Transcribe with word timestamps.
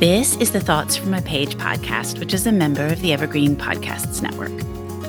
This 0.00 0.34
is 0.36 0.50
the 0.50 0.62
Thoughts 0.62 0.96
from 0.96 1.12
a 1.12 1.20
Page 1.20 1.56
podcast, 1.56 2.20
which 2.20 2.32
is 2.32 2.46
a 2.46 2.52
member 2.52 2.86
of 2.86 3.02
the 3.02 3.12
Evergreen 3.12 3.54
Podcasts 3.54 4.22
Network. 4.22 4.50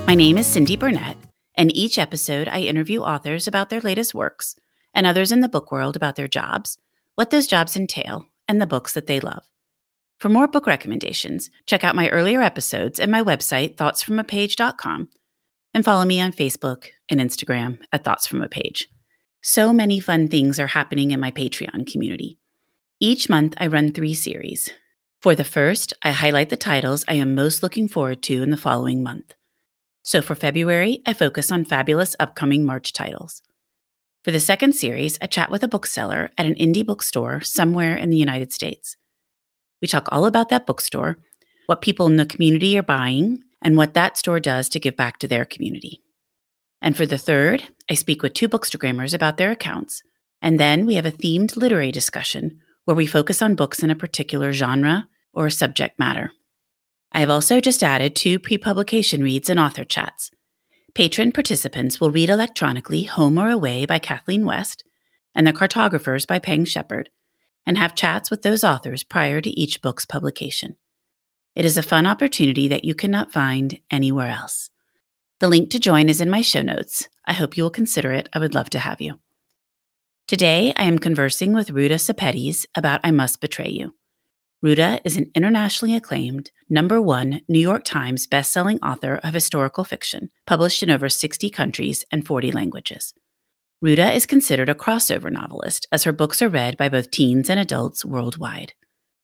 My 0.05 0.15
name 0.15 0.37
is 0.37 0.45
Cindy 0.45 0.75
Burnett, 0.75 1.15
and 1.55 1.73
each 1.73 1.97
episode 1.97 2.49
I 2.49 2.63
interview 2.63 2.99
authors 2.99 3.47
about 3.47 3.69
their 3.69 3.79
latest 3.79 4.13
works 4.13 4.57
and 4.93 5.07
others 5.07 5.31
in 5.31 5.39
the 5.39 5.47
book 5.47 5.71
world 5.71 5.95
about 5.95 6.17
their 6.17 6.27
jobs, 6.27 6.77
what 7.15 7.29
those 7.29 7.47
jobs 7.47 7.77
entail, 7.77 8.25
and 8.49 8.61
the 8.61 8.67
books 8.67 8.93
that 8.93 9.07
they 9.07 9.21
love. 9.21 9.43
For 10.19 10.27
more 10.27 10.49
book 10.49 10.67
recommendations, 10.67 11.49
check 11.65 11.85
out 11.85 11.95
my 11.95 12.09
earlier 12.09 12.41
episodes 12.41 12.99
and 12.99 13.09
my 13.09 13.23
website, 13.23 13.77
thoughtsfromapage.com, 13.77 15.07
and 15.73 15.85
follow 15.85 16.03
me 16.03 16.19
on 16.19 16.33
Facebook 16.33 16.87
and 17.07 17.21
Instagram 17.21 17.79
at 17.93 18.03
Thoughts 18.03 18.27
From 18.27 18.41
a 18.41 18.49
Page. 18.49 18.89
So 19.41 19.71
many 19.71 20.01
fun 20.01 20.27
things 20.27 20.59
are 20.59 20.67
happening 20.67 21.11
in 21.11 21.21
my 21.21 21.31
Patreon 21.31 21.89
community. 21.89 22.39
Each 22.99 23.29
month, 23.29 23.55
I 23.57 23.67
run 23.67 23.93
three 23.93 24.13
series 24.13 24.69
for 25.21 25.35
the 25.35 25.43
first, 25.43 25.93
I 26.01 26.11
highlight 26.11 26.49
the 26.49 26.57
titles 26.57 27.05
I 27.07 27.13
am 27.13 27.35
most 27.35 27.61
looking 27.61 27.87
forward 27.87 28.23
to 28.23 28.41
in 28.41 28.49
the 28.49 28.57
following 28.57 29.03
month. 29.03 29.35
So 30.01 30.19
for 30.19 30.33
February, 30.33 31.03
I 31.05 31.13
focus 31.13 31.51
on 31.51 31.63
fabulous 31.63 32.15
upcoming 32.19 32.65
March 32.65 32.91
titles. 32.91 33.43
For 34.23 34.31
the 34.31 34.39
second 34.39 34.73
series, 34.73 35.19
I 35.21 35.27
chat 35.27 35.51
with 35.51 35.63
a 35.63 35.67
bookseller 35.67 36.31
at 36.39 36.47
an 36.47 36.55
indie 36.55 36.83
bookstore 36.83 37.41
somewhere 37.41 37.95
in 37.95 38.09
the 38.09 38.17
United 38.17 38.51
States. 38.51 38.97
We 39.79 39.87
talk 39.87 40.07
all 40.11 40.25
about 40.25 40.49
that 40.49 40.65
bookstore, 40.65 41.19
what 41.67 41.81
people 41.81 42.07
in 42.07 42.15
the 42.15 42.25
community 42.25 42.75
are 42.79 42.83
buying, 42.83 43.43
and 43.61 43.77
what 43.77 43.93
that 43.93 44.17
store 44.17 44.39
does 44.39 44.69
to 44.69 44.79
give 44.79 44.95
back 44.95 45.19
to 45.19 45.27
their 45.27 45.45
community. 45.45 46.01
And 46.81 46.97
for 46.97 47.05
the 47.05 47.19
third, 47.19 47.63
I 47.87 47.93
speak 47.93 48.23
with 48.23 48.33
two 48.33 48.49
bookstagrammers 48.49 49.13
about 49.13 49.37
their 49.37 49.51
accounts, 49.51 50.01
and 50.41 50.59
then 50.59 50.87
we 50.87 50.95
have 50.95 51.05
a 51.05 51.11
themed 51.11 51.55
literary 51.55 51.91
discussion 51.91 52.59
where 52.85 52.95
we 52.95 53.05
focus 53.05 53.41
on 53.41 53.55
books 53.55 53.83
in 53.83 53.89
a 53.89 53.95
particular 53.95 54.53
genre 54.53 55.07
or 55.33 55.49
subject 55.49 55.99
matter. 55.99 56.31
I 57.11 57.19
have 57.19 57.29
also 57.29 57.59
just 57.59 57.83
added 57.83 58.15
two 58.15 58.39
pre 58.39 58.57
publication 58.57 59.23
reads 59.23 59.49
and 59.49 59.59
author 59.59 59.83
chats. 59.83 60.31
Patreon 60.93 61.33
participants 61.33 61.99
will 61.99 62.11
read 62.11 62.29
electronically 62.29 63.03
Home 63.03 63.37
or 63.37 63.49
Away 63.49 63.85
by 63.85 63.99
Kathleen 63.99 64.45
West 64.45 64.83
and 65.33 65.47
The 65.47 65.53
Cartographers 65.53 66.25
by 66.25 66.39
Peng 66.39 66.65
Shepherd, 66.65 67.09
and 67.65 67.77
have 67.77 67.95
chats 67.95 68.29
with 68.29 68.41
those 68.41 68.63
authors 68.63 69.03
prior 69.03 69.39
to 69.39 69.49
each 69.49 69.81
book's 69.81 70.05
publication. 70.05 70.75
It 71.55 71.65
is 71.65 71.77
a 71.77 71.83
fun 71.83 72.05
opportunity 72.05 72.67
that 72.67 72.83
you 72.83 72.95
cannot 72.95 73.31
find 73.31 73.79
anywhere 73.89 74.29
else. 74.29 74.69
The 75.39 75.47
link 75.47 75.69
to 75.71 75.79
join 75.79 76.09
is 76.09 76.21
in 76.21 76.29
my 76.29 76.41
show 76.41 76.61
notes. 76.61 77.07
I 77.25 77.33
hope 77.33 77.55
you 77.55 77.63
will 77.63 77.71
consider 77.71 78.11
it. 78.11 78.29
I 78.33 78.39
would 78.39 78.55
love 78.55 78.69
to 78.71 78.79
have 78.79 79.01
you. 79.01 79.19
Today, 80.31 80.71
I 80.77 80.83
am 80.83 80.97
conversing 80.97 81.51
with 81.51 81.71
Ruta 81.71 81.95
Sepetys 81.95 82.65
about 82.73 83.01
I 83.03 83.11
Must 83.11 83.41
Betray 83.41 83.67
You. 83.67 83.95
Ruta 84.61 85.01
is 85.03 85.17
an 85.17 85.29
internationally 85.35 85.93
acclaimed, 85.93 86.51
number 86.69 87.01
one 87.01 87.41
New 87.49 87.59
York 87.59 87.83
Times 87.83 88.27
bestselling 88.27 88.79
author 88.81 89.19
of 89.25 89.33
historical 89.33 89.83
fiction, 89.83 90.29
published 90.47 90.83
in 90.83 90.89
over 90.89 91.09
60 91.09 91.49
countries 91.49 92.05
and 92.13 92.25
40 92.25 92.53
languages. 92.53 93.13
Ruta 93.81 94.09
is 94.13 94.25
considered 94.25 94.69
a 94.69 94.73
crossover 94.73 95.29
novelist, 95.29 95.85
as 95.91 96.05
her 96.05 96.13
books 96.13 96.41
are 96.41 96.47
read 96.47 96.77
by 96.77 96.87
both 96.87 97.11
teens 97.11 97.49
and 97.49 97.59
adults 97.59 98.05
worldwide. 98.05 98.71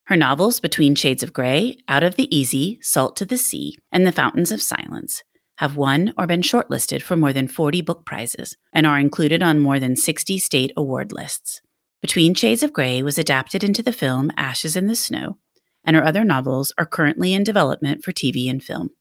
Her 0.08 0.18
novels, 0.18 0.60
Between 0.60 0.94
Shades 0.94 1.24
of 1.24 1.32
Grey, 1.32 1.78
Out 1.88 2.04
of 2.04 2.18
the 2.18 2.28
Easy, 2.36 2.80
Salt 2.82 3.16
to 3.16 3.26
the 3.26 3.38
Sea, 3.38 3.78
and 3.94 4.06
The 4.06 4.12
Fountains 4.12 4.52
of 4.52 4.62
Silence, 4.62 5.24
have 5.58 5.76
won 5.76 6.14
or 6.18 6.26
been 6.28 6.42
shortlisted 6.42 7.02
for 7.02 7.16
more 7.16 7.34
than 7.34 7.48
40 7.48 7.82
book 7.82 8.06
prizes 8.06 8.58
and 8.74 8.86
are 8.86 9.00
included 9.00 9.44
on 9.44 9.60
more 9.60 9.80
than 9.80 9.96
60 9.96 10.38
state 10.40 10.72
award 10.78 11.12
lists. 11.12 11.62
Between 12.02 12.34
Shades 12.34 12.64
of 12.64 12.74
Grey 12.74 13.02
was 13.02 13.18
adapted 13.18 13.64
into 13.64 13.82
the 13.82 13.92
film 13.92 14.32
Ashes 14.38 14.76
in 14.76 14.88
the 14.88 14.96
Snow, 14.96 15.38
and 15.84 15.96
her 15.96 16.04
other 16.04 16.24
novels 16.24 16.72
are 16.78 16.86
currently 16.86 17.34
in 17.34 17.44
development 17.44 18.04
for 18.04 18.12
TV 18.12 18.50
and 18.50 18.64
film. 18.64 18.92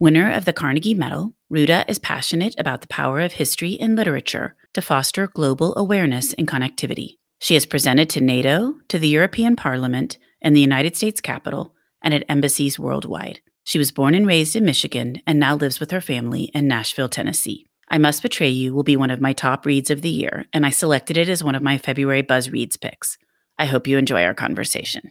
Winner 0.00 0.30
of 0.30 0.44
the 0.44 0.52
Carnegie 0.52 0.94
Medal, 0.94 1.34
Ruta 1.50 1.84
is 1.88 1.98
passionate 1.98 2.54
about 2.58 2.80
the 2.80 2.88
power 2.88 3.20
of 3.20 3.32
history 3.32 3.76
and 3.80 3.96
literature 3.96 4.54
to 4.74 4.80
foster 4.80 5.26
global 5.26 5.76
awareness 5.76 6.32
and 6.34 6.46
connectivity. 6.46 7.16
She 7.40 7.54
has 7.54 7.66
presented 7.66 8.08
to 8.10 8.20
NATO, 8.20 8.74
to 8.88 8.98
the 8.98 9.08
European 9.08 9.56
Parliament, 9.56 10.16
and 10.40 10.54
the 10.54 10.60
United 10.60 10.96
States 10.96 11.20
Capitol, 11.20 11.74
and 12.02 12.14
at 12.14 12.24
embassies 12.28 12.78
worldwide. 12.78 13.40
She 13.68 13.78
was 13.78 13.92
born 13.92 14.14
and 14.14 14.26
raised 14.26 14.56
in 14.56 14.64
Michigan 14.64 15.20
and 15.26 15.38
now 15.38 15.54
lives 15.54 15.78
with 15.78 15.90
her 15.90 16.00
family 16.00 16.44
in 16.54 16.66
Nashville, 16.68 17.10
Tennessee. 17.10 17.66
I 17.90 17.98
Must 17.98 18.22
Betray 18.22 18.48
You 18.48 18.72
will 18.72 18.82
be 18.82 18.96
one 18.96 19.10
of 19.10 19.20
my 19.20 19.34
top 19.34 19.66
reads 19.66 19.90
of 19.90 20.00
the 20.00 20.08
year, 20.08 20.46
and 20.54 20.64
I 20.64 20.70
selected 20.70 21.18
it 21.18 21.28
as 21.28 21.44
one 21.44 21.54
of 21.54 21.62
my 21.62 21.76
February 21.76 22.22
Buzz 22.22 22.48
Reads 22.48 22.78
picks. 22.78 23.18
I 23.58 23.66
hope 23.66 23.86
you 23.86 23.98
enjoy 23.98 24.24
our 24.24 24.32
conversation. 24.32 25.10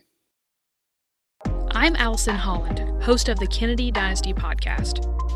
I'm 1.70 1.96
Allison 1.98 2.34
Holland, 2.34 2.80
host 3.04 3.30
of 3.30 3.38
the 3.38 3.46
Kennedy 3.46 3.92
Dynasty 3.92 4.34
podcast. 4.34 5.06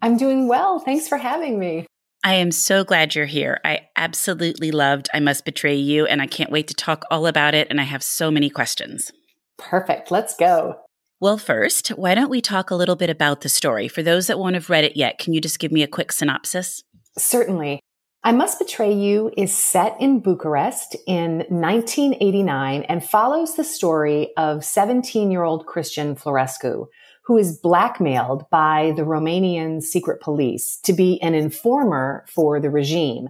I'm 0.00 0.16
doing 0.16 0.48
well. 0.48 0.78
Thanks 0.78 1.08
for 1.08 1.18
having 1.18 1.58
me. 1.58 1.86
I 2.24 2.34
am 2.34 2.50
so 2.50 2.84
glad 2.84 3.14
you're 3.14 3.26
here. 3.26 3.60
I 3.64 3.88
absolutely 3.96 4.70
loved 4.70 5.08
I 5.14 5.20
Must 5.20 5.44
Betray 5.44 5.76
You, 5.76 6.06
and 6.06 6.20
I 6.20 6.26
can't 6.26 6.50
wait 6.50 6.68
to 6.68 6.74
talk 6.74 7.04
all 7.10 7.26
about 7.26 7.54
it. 7.54 7.68
And 7.70 7.80
I 7.80 7.84
have 7.84 8.02
so 8.02 8.30
many 8.30 8.50
questions. 8.50 9.12
Perfect. 9.56 10.10
Let's 10.10 10.36
go. 10.36 10.80
Well, 11.20 11.38
first, 11.38 11.88
why 11.88 12.14
don't 12.14 12.30
we 12.30 12.40
talk 12.40 12.70
a 12.70 12.76
little 12.76 12.96
bit 12.96 13.10
about 13.10 13.40
the 13.40 13.48
story? 13.48 13.88
For 13.88 14.02
those 14.02 14.28
that 14.28 14.38
won't 14.38 14.54
have 14.54 14.70
read 14.70 14.84
it 14.84 14.96
yet, 14.96 15.18
can 15.18 15.32
you 15.32 15.40
just 15.40 15.58
give 15.58 15.72
me 15.72 15.82
a 15.82 15.88
quick 15.88 16.12
synopsis? 16.12 16.82
Certainly. 17.16 17.80
I 18.22 18.32
Must 18.32 18.58
Betray 18.58 18.92
You 18.92 19.32
is 19.36 19.52
set 19.52 20.00
in 20.00 20.20
Bucharest 20.20 20.96
in 21.06 21.38
1989 21.48 22.82
and 22.82 23.04
follows 23.04 23.54
the 23.54 23.64
story 23.64 24.30
of 24.36 24.64
17 24.64 25.30
year 25.30 25.44
old 25.44 25.66
Cristian 25.66 26.20
Florescu, 26.20 26.86
who 27.28 27.36
is 27.36 27.58
blackmailed 27.58 28.48
by 28.50 28.94
the 28.96 29.02
Romanian 29.02 29.82
secret 29.82 30.18
police 30.18 30.78
to 30.82 30.94
be 30.94 31.20
an 31.20 31.34
informer 31.34 32.24
for 32.26 32.58
the 32.58 32.70
regime. 32.70 33.28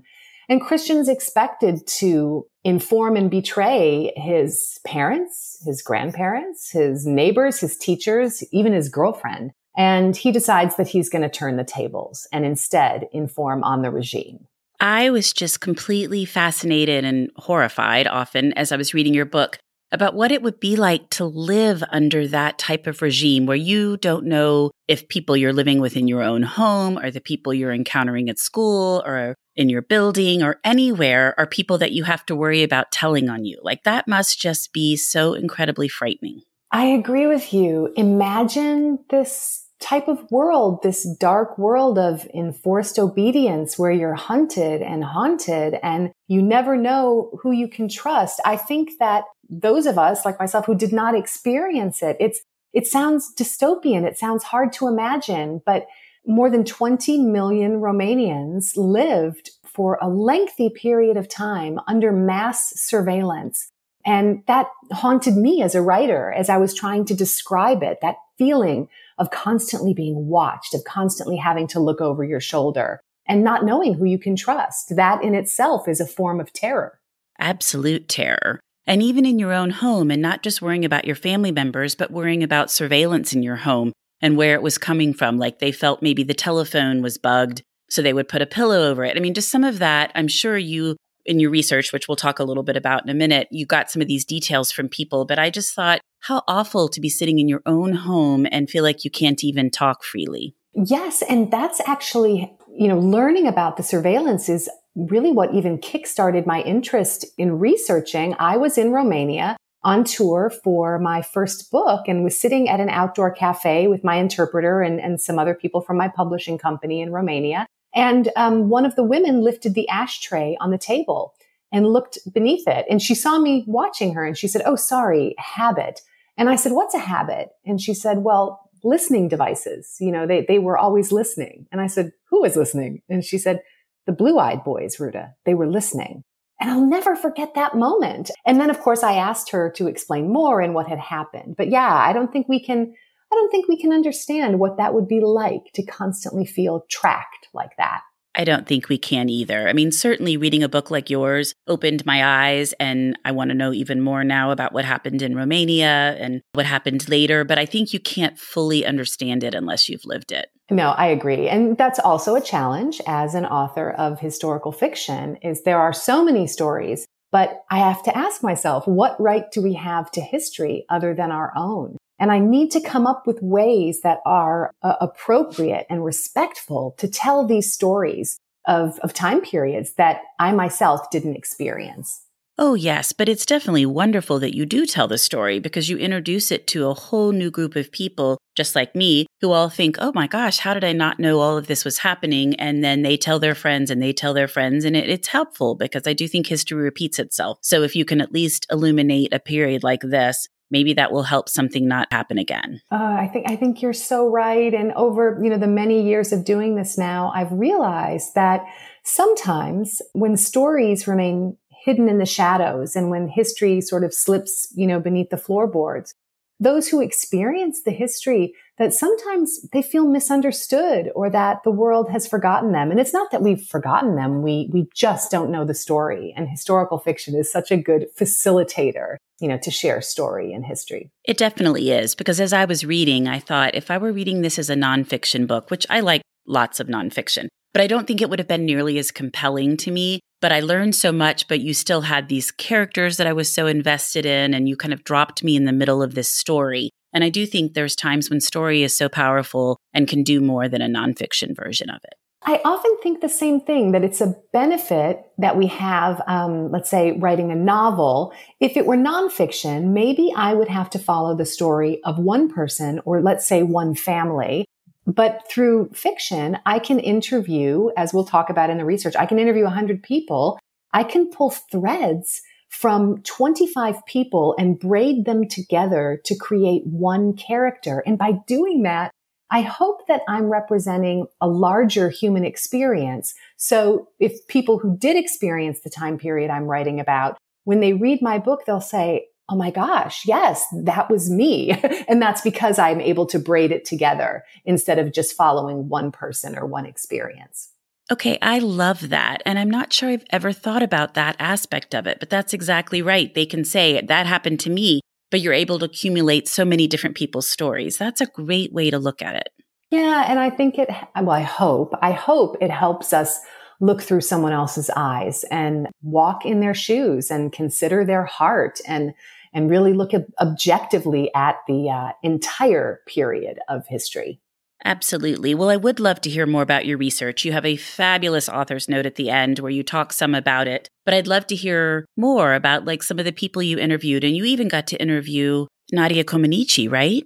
And 0.49 0.61
Cristian's 0.61 1.09
expected 1.09 1.85
to 1.99 2.47
inform 2.63 3.17
and 3.17 3.29
betray 3.29 4.13
his 4.17 4.79
parents, 4.87 5.61
his 5.67 5.83
grandparents, 5.83 6.71
his 6.71 7.07
neighbors, 7.07 7.59
his 7.59 7.77
teachers, 7.77 8.45
even 8.53 8.73
his 8.73 8.89
girlfriend. 8.89 9.51
And 9.77 10.17
he 10.17 10.31
decides 10.31 10.77
that 10.77 10.89
he's 10.89 11.09
going 11.09 11.23
to 11.23 11.29
turn 11.29 11.57
the 11.57 11.65
tables 11.65 12.29
and 12.33 12.45
instead 12.45 13.09
inform 13.13 13.65
on 13.65 13.83
the 13.83 13.91
regime. 13.91 14.47
I 14.79 15.11
was 15.11 15.33
just 15.33 15.61
completely 15.61 16.25
fascinated 16.25 17.05
and 17.05 17.33
horrified 17.35 18.07
often 18.07 18.53
as 18.53 18.71
I 18.71 18.77
was 18.77 18.95
reading 18.95 19.13
your 19.13 19.25
book 19.25 19.59
about 19.91 20.15
what 20.15 20.33
it 20.33 20.43
would 20.43 20.61
be 20.61 20.77
like 20.77 21.09
to 21.11 21.25
live 21.25 21.83
under 21.91 22.29
that 22.29 22.59
type 22.59 22.87
of 22.87 23.03
regime 23.03 23.47
where 23.47 23.57
you 23.57 23.97
don't 23.97 24.25
know 24.25 24.71
if 24.87 25.09
people 25.09 25.37
you're 25.37 25.53
living 25.53 25.81
with 25.81 25.97
in 25.97 26.09
your 26.09 26.23
own 26.23 26.43
home 26.43 26.99
or 26.99 27.11
the 27.11 27.21
people 27.21 27.55
you're 27.55 27.73
encountering 27.73 28.29
at 28.29 28.39
school 28.39 29.03
or 29.07 29.35
in 29.57 29.69
your 29.69 29.83
building 29.83 30.43
or 30.43 30.61
anywhere 30.63 31.35
are 31.39 31.47
people 31.47 31.79
that 31.79 31.93
you 31.93 32.05
have 32.05 32.25
to 32.27 32.37
worry 32.37 32.63
about 32.63 32.93
telling 32.93 33.29
on 33.29 33.45
you. 33.45 33.59
Like 33.63 33.83
that 33.85 34.07
must 34.07 34.41
just 34.41 34.73
be 34.73 34.97
so 34.97 35.35
incredibly 35.35 35.89
frightening. 35.89 36.43
I 36.71 36.85
agree 36.87 37.27
with 37.27 37.53
you. 37.55 37.93
Imagine 37.97 38.99
this 39.09 39.68
type 39.81 40.09
of 40.09 40.31
world, 40.31 40.83
this 40.83 41.05
dark 41.05 41.57
world 41.57 41.99
of 41.99 42.27
enforced 42.35 42.99
obedience 42.99 43.79
where 43.79 43.93
you're 43.93 44.15
hunted 44.15 44.83
and 44.83 45.05
haunted 45.05 45.79
and 45.83 46.11
you 46.27 46.43
never 46.43 46.77
know 46.77 47.31
who 47.41 47.53
you 47.53 47.69
can 47.69 47.89
trust. 47.89 48.41
I 48.45 48.57
think 48.57 48.99
that 48.99 49.25
those 49.49 49.87
of 49.87 49.99
us 49.99 50.25
like 50.25 50.39
myself 50.39 50.67
who 50.67 50.75
did 50.75 50.93
not 50.93 51.15
experience 51.15 52.03
it, 52.03 52.17
it's, 52.19 52.41
it 52.73 52.87
sounds 52.87 53.33
dystopian. 53.35 54.05
It 54.05 54.19
sounds 54.19 54.45
hard 54.45 54.73
to 54.75 54.89
imagine, 54.89 55.63
but 55.65 55.87
more 56.27 56.51
than 56.51 56.65
20 56.65 57.19
million 57.19 57.81
Romanians 57.81 58.77
lived 58.77 59.51
for 59.65 59.99
a 60.03 60.09
lengthy 60.09 60.69
period 60.71 61.17
of 61.17 61.29
time 61.29 61.79
under 61.87 62.11
mass 62.11 62.73
surveillance. 62.75 63.71
And 64.05 64.43
that 64.47 64.67
haunted 64.93 65.37
me 65.37 65.63
as 65.63 65.75
a 65.75 65.83
writer 65.83 66.33
as 66.33 66.49
I 66.49 66.57
was 66.57 66.75
trying 66.75 67.05
to 67.07 67.15
describe 67.15 67.83
it, 67.83 67.99
that 68.03 68.17
feeling 68.39 68.89
of 69.19 69.31
constantly 69.31 69.95
being 69.95 70.27
watched, 70.27 70.75
of 70.75 70.85
constantly 70.85 71.37
having 71.37 71.67
to 71.69 71.81
look 71.81 72.01
over 72.01 72.25
your 72.25 72.41
shoulder 72.41 73.01
and 73.27 73.45
not 73.45 73.65
knowing 73.65 73.95
who 73.95 74.05
you 74.05 74.19
can 74.19 74.37
trust. 74.37 74.97
That 74.97 75.23
in 75.23 75.35
itself 75.35 75.87
is 75.89 76.01
a 76.01 76.07
form 76.07 76.41
of 76.41 76.53
terror. 76.53 76.99
Absolute 77.39 78.09
terror. 78.09 78.61
And 78.87 79.03
even 79.03 79.27
in 79.27 79.39
your 79.39 79.53
own 79.53 79.71
home, 79.71 80.11
and 80.11 80.23
not 80.23 80.43
just 80.43 80.63
worrying 80.63 80.85
about 80.85 81.05
your 81.05 81.15
family 81.15 81.53
members, 81.53 81.95
but 81.95 82.11
worrying 82.11 82.43
about 82.43 82.71
surveillance 82.71 83.35
in 83.35 83.43
your 83.43 83.57
home 83.57 83.93
and 84.23 84.37
where 84.37 84.55
it 84.55 84.63
was 84.63 84.79
coming 84.79 85.13
from. 85.13 85.39
Like 85.39 85.59
they 85.59 85.73
felt 85.73 86.03
maybe 86.03 86.23
the 86.23 86.35
telephone 86.35 87.03
was 87.03 87.19
bugged, 87.19 87.63
so 87.91 88.01
they 88.01 88.15
would 88.15 88.29
put 88.29 88.43
a 88.43 88.47
pillow 88.47 88.89
over 88.89 89.05
it. 89.05 89.17
I 89.17 89.21
mean, 89.21 89.35
just 89.35 89.51
some 89.51 89.65
of 89.65 89.79
that, 89.79 90.11
I'm 90.15 90.29
sure 90.29 90.57
you, 90.57 90.97
in 91.29 91.39
your 91.39 91.51
research, 91.51 91.93
which 91.93 92.09
we'll 92.09 92.17
talk 92.17 92.39
a 92.39 92.45
little 92.45 92.63
bit 92.63 92.77
about 92.77 93.05
in 93.05 93.11
a 93.11 93.15
minute, 93.15 93.47
you 93.51 93.67
got 93.67 93.91
some 93.91 94.03
of 94.03 94.09
these 94.09 94.25
details 94.25 94.73
from 94.73 94.89
people. 94.89 95.25
But 95.25 95.39
I 95.39 95.51
just 95.51 95.75
thought 95.75 96.01
how 96.21 96.43
awful 96.49 96.89
to 96.89 97.01
be 97.01 97.09
sitting 97.09 97.39
in 97.39 97.49
your 97.49 97.63
own 97.67 97.93
home 97.93 98.47
and 98.51 98.69
feel 98.69 98.83
like 98.83 99.05
you 99.05 99.11
can't 99.11 99.45
even 99.45 99.71
talk 99.71 100.03
freely. 100.03 100.57
Yes. 100.75 101.23
And 101.23 101.51
that's 101.51 101.81
actually, 101.87 102.53
you 102.77 102.89
know, 102.89 102.99
learning 102.99 103.47
about 103.47 103.77
the 103.77 103.83
surveillance 103.83 104.49
is 104.49 104.69
really 104.97 105.31
what 105.31 105.55
even 105.55 105.79
kickstarted 105.79 106.47
my 106.47 106.63
interest 106.63 107.25
in 107.37 107.59
researching. 107.59 108.35
I 108.39 108.57
was 108.57 108.79
in 108.79 108.91
Romania 108.91 109.57
on 109.85 110.05
tour 110.05 110.51
for 110.65 110.99
my 110.99 111.23
first 111.23 111.71
book 111.71 112.09
and 112.09 112.25
was 112.25 112.39
sitting 112.39 112.69
at 112.69 112.81
an 112.81 112.89
outdoor 112.89 113.31
cafe 113.31 113.87
with 113.87 114.03
my 114.03 114.17
interpreter 114.17 114.81
and, 114.81 115.01
and 115.01 115.21
some 115.21 115.39
other 115.39 115.55
people 115.55 115.81
from 115.81 115.97
my 115.97 116.09
publishing 116.09 116.59
company 116.59 117.01
in 117.01 117.13
Romania. 117.13 117.67
And 117.99 118.31
um, 118.37 118.71
one 118.71 118.87
of 118.87 118.97
the 118.97 119.05
women 119.05 119.43
lifted 119.43 119.75
the 119.75 119.89
ashtray 119.89 120.57
on 120.61 120.71
the 120.71 120.79
table 120.79 121.35
and 121.71 121.87
looked 121.87 122.19
beneath 122.33 122.67
it. 122.67 122.87
And 122.89 123.03
she 123.03 123.15
saw 123.15 123.39
me 123.39 123.65
watching 123.67 124.15
her 124.15 124.25
and 124.25 124.39
she 124.39 124.49
said, 124.49 124.63
Oh, 124.65 124.77
sorry, 124.77 125.35
habit. 125.37 126.01
And 126.39 126.49
I 126.49 126.55
said, 126.55 126.73
what's 126.73 126.95
a 126.95 126.99
habit? 126.99 127.51
And 127.67 127.81
she 127.81 127.93
said, 127.93 128.19
well, 128.19 128.71
listening 128.85 129.29
devices. 129.29 129.97
You 130.01 130.13
know, 130.13 130.27
they, 130.27 130.47
they 130.47 130.61
were 130.61 130.79
always 130.79 131.11
listening. 131.11 131.67
And 131.73 131.81
I 131.81 131.89
said, 131.89 132.13
who 132.31 132.43
was 132.43 132.57
listening? 132.57 133.03
And 133.09 133.25
she 133.25 133.39
said, 133.39 133.61
the 134.07 134.13
blue 134.13 134.39
eyed 134.39 134.63
boys, 134.65 135.01
Ruta, 135.01 135.35
they 135.45 135.55
were 135.55 135.69
listening. 135.69 136.23
And 136.61 136.71
I'll 136.71 136.87
never 136.87 137.15
forget 137.17 137.55
that 137.55 137.77
moment. 137.77 138.31
And 138.47 138.61
then, 138.61 138.71
of 138.71 138.81
course, 138.81 139.03
I 139.03 139.15
asked 139.15 139.51
her 139.51 139.71
to 139.77 139.89
explain 139.89 140.33
more 140.33 140.61
and 140.61 140.75
what 140.75 140.89
had 140.89 140.99
happened. 140.99 141.57
But 141.57 141.69
yeah, 141.69 141.93
I 141.93 142.13
don't 142.13 142.33
think 142.33 142.49
we 142.49 142.65
can, 142.65 142.95
I 143.33 143.37
don't 143.37 143.51
think 143.51 143.69
we 143.69 143.81
can 143.81 143.93
understand 143.93 144.59
what 144.59 144.77
that 144.79 144.95
would 144.95 145.09
be 145.09 145.21
like 145.21 145.73
to 145.75 145.85
constantly 145.85 146.47
feel 146.47 146.85
tracked 146.91 147.49
like 147.53 147.77
that. 147.77 148.01
I 148.39 148.45
don't 148.45 148.69
think 148.69 148.89
we 148.89 148.99
can 148.99 149.29
either. 149.29 149.69
I 149.69 149.73
mean, 149.73 149.91
certainly 149.91 150.37
reading 150.37 150.63
a 150.63 150.69
book 150.69 150.93
like 150.93 151.11
yours 151.11 151.55
opened 151.67 152.07
my 152.07 152.25
eyes, 152.25 152.73
and 152.75 153.19
I 153.25 153.33
want 153.33 153.51
to 153.51 153.57
know 153.57 153.73
even 153.73 154.01
more 154.01 154.23
now 154.23 154.53
about 154.53 154.73
what 154.73 154.85
happened 154.85 155.23
in 155.23 155.35
Romania 155.35 156.17
and 156.21 156.41
what 156.53 156.65
happened 156.65 157.09
later. 157.09 157.45
But 157.45 157.59
I 157.59 157.67
think 157.67 157.93
you 157.93 157.99
can't 157.99 158.39
fully 158.39 158.87
understand 158.87 159.43
it 159.43 159.57
unless 159.57 159.89
you've 159.89 160.05
lived 160.05 160.31
it. 160.31 160.51
No, 160.71 160.91
I 160.91 161.07
agree. 161.07 161.49
And 161.49 161.77
that's 161.77 161.99
also 161.99 162.37
a 162.37 162.41
challenge 162.41 163.01
as 163.09 163.35
an 163.35 163.45
author 163.45 163.91
of 163.91 164.21
historical 164.21 164.71
fiction 164.71 165.37
is 165.43 165.63
there 165.63 165.81
are 165.81 165.93
so 165.93 166.25
many 166.25 166.47
stories, 166.47 167.07
but 167.33 167.65
I 167.71 167.79
have 167.79 168.05
to 168.05 168.17
ask 168.17 168.43
myself, 168.43 168.87
what 168.87 169.21
right 169.21 169.51
do 169.51 169.63
we 169.63 169.75
have 169.75 170.13
to 170.13 170.21
history 170.21 170.85
other 170.89 171.13
than 171.13 171.33
our 171.33 171.53
own? 171.57 171.97
And 172.19 172.33
I 172.33 172.39
need 172.39 172.71
to 172.73 172.81
come 172.81 173.07
up 173.07 173.27
with 173.27 173.43
ways 173.43 174.01
that 174.03 174.19
are 174.27 174.73
uh, 174.83 174.97
appropriate 175.01 175.87
and 175.89 176.05
respectful 176.05 176.95
to 176.99 177.09
tell 177.09 177.47
these 177.47 177.73
stories 177.73 178.39
of, 178.67 178.99
of 179.01 179.15
time 179.15 179.41
periods 179.41 179.95
that 179.95 180.21
I 180.39 180.53
myself 180.53 181.11
didn't 181.11 181.37
experience. 181.37 182.25
Oh, 182.61 182.75
yes, 182.75 183.13
but 183.13 183.29
it's 183.29 183.47
definitely 183.47 183.87
wonderful 183.87 184.41
that 184.41 184.57
you 184.57 184.67
do 184.67 184.85
tell 184.85 185.07
the 185.07 185.17
story 185.17 185.61
because 185.61 185.89
you 185.89 185.97
introduce 185.97 186.51
it 186.51 186.67
to 186.69 186.89
a 186.89 186.95
whole 186.95 187.31
new 187.31 187.53
group 187.53 187.77
of 187.77 187.93
people, 187.93 188.37
just 188.57 188.75
like 188.75 188.97
me, 188.97 189.27
who 189.41 189.53
all 189.53 189.69
think, 189.69 189.97
oh 190.01 190.11
my 190.13 190.27
gosh, 190.27 190.59
how 190.59 190.75
did 190.75 190.83
I 190.83 190.93
not 190.93 191.21
know 191.21 191.39
all 191.39 191.57
of 191.57 191.69
this 191.69 191.85
was 191.85 191.99
happening? 191.99 192.57
And 192.57 192.83
then 192.83 193.03
they 193.03 193.17
tell 193.17 193.39
their 193.39 193.55
friends 193.55 193.93
and 193.93 194.03
they 194.03 194.13
tell 194.13 194.35
their 194.35 194.49
friends, 194.49 194.85
and 194.85 194.97
it, 194.97 195.09
it's 195.09 195.29
helpful 195.29 195.77
because 195.77 196.09
I 196.09 196.15
do 196.15 196.27
think 196.27 196.49
history 196.49 196.83
repeats 196.83 197.21
itself. 197.21 197.59
So 197.63 197.85
if 197.85 197.95
you 197.95 198.05
can 198.05 198.21
at 198.21 198.33
least 198.33 198.67
illuminate 198.73 199.33
a 199.33 199.39
period 199.39 199.85
like 199.85 200.03
this, 200.03 200.49
maybe 200.71 200.93
that 200.95 201.13
will 201.13 201.23
help 201.23 201.49
something 201.49 201.87
not 201.89 202.09
happen 202.13 202.39
again. 202.39 202.81
Uh, 202.91 203.17
I 203.19 203.31
think 203.33 203.49
I 203.49 203.57
think 203.57 203.83
you're 203.83 203.93
so 203.93 204.29
right. 204.29 204.73
And 204.73 204.93
over 204.93 205.39
you 205.43 205.51
know 205.51 205.59
the 205.59 205.67
many 205.67 206.03
years 206.03 206.33
of 206.33 206.45
doing 206.45 206.77
this 206.77 206.99
now, 206.99 207.33
I've 207.35 207.53
realized 207.53 208.35
that 208.35 208.65
sometimes 209.05 210.03
when 210.13 210.37
stories 210.37 211.07
remain 211.07 211.57
hidden 211.85 212.09
in 212.09 212.19
the 212.19 212.27
shadows 212.27 212.97
and 212.97 213.11
when 213.11 213.29
history 213.29 213.81
sort 213.81 214.05
of 214.05 214.13
slips 214.13 214.73
you 214.75 214.87
know 214.87 215.01
beneath 215.01 215.31
the 215.31 215.37
floorboards, 215.37 216.15
those 216.61 216.89
who 216.89 217.01
experience 217.01 217.83
the 217.83 217.93
history 217.93 218.55
that 218.79 218.95
sometimes 218.95 219.69
they 219.73 219.83
feel 219.83 220.07
misunderstood 220.07 221.11
or 221.15 221.29
that 221.31 221.63
the 221.65 221.71
world 221.71 222.11
has 222.11 222.27
forgotten 222.27 222.73
them. 222.73 222.91
And 222.91 223.01
it's 223.01 223.13
not 223.13 223.31
that 223.33 223.43
we've 223.43 223.63
forgotten 223.63 224.15
them. 224.15 224.43
We, 224.43 224.71
we 224.73 224.89
just 224.95 225.31
don't 225.31 225.51
know 225.51 225.65
the 225.65 225.75
story. 225.75 226.33
And 226.37 226.49
historical 226.49 226.99
fiction 226.99 227.35
is 227.35 227.51
such 227.51 227.71
a 227.71 227.77
good 227.77 228.07
facilitator, 228.19 229.17
you 229.41 229.49
know, 229.49 229.59
to 229.59 229.71
share 229.71 230.01
story 230.01 230.53
and 230.53 230.65
history. 230.65 231.11
It 231.25 231.37
definitely 231.37 231.91
is. 231.91 232.15
Because 232.15 232.41
as 232.41 232.53
I 232.53 232.65
was 232.65 232.85
reading, 232.85 233.27
I 233.27 233.41
thought 233.41 233.75
if 233.75 233.91
I 233.91 233.99
were 233.99 234.13
reading 234.13 234.43
this 234.43 234.59
as 234.59 234.71
a 234.71 234.77
nonfiction 234.77 235.47
book, 235.47 235.71
which 235.71 235.87
I 235.91 236.01
like 236.01 236.23
lots 236.47 236.81
of 236.81 236.87
nonfiction, 236.87 237.49
but 237.75 237.83
I 237.83 237.87
don't 237.87 238.07
think 238.07 238.23
it 238.23 238.31
would 238.31 238.39
have 238.39 238.49
been 238.49 238.65
nearly 238.65 238.99
as 238.99 239.11
compelling 239.11 239.77
to 239.79 239.91
me. 239.91 240.21
But 240.41 240.53
I 240.53 240.61
learned 240.61 240.95
so 240.95 241.11
much, 241.11 241.49
but 241.49 241.61
you 241.61 241.75
still 241.75 242.03
had 242.03 242.29
these 242.29 242.53
characters 242.53 243.17
that 243.17 243.27
I 243.27 243.33
was 243.33 243.53
so 243.53 243.67
invested 243.67 244.25
in, 244.25 244.55
and 244.55 244.69
you 244.69 244.77
kind 244.77 244.95
of 244.95 245.03
dropped 245.03 245.43
me 245.43 245.57
in 245.57 245.65
the 245.65 245.73
middle 245.73 246.01
of 246.01 246.15
this 246.15 246.31
story. 246.31 246.91
And 247.13 247.25
I 247.25 247.29
do 247.29 247.47
think 247.47 247.75
there's 247.75 247.97
times 247.97 248.31
when 248.31 248.41
story 248.41 248.83
is 248.83 248.97
so 248.97 249.09
powerful 249.09 249.79
and 249.93 250.09
can 250.09 250.23
do 250.23 250.41
more 250.41 250.69
than 250.69 250.83
a 250.83 250.89
nonfiction 250.89 251.57
version 251.57 251.91
of 251.91 252.01
it. 252.05 252.15
I 252.43 252.61
often 252.65 252.97
think 253.03 253.21
the 253.21 253.29
same 253.29 253.61
thing 253.61 253.93
that 253.93 254.05
it's 254.05 254.21
a 254.21 254.37
benefit 254.53 255.23
that 255.39 255.57
we 255.57 255.67
have, 255.67 256.23
um, 256.27 256.71
let's 256.71 256.89
say, 256.89 257.13
writing 257.13 257.51
a 257.51 257.57
novel. 257.57 258.33
If 258.61 258.77
it 258.77 258.87
were 258.87 258.97
nonfiction, 258.97 259.89
maybe 259.89 260.33
I 260.37 260.55
would 260.55 260.69
have 260.69 260.89
to 260.91 260.99
follow 260.99 261.37
the 261.37 261.45
story 261.45 262.01
of 262.05 262.19
one 262.19 262.49
person 262.49 263.01
or 263.05 263.21
let's 263.21 263.47
say 263.47 263.63
one 263.65 263.95
family. 263.95 264.65
But 265.05 265.51
through 265.51 265.91
fiction, 265.95 266.59
I 266.65 266.79
can 266.79 267.01
interview, 267.01 267.91
as 267.97 268.15
we'll 268.15 268.25
talk 268.25 268.51
about 268.51 268.71
in 268.71 268.79
the 268.79 268.85
research, 268.85 269.17
I 269.17 269.27
can 269.27 269.39
interview 269.39 269.65
100 269.65 270.03
people. 270.03 270.59
I 270.93 271.03
can 271.03 271.31
pull 271.31 271.51
threads 271.51 272.41
from 272.69 273.23
25 273.23 274.05
people 274.07 274.55
and 274.59 274.79
braid 274.79 275.25
them 275.25 275.49
together 275.49 276.21
to 276.25 276.37
create 276.37 276.87
one 276.87 277.35
character. 277.35 278.03
And 278.07 278.19
by 278.19 278.33
doing 278.47 278.83
that, 278.83 279.11
I 279.51 279.63
hope 279.63 280.07
that 280.09 280.23
I'm 280.29 280.45
representing 280.45 281.27
a 281.41 281.49
larger 281.49 282.11
human 282.11 282.45
experience. 282.45 283.35
So 283.57 284.09
if 284.21 284.47
people 284.47 284.79
who 284.79 284.97
did 284.97 285.17
experience 285.17 285.81
the 285.81 285.91
time 285.91 286.19
period 286.19 286.51
I'm 286.51 286.65
writing 286.67 287.01
about, 287.01 287.39
when 287.65 287.81
they 287.81 287.95
read 287.95 288.21
my 288.21 288.39
book, 288.39 288.65
they'll 288.67 288.81
say, 288.81 289.29
Oh 289.51 289.57
my 289.57 289.71
gosh, 289.71 290.27
yes, 290.27 290.63
that 290.85 291.11
was 291.11 291.31
me. 291.31 291.71
and 292.09 292.21
that's 292.21 292.43
because 292.43 292.79
I'm 292.79 293.01
able 293.01 293.25
to 293.27 293.39
braid 293.39 293.73
it 293.73 293.87
together 293.87 294.45
instead 294.67 294.99
of 294.99 295.11
just 295.11 295.35
following 295.35 295.89
one 295.89 296.13
person 296.13 296.57
or 296.57 296.67
one 296.67 296.85
experience. 296.85 297.71
Okay, 298.11 298.39
I 298.41 298.59
love 298.59 299.11
that. 299.11 299.43
And 299.45 299.59
I'm 299.59 299.71
not 299.71 299.93
sure 299.93 300.09
I've 300.09 300.25
ever 300.31 300.53
thought 300.53 300.83
about 300.83 301.15
that 301.15 301.37
aspect 301.39 301.95
of 301.95 302.07
it, 302.07 302.19
but 302.21 302.31
that's 302.31 302.55
exactly 302.55 303.03
right. 303.03 303.35
They 303.35 303.45
can 303.45 303.65
say 303.65 304.01
that 304.01 304.27
happened 304.27 304.61
to 304.61 304.71
me, 304.71 305.03
but 305.31 305.41
you're 305.41 305.53
able 305.53 305.79
to 305.81 305.85
accumulate 305.85 306.49
so 306.49 306.65
many 306.65 306.87
different 306.87 307.17
people's 307.17 307.51
stories. 307.51 307.99
That's 307.99 308.23
a 308.23 308.27
great 308.27 308.73
way 308.73 308.91
to 308.91 308.99
look 308.99 309.21
at 309.21 309.37
it. 309.37 309.49
Yeah. 309.91 310.25
And 310.27 310.39
I 310.39 310.49
think 310.49 310.79
it, 310.79 310.89
well, 311.17 311.31
I 311.31 311.43
hope, 311.43 311.95
I 312.01 312.13
hope 312.13 312.57
it 312.63 312.71
helps 312.71 313.13
us 313.13 313.39
look 313.81 314.03
through 314.03 314.23
someone 314.23 314.53
else's 314.53 314.91
eyes 314.97 315.45
and 315.51 315.87
walk 316.03 316.45
in 316.45 316.61
their 316.61 316.75
shoes 316.75 317.31
and 317.31 317.53
consider 317.53 318.05
their 318.05 318.25
heart 318.25 318.81
and, 318.87 319.13
and 319.53 319.71
really 319.71 319.93
look 319.93 320.13
objectively 320.41 321.31
at 321.35 321.57
the 321.69 321.91
uh, 321.91 322.13
entire 322.23 323.01
period 323.07 323.59
of 323.69 323.87
history. 323.87 324.41
Absolutely. 324.85 325.55
Well, 325.55 325.71
I 325.71 325.77
would 325.77 325.99
love 325.99 326.21
to 326.23 326.31
hear 326.31 326.47
more 326.47 326.63
about 326.63 326.87
your 326.87 326.99
research. 326.99 327.45
You 327.45 327.53
have 327.53 327.67
a 327.67 327.77
fabulous 327.77 328.49
author's 328.49 328.89
note 328.89 329.07
at 329.07 329.17
the 329.17 329.29
end 329.29 329.59
where 329.59 329.71
you 329.71 329.83
talk 329.83 330.13
some 330.13 330.35
about 330.35 330.69
it, 330.69 330.89
but 331.05 331.15
I'd 331.15 331.27
love 331.27 331.47
to 331.49 331.57
hear 331.57 332.07
more 332.17 332.55
about 332.55 332.85
like 332.85 333.03
some 333.03 333.19
of 333.19 333.25
the 333.25 333.33
people 333.33 333.63
you 333.63 333.79
interviewed. 333.79 334.23
And 334.23 334.37
you 334.37 334.45
even 334.45 334.69
got 334.69 334.87
to 334.89 335.01
interview 335.03 335.67
Nadia 335.93 336.25
Comaneci, 336.25 336.91
right? 336.91 337.25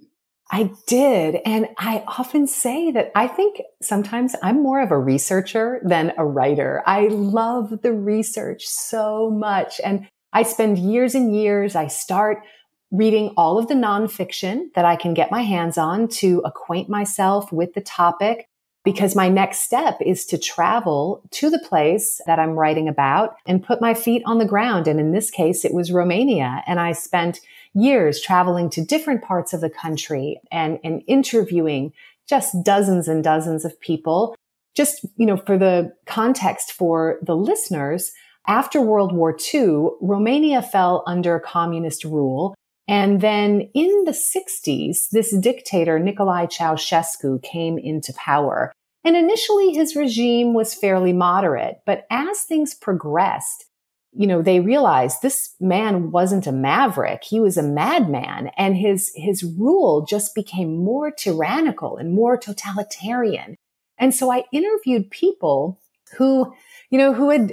I 0.51 0.71
did. 0.87 1.39
And 1.47 1.69
I 1.79 2.05
often 2.07 2.47
say 2.47 2.91
that 2.93 3.11
I 3.15 3.27
think 3.27 3.63
sometimes 3.81 4.37
I'm 4.43 4.63
more 4.63 4.83
of 4.83 4.91
a 4.91 4.99
researcher 4.99 5.81
than 5.83 6.13
a 6.19 6.27
writer. 6.27 6.83
I 6.87 7.09
love 7.09 7.81
the 7.83 7.93
research 7.93 8.67
so 8.67 9.31
much. 9.31 9.81
And 9.83 10.07
I 10.33 10.43
spend 10.43 10.79
years 10.79 11.15
and 11.15 11.35
years. 11.35 11.75
I 11.75 11.87
start 11.87 12.45
reading 12.93 13.33
all 13.37 13.59
of 13.59 13.69
the 13.69 13.75
nonfiction 13.75 14.73
that 14.75 14.85
I 14.85 14.97
can 14.97 15.15
get 15.15 15.31
my 15.31 15.43
hands 15.43 15.79
on 15.79 16.07
to 16.09 16.43
acquaint 16.45 16.89
myself 16.89 17.51
with 17.51 17.73
the 17.73 17.81
topic 17.81 18.47
because 18.85 19.17
my 19.17 19.29
next 19.29 19.63
step 19.63 19.97
is 20.05 20.27
to 20.27 20.39
travel 20.39 21.23
to 21.31 21.49
the 21.49 21.59
place 21.59 22.21
that 22.27 22.39
I'm 22.39 22.51
writing 22.53 22.89
about 22.89 23.37
and 23.47 23.65
put 23.65 23.81
my 23.81 23.95
feet 23.95 24.23
on 24.27 24.39
the 24.39 24.45
ground. 24.45 24.89
And 24.89 25.01
in 25.01 25.13
this 25.13 25.31
case, 25.31 25.65
it 25.65 25.73
was 25.73 25.93
Romania. 25.93 26.63
And 26.67 26.79
I 26.79 26.93
spent 26.93 27.41
years 27.75 28.21
traveling 28.21 28.69
to 28.71 28.85
different 28.85 29.23
parts 29.23 29.53
of 29.53 29.61
the 29.61 29.71
country 29.71 30.41
and, 30.51 30.79
and 30.85 31.03
interviewing 31.07 31.93
just 32.29 32.63
dozens 32.65 33.09
and 33.09 33.25
dozens 33.25 33.65
of 33.65 33.81
people. 33.81 34.35
Just, 34.75 35.07
you 35.17 35.27
know, 35.27 35.37
for 35.37 35.57
the 35.57 35.93
context 36.07 36.73
for 36.73 37.19
the 37.23 37.37
listeners, 37.37 38.13
after 38.47 38.81
World 38.81 39.15
War 39.15 39.37
II, 39.55 39.91
Romania 40.01 40.61
fell 40.61 41.05
under 41.07 41.39
communist 41.39 42.05
rule. 42.05 42.55
And 42.89 43.21
then 43.21 43.69
in 43.75 44.05
the 44.05 44.13
60s, 44.13 45.11
this 45.11 45.37
dictator, 45.37 45.99
Nicolae 45.99 46.51
Ceausescu, 46.51 47.43
came 47.43 47.79
into 47.79 48.13
power. 48.15 48.73
And 49.05 49.17
initially 49.17 49.73
his 49.73 49.97
regime 49.97 50.55
was 50.55 50.75
fairly 50.75 51.13
moderate, 51.13 51.81
but 51.87 52.07
as 52.11 52.43
things 52.43 52.75
progressed, 52.75 53.65
you 54.13 54.27
know, 54.27 54.43
they 54.43 54.61
realized 54.61 55.23
this 55.23 55.55
man 55.59 56.11
wasn't 56.11 56.47
a 56.47 56.53
maverick. 56.53 57.25
He 57.25 57.41
was 57.41 57.57
a 57.57 57.63
madman 57.63 58.51
and 58.59 58.77
his, 58.77 59.11
his 59.17 59.43
rule 59.43 60.05
just 60.05 60.35
became 60.35 60.85
more 60.85 61.11
tyrannical 61.11 61.97
and 61.97 62.15
more 62.15 62.37
totalitarian. 62.37 63.57
And 63.99 64.15
so 64.15 64.31
I 64.31 64.45
interviewed 64.53 65.11
people 65.11 65.81
who, 66.19 66.53
you 66.91 66.99
know, 66.99 67.15
who 67.15 67.31
had 67.31 67.51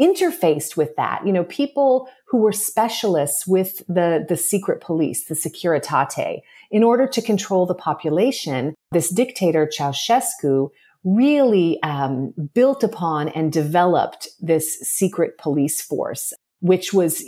interfaced 0.00 0.76
with 0.76 0.94
that, 0.96 1.26
you 1.26 1.32
know, 1.32 1.44
people 1.44 2.08
who 2.26 2.38
were 2.38 2.52
specialists 2.52 3.46
with 3.46 3.78
the, 3.88 4.24
the 4.28 4.36
secret 4.36 4.80
police, 4.80 5.26
the 5.26 5.34
Securitate, 5.34 6.40
in 6.70 6.82
order 6.82 7.06
to 7.06 7.22
control 7.22 7.66
the 7.66 7.74
population. 7.74 8.74
This 8.92 9.08
dictator, 9.08 9.66
Ceausescu, 9.66 10.70
really 11.04 11.80
um, 11.82 12.32
built 12.54 12.82
upon 12.82 13.28
and 13.28 13.52
developed 13.52 14.28
this 14.40 14.80
secret 14.80 15.38
police 15.38 15.80
force, 15.80 16.32
which 16.60 16.92
was 16.92 17.22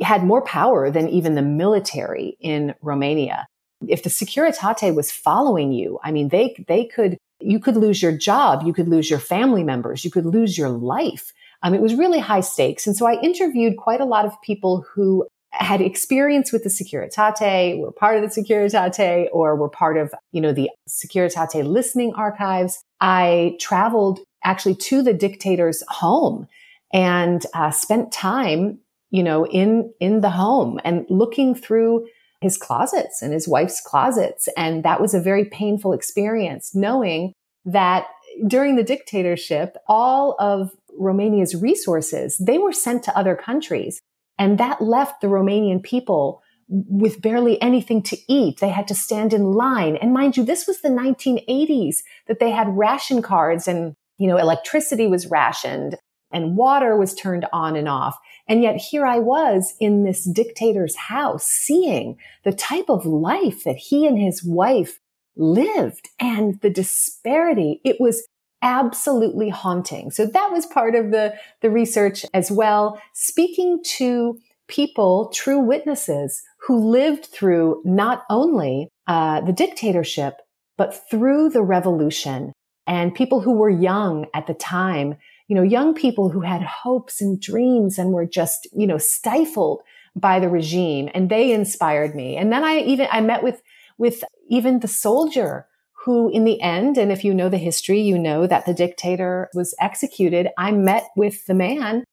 had 0.00 0.24
more 0.24 0.42
power 0.42 0.90
than 0.90 1.08
even 1.08 1.34
the 1.34 1.42
military 1.42 2.36
in 2.40 2.74
Romania. 2.82 3.46
If 3.88 4.02
the 4.02 4.10
Securitate 4.10 4.94
was 4.94 5.10
following 5.10 5.72
you, 5.72 5.98
I 6.02 6.10
mean, 6.10 6.28
they 6.28 6.54
they 6.68 6.84
could 6.84 7.16
you 7.40 7.58
could 7.58 7.76
lose 7.76 8.02
your 8.02 8.16
job, 8.16 8.62
you 8.64 8.72
could 8.72 8.88
lose 8.88 9.10
your 9.10 9.18
family 9.18 9.64
members, 9.64 10.04
you 10.04 10.10
could 10.10 10.26
lose 10.26 10.56
your 10.56 10.68
life. 10.68 11.32
Um, 11.62 11.74
it 11.74 11.80
was 11.80 11.94
really 11.94 12.18
high 12.18 12.40
stakes, 12.40 12.86
and 12.86 12.96
so 12.96 13.06
I 13.06 13.20
interviewed 13.20 13.76
quite 13.76 14.00
a 14.00 14.04
lot 14.04 14.24
of 14.24 14.40
people 14.42 14.84
who 14.94 15.26
had 15.52 15.82
experience 15.82 16.50
with 16.50 16.64
the 16.64 16.70
Securitate, 16.70 17.78
were 17.78 17.92
part 17.92 18.16
of 18.16 18.22
the 18.22 18.40
Securitate, 18.40 19.28
or 19.32 19.54
were 19.54 19.68
part 19.68 19.98
of, 19.98 20.12
you 20.32 20.40
know, 20.40 20.52
the 20.52 20.70
Securitate 20.88 21.64
listening 21.66 22.14
archives. 22.14 22.82
I 23.00 23.56
traveled 23.60 24.20
actually 24.44 24.76
to 24.76 25.02
the 25.02 25.12
dictator's 25.12 25.82
home 25.88 26.48
and 26.92 27.44
uh, 27.54 27.70
spent 27.70 28.12
time, 28.12 28.78
you 29.10 29.22
know, 29.22 29.46
in, 29.46 29.92
in 30.00 30.22
the 30.22 30.30
home 30.30 30.80
and 30.84 31.04
looking 31.10 31.54
through 31.54 32.06
his 32.40 32.56
closets 32.56 33.22
and 33.22 33.32
his 33.32 33.46
wife's 33.46 33.80
closets. 33.80 34.48
And 34.56 34.84
that 34.84 35.00
was 35.00 35.14
a 35.14 35.20
very 35.20 35.44
painful 35.44 35.92
experience 35.92 36.74
knowing 36.74 37.34
that 37.64 38.06
during 38.46 38.76
the 38.76 38.82
dictatorship, 38.82 39.76
all 39.86 40.34
of 40.38 40.72
Romania's 40.98 41.54
resources, 41.54 42.36
they 42.38 42.58
were 42.58 42.72
sent 42.72 43.02
to 43.04 43.16
other 43.16 43.34
countries. 43.34 44.00
And 44.38 44.58
that 44.58 44.82
left 44.82 45.20
the 45.20 45.28
Romanian 45.28 45.82
people 45.82 46.42
with 46.68 47.20
barely 47.20 47.60
anything 47.60 48.02
to 48.02 48.16
eat. 48.32 48.60
They 48.60 48.70
had 48.70 48.88
to 48.88 48.94
stand 48.94 49.32
in 49.32 49.52
line. 49.52 49.96
And 49.96 50.12
mind 50.12 50.36
you, 50.36 50.44
this 50.44 50.66
was 50.66 50.80
the 50.80 50.88
1980s 50.88 51.96
that 52.28 52.38
they 52.40 52.50
had 52.50 52.76
ration 52.76 53.20
cards 53.20 53.68
and, 53.68 53.94
you 54.18 54.26
know, 54.26 54.38
electricity 54.38 55.06
was 55.06 55.26
rationed 55.26 55.98
and 56.32 56.56
water 56.56 56.96
was 56.96 57.14
turned 57.14 57.46
on 57.52 57.76
and 57.76 57.88
off. 57.88 58.18
And 58.48 58.62
yet 58.62 58.76
here 58.76 59.06
I 59.06 59.18
was 59.18 59.74
in 59.80 60.04
this 60.04 60.24
dictator's 60.24 60.96
house 60.96 61.44
seeing 61.44 62.16
the 62.44 62.52
type 62.52 62.88
of 62.88 63.04
life 63.04 63.64
that 63.64 63.76
he 63.76 64.06
and 64.06 64.18
his 64.18 64.42
wife 64.42 64.98
lived 65.36 66.08
and 66.18 66.60
the 66.60 66.70
disparity. 66.70 67.80
It 67.84 68.00
was 68.00 68.26
absolutely 68.62 69.48
haunting. 69.48 70.10
So 70.10 70.26
that 70.26 70.52
was 70.52 70.66
part 70.66 70.94
of 70.94 71.10
the, 71.10 71.34
the 71.60 71.70
research 71.70 72.24
as 72.32 72.50
well. 72.50 73.00
Speaking 73.12 73.80
to 73.96 74.38
people, 74.68 75.30
true 75.34 75.58
witnesses 75.58 76.42
who 76.66 76.78
lived 76.78 77.26
through 77.26 77.82
not 77.84 78.22
only 78.30 78.88
uh, 79.06 79.40
the 79.40 79.52
dictatorship, 79.52 80.36
but 80.78 80.98
through 81.10 81.50
the 81.50 81.62
revolution 81.62 82.52
and 82.86 83.14
people 83.14 83.40
who 83.40 83.52
were 83.52 83.70
young 83.70 84.26
at 84.34 84.46
the 84.46 84.54
time, 84.54 85.16
you 85.48 85.56
know, 85.56 85.62
young 85.62 85.94
people 85.94 86.30
who 86.30 86.40
had 86.40 86.62
hopes 86.62 87.20
and 87.20 87.40
dreams 87.40 87.98
and 87.98 88.12
were 88.12 88.26
just, 88.26 88.66
you 88.72 88.86
know, 88.86 88.98
stifled 88.98 89.82
by 90.16 90.40
the 90.40 90.48
regime 90.48 91.08
and 91.14 91.28
they 91.28 91.52
inspired 91.52 92.14
me. 92.14 92.36
And 92.36 92.52
then 92.52 92.64
I 92.64 92.78
even, 92.78 93.08
I 93.10 93.20
met 93.20 93.42
with, 93.42 93.62
with 93.98 94.24
even 94.48 94.80
the 94.80 94.88
soldier 94.88 95.66
who 96.04 96.30
in 96.30 96.44
the 96.44 96.60
end, 96.60 96.98
and 96.98 97.12
if 97.12 97.24
you 97.24 97.32
know 97.32 97.48
the 97.48 97.58
history, 97.58 98.00
you 98.00 98.18
know 98.18 98.46
that 98.46 98.66
the 98.66 98.74
dictator 98.74 99.48
was 99.54 99.74
executed. 99.80 100.48
I 100.58 100.72
met 100.72 101.08
with 101.16 101.46
the 101.46 101.54
man 101.54 102.04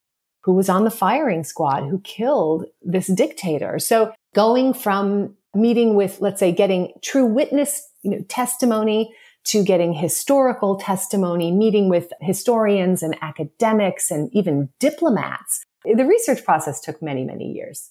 who 0.42 0.52
was 0.52 0.68
on 0.68 0.84
the 0.84 0.90
firing 0.90 1.44
squad 1.44 1.88
who 1.88 2.00
killed 2.00 2.66
this 2.82 3.08
dictator. 3.08 3.78
So 3.78 4.12
going 4.34 4.72
from 4.74 5.36
meeting 5.54 5.96
with, 5.96 6.20
let's 6.20 6.40
say, 6.40 6.52
getting 6.52 6.92
true 7.02 7.26
witness 7.26 7.82
you 8.02 8.10
know, 8.12 8.22
testimony 8.28 9.12
to 9.44 9.64
getting 9.64 9.92
historical 9.92 10.76
testimony, 10.76 11.50
meeting 11.50 11.88
with 11.88 12.12
historians 12.20 13.02
and 13.02 13.16
academics 13.22 14.10
and 14.10 14.30
even 14.32 14.68
diplomats. 14.78 15.64
The 15.84 16.06
research 16.06 16.44
process 16.44 16.80
took 16.80 17.02
many, 17.02 17.24
many 17.24 17.50
years. 17.50 17.90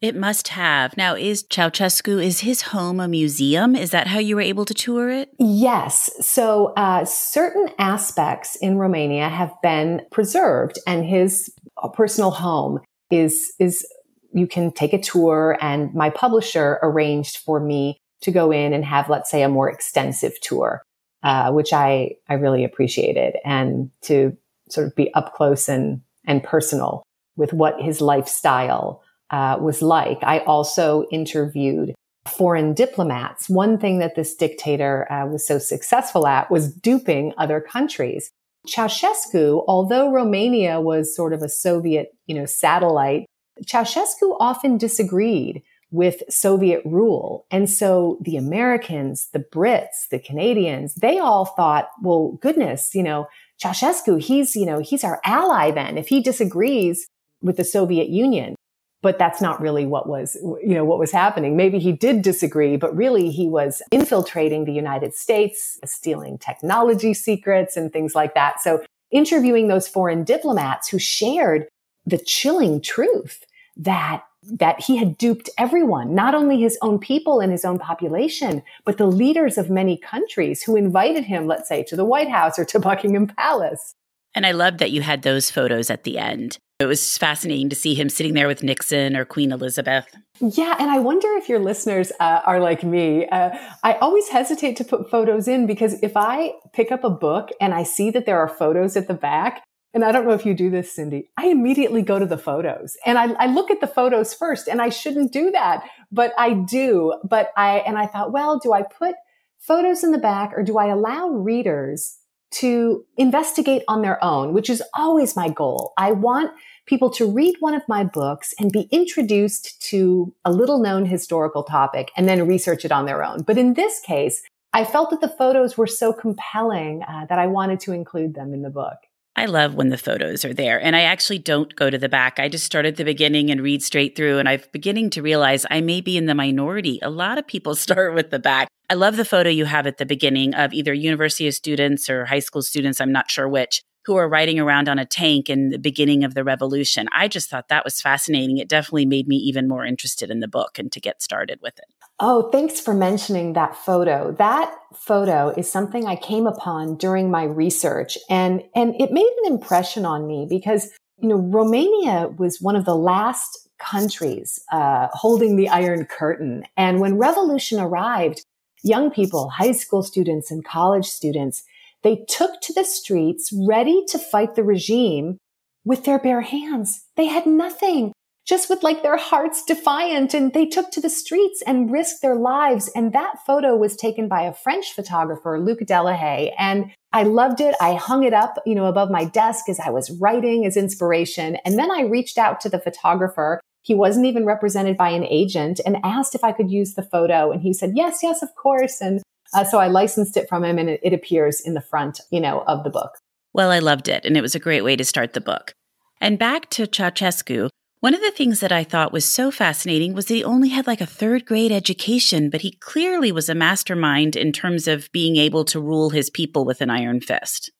It 0.00 0.14
must 0.14 0.48
have. 0.48 0.96
Now, 0.96 1.16
is 1.16 1.42
Ceausescu, 1.42 2.24
is 2.24 2.40
his 2.40 2.62
home 2.62 3.00
a 3.00 3.08
museum? 3.08 3.74
Is 3.74 3.90
that 3.90 4.06
how 4.06 4.20
you 4.20 4.36
were 4.36 4.42
able 4.42 4.64
to 4.64 4.74
tour 4.74 5.10
it? 5.10 5.30
Yes. 5.40 6.08
So, 6.20 6.72
uh, 6.76 7.04
certain 7.04 7.68
aspects 7.78 8.54
in 8.56 8.78
Romania 8.78 9.28
have 9.28 9.52
been 9.60 10.02
preserved, 10.12 10.78
and 10.86 11.04
his 11.04 11.52
personal 11.94 12.30
home 12.30 12.78
is, 13.10 13.52
is, 13.58 13.84
you 14.32 14.46
can 14.46 14.70
take 14.70 14.92
a 14.92 15.00
tour, 15.00 15.58
and 15.60 15.92
my 15.94 16.10
publisher 16.10 16.78
arranged 16.82 17.38
for 17.38 17.58
me 17.58 17.98
to 18.20 18.30
go 18.30 18.52
in 18.52 18.72
and 18.72 18.84
have, 18.84 19.10
let's 19.10 19.30
say, 19.30 19.42
a 19.42 19.48
more 19.48 19.68
extensive 19.68 20.40
tour, 20.40 20.82
uh, 21.24 21.50
which 21.50 21.72
I, 21.72 22.16
I 22.28 22.34
really 22.34 22.62
appreciated, 22.64 23.34
and 23.44 23.90
to 24.02 24.36
sort 24.68 24.86
of 24.86 24.94
be 24.94 25.12
up 25.14 25.34
close 25.34 25.68
and, 25.68 26.02
and 26.24 26.42
personal 26.42 27.02
with 27.36 27.52
what 27.52 27.80
his 27.80 28.00
lifestyle 28.00 29.02
uh, 29.30 29.58
was 29.60 29.82
like. 29.82 30.18
I 30.22 30.40
also 30.40 31.04
interviewed 31.10 31.94
foreign 32.26 32.74
diplomats. 32.74 33.48
One 33.48 33.78
thing 33.78 33.98
that 33.98 34.14
this 34.14 34.34
dictator 34.34 35.10
uh, 35.10 35.26
was 35.26 35.46
so 35.46 35.58
successful 35.58 36.26
at 36.26 36.50
was 36.50 36.72
duping 36.72 37.32
other 37.38 37.60
countries. 37.60 38.30
Ceausescu, 38.66 39.64
although 39.66 40.10
Romania 40.10 40.80
was 40.80 41.14
sort 41.14 41.32
of 41.32 41.42
a 41.42 41.48
Soviet, 41.48 42.08
you 42.26 42.34
know, 42.34 42.44
satellite, 42.44 43.26
Ceausescu 43.64 44.36
often 44.40 44.76
disagreed 44.76 45.62
with 45.90 46.22
Soviet 46.28 46.82
rule. 46.84 47.46
And 47.50 47.68
so 47.70 48.18
the 48.20 48.36
Americans, 48.36 49.28
the 49.32 49.38
Brits, 49.38 50.08
the 50.10 50.18
Canadians, 50.18 50.94
they 50.94 51.18
all 51.18 51.46
thought, 51.46 51.88
well, 52.02 52.38
goodness, 52.42 52.94
you 52.94 53.02
know, 53.02 53.26
Ceausescu, 53.62 54.22
he's, 54.22 54.54
you 54.54 54.66
know, 54.66 54.80
he's 54.80 55.02
our 55.02 55.20
ally 55.24 55.70
then. 55.70 55.96
If 55.96 56.08
he 56.08 56.20
disagrees 56.20 57.06
with 57.40 57.56
the 57.56 57.64
Soviet 57.64 58.08
Union, 58.08 58.54
but 59.02 59.18
that's 59.18 59.40
not 59.40 59.60
really 59.60 59.86
what 59.86 60.08
was, 60.08 60.36
you 60.42 60.74
know, 60.74 60.84
what 60.84 60.98
was 60.98 61.12
happening. 61.12 61.56
Maybe 61.56 61.78
he 61.78 61.92
did 61.92 62.22
disagree, 62.22 62.76
but 62.76 62.96
really 62.96 63.30
he 63.30 63.48
was 63.48 63.80
infiltrating 63.92 64.64
the 64.64 64.72
United 64.72 65.14
States, 65.14 65.78
stealing 65.84 66.38
technology 66.38 67.14
secrets 67.14 67.76
and 67.76 67.92
things 67.92 68.14
like 68.14 68.34
that. 68.34 68.60
So 68.60 68.82
interviewing 69.10 69.68
those 69.68 69.88
foreign 69.88 70.24
diplomats 70.24 70.88
who 70.88 70.98
shared 70.98 71.68
the 72.06 72.18
chilling 72.18 72.80
truth 72.80 73.44
that 73.76 74.24
that 74.44 74.80
he 74.80 74.96
had 74.96 75.18
duped 75.18 75.50
everyone, 75.58 76.14
not 76.14 76.34
only 76.34 76.60
his 76.60 76.78
own 76.80 76.98
people 76.98 77.40
and 77.40 77.50
his 77.50 77.64
own 77.64 77.78
population, 77.78 78.62
but 78.84 78.96
the 78.96 79.06
leaders 79.06 79.58
of 79.58 79.68
many 79.68 79.96
countries 79.96 80.62
who 80.62 80.76
invited 80.76 81.24
him, 81.24 81.46
let's 81.46 81.68
say, 81.68 81.82
to 81.82 81.96
the 81.96 82.04
White 82.04 82.30
House 82.30 82.58
or 82.58 82.64
to 82.64 82.78
Buckingham 82.78 83.26
Palace. 83.26 83.94
And 84.38 84.46
I 84.46 84.52
loved 84.52 84.78
that 84.78 84.92
you 84.92 85.02
had 85.02 85.22
those 85.22 85.50
photos 85.50 85.90
at 85.90 86.04
the 86.04 86.16
end. 86.16 86.58
It 86.78 86.86
was 86.86 87.18
fascinating 87.18 87.70
to 87.70 87.74
see 87.74 87.96
him 87.96 88.08
sitting 88.08 88.34
there 88.34 88.46
with 88.46 88.62
Nixon 88.62 89.16
or 89.16 89.24
Queen 89.24 89.50
Elizabeth. 89.50 90.06
Yeah, 90.38 90.76
and 90.78 90.92
I 90.92 91.00
wonder 91.00 91.26
if 91.32 91.48
your 91.48 91.58
listeners 91.58 92.12
uh, 92.20 92.42
are 92.46 92.60
like 92.60 92.84
me. 92.84 93.26
Uh, 93.26 93.50
I 93.82 93.94
always 93.94 94.28
hesitate 94.28 94.76
to 94.76 94.84
put 94.84 95.10
photos 95.10 95.48
in 95.48 95.66
because 95.66 96.00
if 96.04 96.16
I 96.16 96.52
pick 96.72 96.92
up 96.92 97.02
a 97.02 97.10
book 97.10 97.48
and 97.60 97.74
I 97.74 97.82
see 97.82 98.12
that 98.12 98.26
there 98.26 98.38
are 98.38 98.46
photos 98.46 98.96
at 98.96 99.08
the 99.08 99.14
back, 99.14 99.64
and 99.92 100.04
I 100.04 100.12
don't 100.12 100.24
know 100.24 100.34
if 100.34 100.46
you 100.46 100.54
do 100.54 100.70
this, 100.70 100.94
Cindy, 100.94 101.30
I 101.36 101.48
immediately 101.48 102.02
go 102.02 102.20
to 102.20 102.26
the 102.26 102.38
photos 102.38 102.96
and 103.04 103.18
I, 103.18 103.32
I 103.32 103.46
look 103.46 103.72
at 103.72 103.80
the 103.80 103.88
photos 103.88 104.34
first, 104.34 104.68
and 104.68 104.80
I 104.80 104.90
shouldn't 104.90 105.32
do 105.32 105.50
that, 105.50 105.82
but 106.12 106.32
I 106.38 106.52
do. 106.52 107.12
But 107.28 107.50
I 107.56 107.78
and 107.78 107.98
I 107.98 108.06
thought, 108.06 108.30
well, 108.30 108.60
do 108.60 108.72
I 108.72 108.82
put 108.82 109.16
photos 109.58 110.04
in 110.04 110.12
the 110.12 110.18
back 110.18 110.52
or 110.56 110.62
do 110.62 110.78
I 110.78 110.86
allow 110.86 111.28
readers 111.28 112.18
to 112.50 113.04
investigate 113.16 113.82
on 113.88 114.02
their 114.02 114.22
own, 114.24 114.52
which 114.52 114.70
is 114.70 114.82
always 114.94 115.36
my 115.36 115.48
goal. 115.48 115.92
I 115.96 116.12
want 116.12 116.52
people 116.86 117.10
to 117.10 117.30
read 117.30 117.56
one 117.60 117.74
of 117.74 117.82
my 117.88 118.02
books 118.02 118.54
and 118.58 118.72
be 118.72 118.88
introduced 118.90 119.80
to 119.82 120.34
a 120.44 120.52
little 120.52 120.78
known 120.78 121.04
historical 121.04 121.62
topic 121.62 122.10
and 122.16 122.28
then 122.28 122.46
research 122.46 122.84
it 122.84 122.92
on 122.92 123.04
their 123.04 123.22
own. 123.22 123.42
But 123.42 123.58
in 123.58 123.74
this 123.74 124.00
case, 124.00 124.42
I 124.72 124.84
felt 124.84 125.10
that 125.10 125.20
the 125.20 125.28
photos 125.28 125.76
were 125.76 125.86
so 125.86 126.12
compelling 126.12 127.02
uh, 127.02 127.26
that 127.28 127.38
I 127.38 127.46
wanted 127.46 127.80
to 127.80 127.92
include 127.92 128.34
them 128.34 128.52
in 128.52 128.62
the 128.62 128.70
book. 128.70 128.98
I 129.38 129.44
love 129.44 129.76
when 129.76 129.90
the 129.90 129.96
photos 129.96 130.44
are 130.44 130.52
there. 130.52 130.82
And 130.82 130.96
I 130.96 131.02
actually 131.02 131.38
don't 131.38 131.76
go 131.76 131.90
to 131.90 131.96
the 131.96 132.08
back. 132.08 132.40
I 132.40 132.48
just 132.48 132.64
start 132.64 132.86
at 132.86 132.96
the 132.96 133.04
beginning 133.04 133.52
and 133.52 133.60
read 133.60 133.84
straight 133.84 134.16
through. 134.16 134.40
And 134.40 134.48
I'm 134.48 134.60
beginning 134.72 135.10
to 135.10 135.22
realize 135.22 135.64
I 135.70 135.80
may 135.80 136.00
be 136.00 136.16
in 136.16 136.26
the 136.26 136.34
minority. 136.34 136.98
A 137.02 137.08
lot 137.08 137.38
of 137.38 137.46
people 137.46 137.74
start 137.76 138.16
with 138.16 138.30
the 138.30 138.40
back. 138.40 138.66
I 138.90 138.94
love 138.94 139.16
the 139.16 139.24
photo 139.24 139.48
you 139.48 139.66
have 139.66 139.86
at 139.86 139.98
the 139.98 140.06
beginning 140.06 140.56
of 140.56 140.72
either 140.72 140.92
university 140.92 141.48
students 141.52 142.10
or 142.10 142.24
high 142.24 142.40
school 142.40 142.62
students, 142.62 143.00
I'm 143.00 143.12
not 143.12 143.30
sure 143.30 143.48
which, 143.48 143.80
who 144.06 144.16
are 144.16 144.28
riding 144.28 144.58
around 144.58 144.88
on 144.88 144.98
a 144.98 145.06
tank 145.06 145.48
in 145.48 145.68
the 145.68 145.78
beginning 145.78 146.24
of 146.24 146.34
the 146.34 146.42
revolution. 146.42 147.06
I 147.12 147.28
just 147.28 147.48
thought 147.48 147.68
that 147.68 147.84
was 147.84 148.00
fascinating. 148.00 148.58
It 148.58 148.68
definitely 148.68 149.06
made 149.06 149.28
me 149.28 149.36
even 149.36 149.68
more 149.68 149.84
interested 149.84 150.32
in 150.32 150.40
the 150.40 150.48
book 150.48 150.80
and 150.80 150.90
to 150.90 150.98
get 151.00 151.22
started 151.22 151.60
with 151.62 151.78
it. 151.78 151.97
Oh, 152.20 152.50
thanks 152.50 152.80
for 152.80 152.94
mentioning 152.94 153.52
that 153.52 153.76
photo. 153.76 154.32
That 154.32 154.74
photo 154.92 155.50
is 155.56 155.70
something 155.70 156.06
I 156.06 156.16
came 156.16 156.48
upon 156.48 156.96
during 156.96 157.30
my 157.30 157.44
research 157.44 158.18
and, 158.28 158.64
and 158.74 159.00
it 159.00 159.12
made 159.12 159.32
an 159.44 159.52
impression 159.52 160.04
on 160.04 160.26
me 160.26 160.44
because, 160.48 160.90
you 161.20 161.28
know, 161.28 161.36
Romania 161.36 162.28
was 162.36 162.60
one 162.60 162.74
of 162.74 162.84
the 162.84 162.96
last 162.96 163.68
countries 163.78 164.58
uh, 164.72 165.06
holding 165.12 165.54
the 165.54 165.68
Iron 165.68 166.06
Curtain. 166.06 166.64
And 166.76 166.98
when 166.98 167.18
revolution 167.18 167.78
arrived, 167.78 168.44
young 168.82 169.12
people, 169.12 169.50
high 169.50 169.72
school 169.72 170.02
students 170.02 170.50
and 170.50 170.64
college 170.64 171.06
students, 171.06 171.62
they 172.02 172.24
took 172.28 172.60
to 172.62 172.72
the 172.72 172.84
streets 172.84 173.52
ready 173.52 174.04
to 174.08 174.18
fight 174.18 174.56
the 174.56 174.64
regime 174.64 175.38
with 175.84 176.04
their 176.04 176.18
bare 176.18 176.42
hands. 176.42 177.06
They 177.16 177.26
had 177.26 177.46
nothing, 177.46 178.12
just 178.48 178.70
with 178.70 178.82
like 178.82 179.02
their 179.02 179.18
hearts 179.18 179.62
defiant. 179.62 180.32
And 180.32 180.52
they 180.52 180.66
took 180.66 180.90
to 180.92 181.00
the 181.00 181.10
streets 181.10 181.62
and 181.66 181.92
risked 181.92 182.22
their 182.22 182.36
lives. 182.36 182.90
And 182.94 183.12
that 183.12 183.44
photo 183.46 183.76
was 183.76 183.94
taken 183.94 184.26
by 184.26 184.42
a 184.42 184.54
French 184.54 184.94
photographer, 184.94 185.60
Luc 185.60 185.80
Delahaye. 185.80 186.52
And 186.58 186.90
I 187.12 187.24
loved 187.24 187.60
it. 187.60 187.74
I 187.80 187.94
hung 187.94 188.24
it 188.24 188.32
up, 188.32 188.58
you 188.64 188.74
know, 188.74 188.86
above 188.86 189.10
my 189.10 189.24
desk 189.24 189.68
as 189.68 189.78
I 189.78 189.90
was 189.90 190.10
writing 190.20 190.64
as 190.64 190.76
inspiration. 190.76 191.56
And 191.64 191.78
then 191.78 191.90
I 191.90 192.02
reached 192.02 192.38
out 192.38 192.60
to 192.62 192.68
the 192.68 192.80
photographer 192.80 193.60
he 193.88 193.94
wasn't 193.94 194.26
even 194.26 194.44
represented 194.44 194.98
by 194.98 195.08
an 195.08 195.24
agent 195.24 195.80
and 195.86 195.96
asked 196.04 196.34
if 196.34 196.44
I 196.44 196.52
could 196.52 196.70
use 196.70 196.92
the 196.92 197.02
photo. 197.02 197.50
And 197.50 197.62
he 197.62 197.72
said, 197.72 197.92
yes, 197.94 198.20
yes, 198.22 198.42
of 198.42 198.54
course. 198.54 199.00
And 199.00 199.22
uh, 199.54 199.64
so 199.64 199.78
I 199.78 199.88
licensed 199.88 200.36
it 200.36 200.46
from 200.46 200.62
him 200.62 200.78
and 200.78 200.90
it, 200.90 201.00
it 201.02 201.14
appears 201.14 201.62
in 201.62 201.72
the 201.72 201.80
front, 201.80 202.20
you 202.30 202.38
know, 202.38 202.64
of 202.66 202.84
the 202.84 202.90
book. 202.90 203.12
Well, 203.54 203.70
I 203.70 203.78
loved 203.78 204.08
it. 204.08 204.26
And 204.26 204.36
it 204.36 204.42
was 204.42 204.54
a 204.54 204.60
great 204.60 204.82
way 204.82 204.94
to 204.94 205.04
start 205.04 205.32
the 205.32 205.40
book. 205.40 205.72
And 206.20 206.38
back 206.38 206.68
to 206.70 206.86
Ceausescu, 206.86 207.70
one 208.00 208.14
of 208.14 208.20
the 208.20 208.30
things 208.30 208.60
that 208.60 208.72
I 208.72 208.84
thought 208.84 209.12
was 209.12 209.24
so 209.24 209.50
fascinating 209.50 210.14
was 210.14 210.26
that 210.26 210.34
he 210.34 210.44
only 210.44 210.68
had 210.68 210.86
like 210.86 211.00
a 211.00 211.06
third 211.06 211.44
grade 211.44 211.72
education, 211.72 212.48
but 212.48 212.60
he 212.60 212.72
clearly 212.72 213.32
was 213.32 213.48
a 213.48 213.54
mastermind 213.54 214.36
in 214.36 214.52
terms 214.52 214.86
of 214.86 215.10
being 215.12 215.36
able 215.36 215.64
to 215.66 215.80
rule 215.80 216.10
his 216.10 216.30
people 216.30 216.64
with 216.64 216.80
an 216.80 216.90
iron 216.90 217.20
fist. 217.20 217.72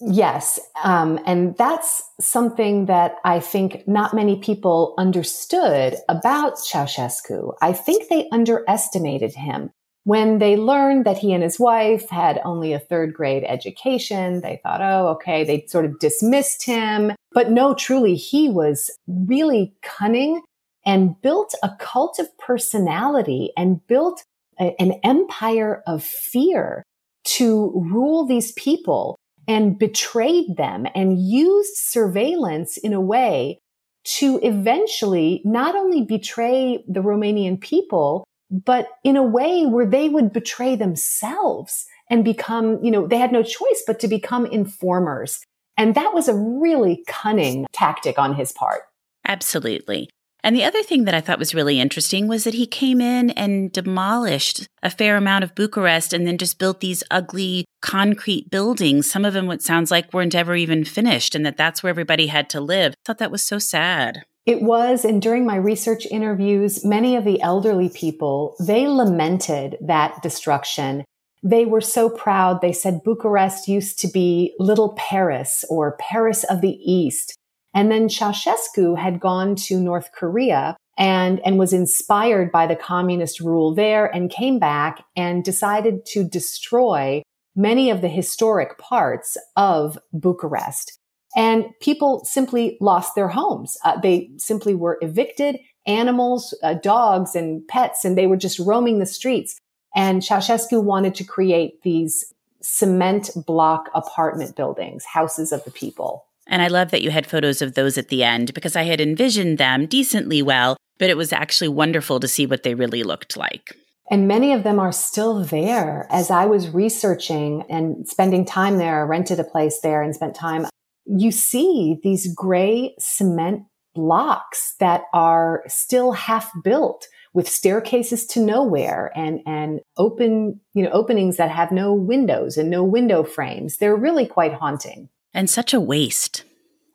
Yes. 0.00 0.60
Um, 0.84 1.18
and 1.26 1.56
that's 1.56 2.02
something 2.20 2.86
that 2.86 3.16
I 3.24 3.40
think 3.40 3.88
not 3.88 4.14
many 4.14 4.36
people 4.36 4.94
understood 4.98 5.96
about 6.08 6.56
Ceausescu. 6.56 7.54
I 7.62 7.72
think 7.72 8.08
they 8.08 8.28
underestimated 8.30 9.34
him. 9.34 9.70
When 10.06 10.38
they 10.38 10.56
learned 10.56 11.04
that 11.04 11.18
he 11.18 11.32
and 11.32 11.42
his 11.42 11.58
wife 11.58 12.08
had 12.10 12.40
only 12.44 12.72
a 12.72 12.78
third 12.78 13.12
grade 13.12 13.42
education, 13.42 14.40
they 14.40 14.60
thought, 14.62 14.80
oh, 14.80 15.08
okay, 15.14 15.42
they 15.42 15.66
sort 15.66 15.84
of 15.84 15.98
dismissed 15.98 16.64
him. 16.64 17.10
But 17.32 17.50
no, 17.50 17.74
truly, 17.74 18.14
he 18.14 18.48
was 18.48 18.88
really 19.08 19.74
cunning 19.82 20.42
and 20.84 21.20
built 21.22 21.56
a 21.64 21.72
cult 21.80 22.20
of 22.20 22.38
personality 22.38 23.50
and 23.56 23.84
built 23.88 24.22
a, 24.60 24.80
an 24.80 24.92
empire 25.02 25.82
of 25.88 26.04
fear 26.04 26.84
to 27.24 27.72
rule 27.74 28.24
these 28.26 28.52
people 28.52 29.16
and 29.48 29.76
betrayed 29.76 30.56
them 30.56 30.86
and 30.94 31.18
used 31.18 31.74
surveillance 31.74 32.76
in 32.76 32.92
a 32.92 33.00
way 33.00 33.58
to 34.04 34.38
eventually 34.44 35.42
not 35.44 35.74
only 35.74 36.02
betray 36.02 36.84
the 36.86 37.00
Romanian 37.00 37.60
people, 37.60 38.22
but 38.50 38.88
in 39.04 39.16
a 39.16 39.22
way 39.22 39.66
where 39.66 39.86
they 39.86 40.08
would 40.08 40.32
betray 40.32 40.76
themselves 40.76 41.86
and 42.08 42.24
become, 42.24 42.82
you 42.82 42.90
know, 42.90 43.06
they 43.06 43.18
had 43.18 43.32
no 43.32 43.42
choice 43.42 43.82
but 43.86 43.98
to 44.00 44.08
become 44.08 44.46
informers. 44.46 45.40
And 45.76 45.94
that 45.94 46.14
was 46.14 46.28
a 46.28 46.34
really 46.34 47.04
cunning 47.06 47.66
tactic 47.72 48.18
on 48.18 48.34
his 48.34 48.52
part. 48.52 48.82
Absolutely. 49.26 50.08
And 50.42 50.54
the 50.54 50.64
other 50.64 50.84
thing 50.84 51.04
that 51.04 51.14
I 51.14 51.20
thought 51.20 51.40
was 51.40 51.56
really 51.56 51.80
interesting 51.80 52.28
was 52.28 52.44
that 52.44 52.54
he 52.54 52.68
came 52.68 53.00
in 53.00 53.30
and 53.30 53.72
demolished 53.72 54.68
a 54.80 54.90
fair 54.90 55.16
amount 55.16 55.42
of 55.42 55.56
Bucharest 55.56 56.12
and 56.12 56.24
then 56.24 56.38
just 56.38 56.60
built 56.60 56.78
these 56.78 57.02
ugly 57.10 57.64
concrete 57.82 58.48
buildings. 58.48 59.10
Some 59.10 59.24
of 59.24 59.34
them, 59.34 59.48
what 59.48 59.60
sounds 59.60 59.90
like, 59.90 60.14
weren't 60.14 60.36
ever 60.36 60.54
even 60.54 60.84
finished, 60.84 61.34
and 61.34 61.44
that 61.44 61.56
that's 61.56 61.82
where 61.82 61.90
everybody 61.90 62.28
had 62.28 62.48
to 62.50 62.60
live. 62.60 62.92
I 62.92 62.96
thought 63.04 63.18
that 63.18 63.32
was 63.32 63.42
so 63.42 63.58
sad. 63.58 64.22
It 64.46 64.62
was. 64.62 65.04
And 65.04 65.20
during 65.20 65.44
my 65.44 65.56
research 65.56 66.06
interviews, 66.06 66.84
many 66.84 67.16
of 67.16 67.24
the 67.24 67.42
elderly 67.42 67.88
people, 67.88 68.54
they 68.60 68.86
lamented 68.86 69.76
that 69.80 70.22
destruction. 70.22 71.04
They 71.42 71.66
were 71.66 71.80
so 71.80 72.08
proud. 72.08 72.60
They 72.60 72.72
said 72.72 73.02
Bucharest 73.04 73.66
used 73.68 73.98
to 74.00 74.08
be 74.08 74.54
little 74.58 74.94
Paris 74.96 75.64
or 75.68 75.96
Paris 75.98 76.44
of 76.44 76.60
the 76.60 76.78
East. 76.80 77.36
And 77.74 77.90
then 77.90 78.08
Ceausescu 78.08 78.96
had 78.96 79.20
gone 79.20 79.54
to 79.66 79.78
North 79.78 80.10
Korea 80.12 80.76
and, 80.96 81.40
and 81.44 81.58
was 81.58 81.72
inspired 81.72 82.50
by 82.50 82.66
the 82.66 82.76
communist 82.76 83.40
rule 83.40 83.74
there 83.74 84.06
and 84.06 84.30
came 84.30 84.58
back 84.58 85.04
and 85.14 85.44
decided 85.44 86.06
to 86.06 86.24
destroy 86.24 87.22
many 87.54 87.90
of 87.90 88.00
the 88.00 88.08
historic 88.08 88.78
parts 88.78 89.36
of 89.56 89.98
Bucharest. 90.12 90.98
And 91.36 91.66
people 91.80 92.24
simply 92.24 92.78
lost 92.80 93.14
their 93.14 93.28
homes. 93.28 93.76
Uh, 93.84 94.00
they 94.00 94.30
simply 94.38 94.74
were 94.74 94.98
evicted, 95.02 95.58
animals, 95.86 96.56
uh, 96.62 96.74
dogs 96.74 97.36
and 97.36 97.66
pets, 97.68 98.04
and 98.04 98.16
they 98.16 98.26
were 98.26 98.38
just 98.38 98.58
roaming 98.58 98.98
the 98.98 99.06
streets. 99.06 99.60
And 99.94 100.22
Ceausescu 100.22 100.82
wanted 100.82 101.14
to 101.16 101.24
create 101.24 101.82
these 101.82 102.32
cement 102.62 103.30
block 103.46 103.90
apartment 103.94 104.56
buildings, 104.56 105.04
houses 105.04 105.52
of 105.52 105.62
the 105.64 105.70
people. 105.70 106.24
And 106.46 106.62
I 106.62 106.68
love 106.68 106.90
that 106.90 107.02
you 107.02 107.10
had 107.10 107.26
photos 107.26 107.60
of 107.60 107.74
those 107.74 107.98
at 107.98 108.08
the 108.08 108.22
end 108.24 108.54
because 108.54 108.76
I 108.76 108.84
had 108.84 109.00
envisioned 109.00 109.58
them 109.58 109.86
decently 109.86 110.42
well, 110.42 110.76
but 110.98 111.10
it 111.10 111.16
was 111.16 111.32
actually 111.32 111.68
wonderful 111.68 112.20
to 112.20 112.28
see 112.28 112.46
what 112.46 112.62
they 112.62 112.74
really 112.74 113.02
looked 113.02 113.36
like. 113.36 113.76
And 114.10 114.28
many 114.28 114.52
of 114.52 114.62
them 114.62 114.78
are 114.78 114.92
still 114.92 115.42
there. 115.42 116.06
As 116.10 116.30
I 116.30 116.46
was 116.46 116.68
researching 116.70 117.64
and 117.68 118.06
spending 118.06 118.44
time 118.44 118.78
there, 118.78 119.00
I 119.00 119.02
rented 119.02 119.40
a 119.40 119.44
place 119.44 119.80
there 119.80 120.02
and 120.02 120.14
spent 120.14 120.36
time, 120.36 120.66
you 121.06 121.30
see 121.30 121.98
these 122.02 122.32
gray 122.34 122.94
cement 122.98 123.62
blocks 123.94 124.74
that 124.78 125.04
are 125.14 125.62
still 125.66 126.12
half 126.12 126.50
built 126.62 127.08
with 127.32 127.48
staircases 127.48 128.26
to 128.26 128.40
nowhere 128.40 129.10
and, 129.14 129.40
and 129.46 129.80
open, 129.96 130.60
you 130.74 130.82
know, 130.82 130.90
openings 130.90 131.36
that 131.36 131.50
have 131.50 131.72
no 131.72 131.92
windows 131.92 132.56
and 132.56 132.70
no 132.70 132.84
window 132.84 133.22
frames. 133.24 133.78
They're 133.78 133.96
really 133.96 134.26
quite 134.26 134.54
haunting. 134.54 135.08
And 135.34 135.48
such 135.50 135.74
a 135.74 135.80
waste. 135.80 136.44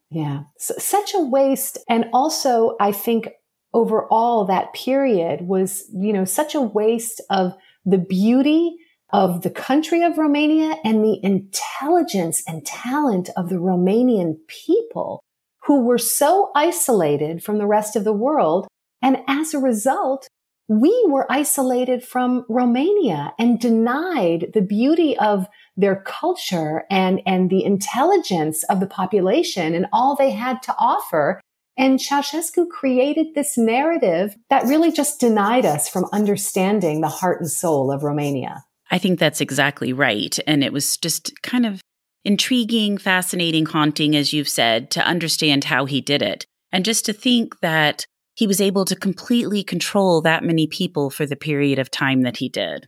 Yeah. 0.10 0.42
such 0.58 1.14
a 1.16 1.22
waste. 1.22 1.78
And 1.88 2.06
also, 2.12 2.76
I 2.80 2.92
think 2.92 3.30
overall 3.74 4.46
that 4.46 4.74
period 4.74 5.42
was, 5.42 5.86
you 5.94 6.12
know, 6.12 6.26
such 6.26 6.54
a 6.54 6.62
waste 6.62 7.22
of 7.30 7.54
the 7.86 7.98
beauty 7.98 8.76
of 9.14 9.42
the 9.42 9.50
country 9.50 10.04
of 10.04 10.18
Romania 10.18 10.76
and 10.84 11.04
the 11.04 11.20
intelligence 11.24 12.44
and 12.48 12.66
talent 12.66 13.30
of 13.36 13.50
the 13.50 13.56
Romanian 13.56 14.38
people 14.48 15.22
who 15.66 15.84
were 15.84 15.98
so 15.98 16.52
isolated 16.56 17.44
from 17.44 17.58
the 17.58 17.68
rest 17.68 17.96
of 17.96 18.04
the 18.04 18.14
world. 18.14 18.68
And 19.02 19.18
as 19.28 19.54
a 19.54 19.60
result, 19.60 20.28
we 20.68 21.06
were 21.10 21.30
isolated 21.30 22.04
from 22.04 22.46
Romania 22.48 23.34
and 23.38 23.60
denied 23.60 24.52
the 24.54 24.62
beauty 24.62 25.18
of 25.18 25.48
their 25.76 26.02
culture 26.02 26.84
and, 26.90 27.22
and 27.26 27.50
the 27.50 27.66
intelligence 27.66 28.64
of 28.66 28.80
the 28.80 28.88
population 28.88 29.74
and 29.76 29.88
all 29.92 30.16
they 30.16 30.32
had 30.32 30.62
to 30.64 30.76
offer. 30.80 31.42
And 31.78 32.00
Ceausescu 32.00 32.70
created 32.70 33.36
this 33.36 33.58
narrative 33.58 34.36
that 34.50 34.66
really 34.66 34.92
just 34.92 35.20
denied 35.20 35.66
us 35.66 35.90
from 35.90 36.06
understanding 36.14 37.02
the 37.02 37.10
heart 37.10 37.42
and 37.42 37.50
soul 37.50 37.92
of 37.92 38.04
Romania. 38.04 38.64
I 38.92 38.98
think 38.98 39.18
that's 39.18 39.42
exactly 39.42 39.94
right. 39.94 40.38
And 40.46 40.64
it 40.64 40.74
was 40.74 40.98
just 40.98 41.42
kind 41.42 41.66
of 41.66 41.82
intriguing, 42.24 42.98
fascinating, 42.98 43.66
haunting, 43.66 44.16
as 44.16 44.34
you've 44.34 44.50
said, 44.50 44.92
to 44.92 45.08
understand 45.08 45.64
how 45.64 45.86
he 45.86 46.02
did 46.02 46.22
it. 46.22 46.46
And 46.72 46.86
just 46.86 47.06
to 47.06 47.14
think 47.14 47.60
that 47.62 48.06
he 48.36 48.48
was 48.48 48.62
able 48.62 48.86
to 48.86 48.96
completely 48.96 49.64
control 49.64 50.22
that 50.22 50.44
many 50.44 50.68
people 50.68 51.10
for 51.10 51.26
the 51.26 51.36
period 51.36 51.80
of 51.80 51.90
time 51.90 52.22
that 52.22 52.38
he 52.38 52.50
did. 52.50 52.88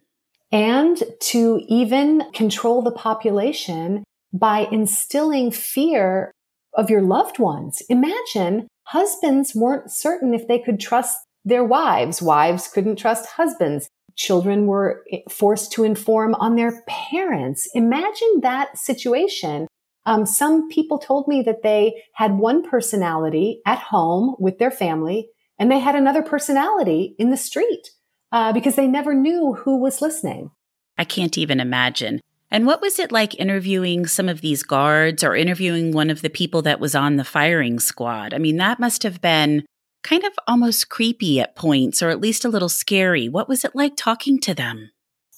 And 0.52 1.02
to 1.22 1.62
even 1.68 2.24
control 2.34 2.82
the 2.82 2.92
population 2.92 4.04
by 4.32 4.68
instilling 4.72 5.52
fear 5.52 6.32
of 6.76 6.90
your 6.90 7.02
loved 7.02 7.40
ones. 7.40 7.82
Imagine 7.90 8.68
husbands 8.86 9.56
weren't 9.56 9.92
certain 9.92 10.34
if 10.34 10.48
they 10.48 10.60
could 10.60 10.80
trust 10.80 11.18
their 11.46 11.64
wives. 11.64 12.22
Wives 12.22 12.68
couldn't 12.68 12.98
trust 12.98 13.26
husbands. 13.32 13.88
Children 14.16 14.68
were 14.68 15.04
forced 15.30 15.72
to 15.74 15.84
inform 15.84 16.36
on 16.36 16.56
their 16.56 16.84
parents. 16.88 17.70
Imagine 17.74 18.42
that 18.42 18.78
situation. 18.78 19.68
Um, 20.06 20.26
some 20.26 20.70
people 20.70 21.00
told 21.00 21.28
me 21.28 21.42
that 21.44 21.64
they 21.64 22.04
had 22.14 22.38
one 22.38 22.68
personality 22.68 23.62
at 23.66 23.80
home 23.80 24.36
with 24.38 24.60
their 24.60 24.72
family 24.72 25.30
and 25.58 25.72
they 25.72 25.80
had 25.80 25.96
another 25.96 26.22
personality 26.22 27.16
in 27.18 27.30
the 27.30 27.38
street 27.38 27.92
uh, 28.32 28.52
because 28.52 28.76
they 28.76 28.88
never 28.88 29.14
knew 29.14 29.54
who 29.54 29.78
was 29.78 30.02
listening. 30.02 30.52
I 30.98 31.06
can't 31.06 31.38
even 31.38 31.60
imagine. 31.60 32.20
And 32.52 32.68
what 32.68 32.82
was 32.82 33.00
it 33.00 33.12
like 33.12 33.40
interviewing 33.40 34.06
some 34.06 34.30
of 34.30 34.42
these 34.42 34.62
guards 34.62 35.24
or 35.24 35.36
interviewing 35.36 35.92
one 35.92 36.12
of 36.12 36.22
the 36.22 36.30
people 36.30 36.62
that 36.64 36.80
was 36.80 36.94
on 36.94 37.16
the 37.16 37.24
firing 37.24 37.80
squad? 37.80 38.34
I 38.34 38.38
mean, 38.38 38.58
that 38.58 38.80
must 38.80 39.02
have 39.04 39.22
been 39.22 39.66
kind 40.04 40.24
of 40.24 40.34
almost 40.48 40.90
creepy 40.90 41.40
at 41.40 41.56
points, 41.56 42.04
or 42.04 42.10
at 42.10 42.22
least 42.22 42.46
a 42.46 42.50
little 42.50 42.70
scary. 42.70 43.30
What 43.30 43.50
was 43.50 43.64
it 43.64 43.76
like 43.76 43.96
talking 43.96 44.40
to 44.42 44.54
them? 44.54 44.92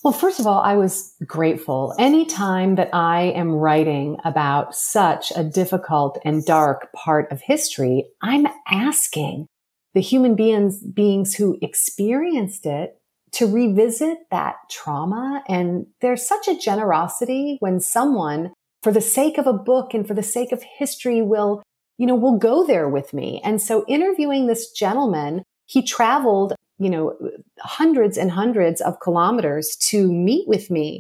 Well, 0.03 0.13
first 0.13 0.39
of 0.39 0.45
all, 0.45 0.59
I 0.59 0.75
was 0.75 1.15
grateful. 1.25 1.95
Anytime 1.97 2.75
that 2.75 2.89
I 2.93 3.23
am 3.35 3.51
writing 3.51 4.17
about 4.23 4.75
such 4.75 5.31
a 5.35 5.43
difficult 5.43 6.19
and 6.23 6.45
dark 6.45 6.93
part 6.93 7.31
of 7.31 7.41
history, 7.41 8.05
I'm 8.21 8.45
asking 8.69 9.47
the 9.95 10.01
human 10.01 10.35
beings, 10.35 10.83
beings 10.83 11.33
who 11.33 11.57
experienced 11.61 12.67
it 12.67 12.99
to 13.31 13.47
revisit 13.47 14.19
that 14.29 14.55
trauma. 14.69 15.43
And 15.47 15.87
there's 16.01 16.27
such 16.27 16.47
a 16.47 16.57
generosity 16.57 17.57
when 17.59 17.79
someone, 17.79 18.53
for 18.83 18.91
the 18.91 19.01
sake 19.01 19.39
of 19.39 19.47
a 19.47 19.53
book 19.53 19.95
and 19.95 20.07
for 20.07 20.13
the 20.13 20.21
sake 20.21 20.51
of 20.51 20.61
history, 20.61 21.23
will, 21.23 21.63
you 21.97 22.05
know, 22.05 22.15
will 22.15 22.37
go 22.37 22.65
there 22.65 22.89
with 22.89 23.13
me. 23.13 23.41
And 23.43 23.61
so 23.61 23.85
interviewing 23.87 24.47
this 24.47 24.71
gentleman, 24.71 25.43
he 25.65 25.81
traveled, 25.81 26.53
you 26.77 26.89
know, 26.89 27.15
hundreds 27.59 28.17
and 28.17 28.31
hundreds 28.31 28.81
of 28.81 28.99
kilometers 28.99 29.75
to 29.87 30.11
meet 30.11 30.47
with 30.47 30.69
me. 30.69 30.99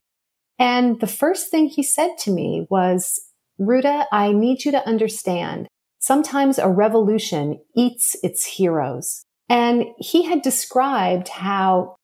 And 0.57 0.99
the 0.99 1.07
first 1.07 1.51
thing 1.51 1.67
he 1.67 1.83
said 1.83 2.17
to 2.19 2.31
me 2.31 2.65
was, 2.69 3.19
Ruta, 3.57 4.05
I 4.11 4.31
need 4.31 4.65
you 4.65 4.71
to 4.71 4.87
understand 4.87 5.67
Sometimes 6.05 6.59
a 6.59 6.69
revolution 6.69 7.59
eats 7.75 8.15
its 8.21 8.45
heroes. 8.45 9.25
And 9.49 9.85
he 9.97 10.21
had 10.25 10.43
described 10.43 11.29
how 11.29 11.95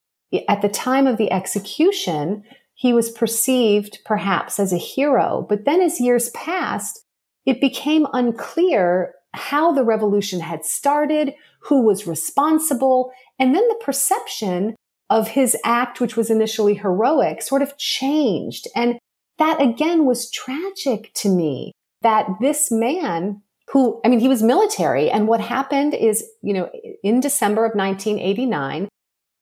at 0.49 0.63
the 0.63 0.69
time 0.69 1.06
of 1.06 1.17
the 1.17 1.32
execution, 1.32 2.43
he 2.73 2.93
was 2.93 3.12
perceived 3.12 3.99
perhaps 4.04 4.60
as 4.60 4.73
a 4.73 4.80
hero. 4.80 5.45
But 5.47 5.65
then 5.65 5.82
as 5.82 6.01
years 6.01 6.32
passed, 6.32 7.06
it 7.45 7.62
became 7.62 8.08
unclear 8.13 9.13
how 9.34 9.71
the 9.71 9.84
revolution 9.84 10.39
had 10.39 10.65
started, 10.65 11.34
who 11.62 11.82
was 11.82 12.08
responsible, 12.08 13.12
and 13.39 13.56
then 13.56 13.67
the 13.67 13.82
perception 13.84 14.75
of 15.10 15.30
his 15.30 15.58
act, 15.63 15.99
which 15.99 16.15
was 16.15 16.30
initially 16.30 16.75
heroic, 16.75 17.41
sort 17.41 17.62
of 17.62 17.77
changed. 17.77 18.67
And 18.75 18.97
that 19.38 19.62
again 19.62 20.06
was 20.06 20.30
tragic 20.32 21.12
to 21.15 21.30
me 21.30 21.73
that 22.01 22.27
this 22.39 22.71
man 22.71 23.41
who, 23.71 24.01
I 24.04 24.10
mean, 24.10 24.19
he 24.19 24.27
was 24.27 24.43
military. 24.43 25.10
And 25.10 25.27
what 25.27 25.39
happened 25.39 25.93
is, 25.93 26.25
you 26.41 26.54
know, 26.54 26.69
in 27.04 27.21
December 27.21 27.65
of 27.65 27.75
1989, 27.75 28.89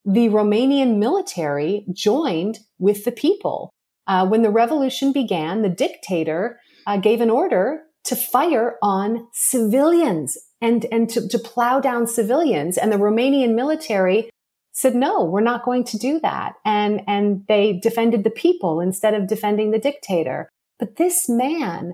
the 0.05 0.29
Romanian 0.29 0.97
military 0.97 1.85
joined 1.91 2.59
with 2.77 3.05
the 3.05 3.11
people. 3.11 3.71
Uh, 4.07 4.27
when 4.27 4.41
the 4.41 4.49
revolution 4.49 5.11
began, 5.11 5.61
the 5.61 5.69
dictator 5.69 6.59
uh, 6.87 6.97
gave 6.97 7.21
an 7.21 7.29
order 7.29 7.81
to 8.09 8.15
fire 8.15 8.77
on 8.81 9.27
civilians 9.33 10.37
and, 10.61 10.85
and 10.91 11.09
to, 11.09 11.27
to 11.27 11.39
plow 11.39 11.79
down 11.79 12.07
civilians. 12.07 12.77
And 12.77 12.91
the 12.91 12.97
Romanian 12.97 13.55
military 13.55 14.29
said, 14.71 14.95
no, 14.95 15.23
we're 15.23 15.41
not 15.41 15.63
going 15.63 15.83
to 15.85 15.97
do 15.97 16.19
that. 16.21 16.53
And, 16.65 17.01
and 17.07 17.45
they 17.47 17.79
defended 17.79 18.23
the 18.23 18.29
people 18.29 18.81
instead 18.81 19.13
of 19.13 19.27
defending 19.27 19.71
the 19.71 19.79
dictator. 19.79 20.49
But 20.79 20.95
this 20.95 21.29
man, 21.29 21.93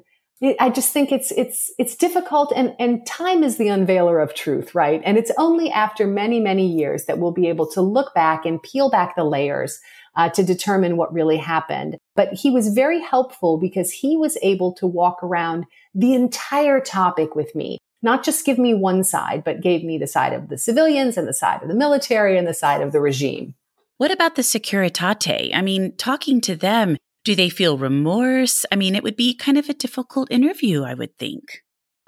I 0.60 0.69
just 0.69 0.91
think 0.91 1.12
it's 1.12 1.32
it's 1.32 1.73
it's 1.80 1.95
difficult 1.95 2.51
and 2.56 2.75
and 2.78 3.06
time 3.08 3.43
is 3.43 3.58
the 3.58 3.69
unveiler 3.69 4.21
of 4.21 4.36
truth, 4.36 4.75
right? 4.75 5.01
And 5.06 5.17
it's 5.17 5.32
only 5.38 5.71
after 5.71 6.06
many 6.06 6.39
many 6.39 6.67
years 6.67 7.06
that 7.06 7.17
we'll 7.17 7.32
be 7.32 7.47
able 7.47 7.67
to 7.71 7.82
look 7.82 8.13
back 8.13 8.45
and 8.45 8.62
peel 8.62 8.89
back 8.89 9.15
the 9.15 9.23
layers 9.23 9.80
uh, 10.15 10.30
to 10.30 10.43
determine 10.43 10.97
what 10.97 11.13
really 11.13 11.38
happened. 11.38 11.97
But 12.15 12.34
he 12.34 12.49
was 12.49 12.69
very 12.69 13.01
helpful 13.01 13.58
because 13.58 13.91
he 13.91 14.17
was 14.17 14.38
able 14.41 14.73
to 14.73 14.88
walk 14.88 15.23
around 15.23 15.65
the 15.93 16.13
entire 16.13 16.80
topic 16.80 17.36
with 17.36 17.54
me, 17.56 17.80
not 18.01 18.23
just 18.23 18.45
give 18.45 18.58
me 18.58 18.73
one 18.73 19.04
side, 19.04 19.43
but 19.43 19.62
gave 19.62 19.84
me 19.84 19.97
the 19.97 20.08
side 20.08 20.34
of 20.34 20.49
the 20.49 20.58
civilians 20.58 21.17
and 21.17 21.28
the 21.28 21.34
side 21.34 21.62
of 21.62 21.67
the 21.67 21.75
military 21.75 22.38
and 22.38 22.47
the 22.47 22.54
side 22.54 22.82
of 22.82 22.91
the 22.91 23.01
regime. 23.01 23.56
What 23.97 24.12
about 24.12 24.36
the 24.36 24.41
Securitate? 24.41 25.56
I 25.56 25.62
mean, 25.62 25.95
talking 25.95 26.41
to 26.41 26.56
them, 26.56 26.97
do 27.23 27.34
they 27.34 27.49
feel 27.49 27.78
remorse? 27.78 28.65
I 28.71 28.75
mean, 28.75 28.93
it 28.95 29.04
would 29.04 29.15
be 29.15 29.34
kind 29.34 29.58
of 29.58 29.69
a 29.69 29.73
difficult 29.73 30.30
interview, 30.32 30.84
I 30.84 30.93
would 30.93 31.17
think. 31.17 31.62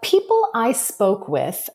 People 0.04 0.50
I 0.54 0.74
spoke 0.74 1.28
with, 1.28 1.70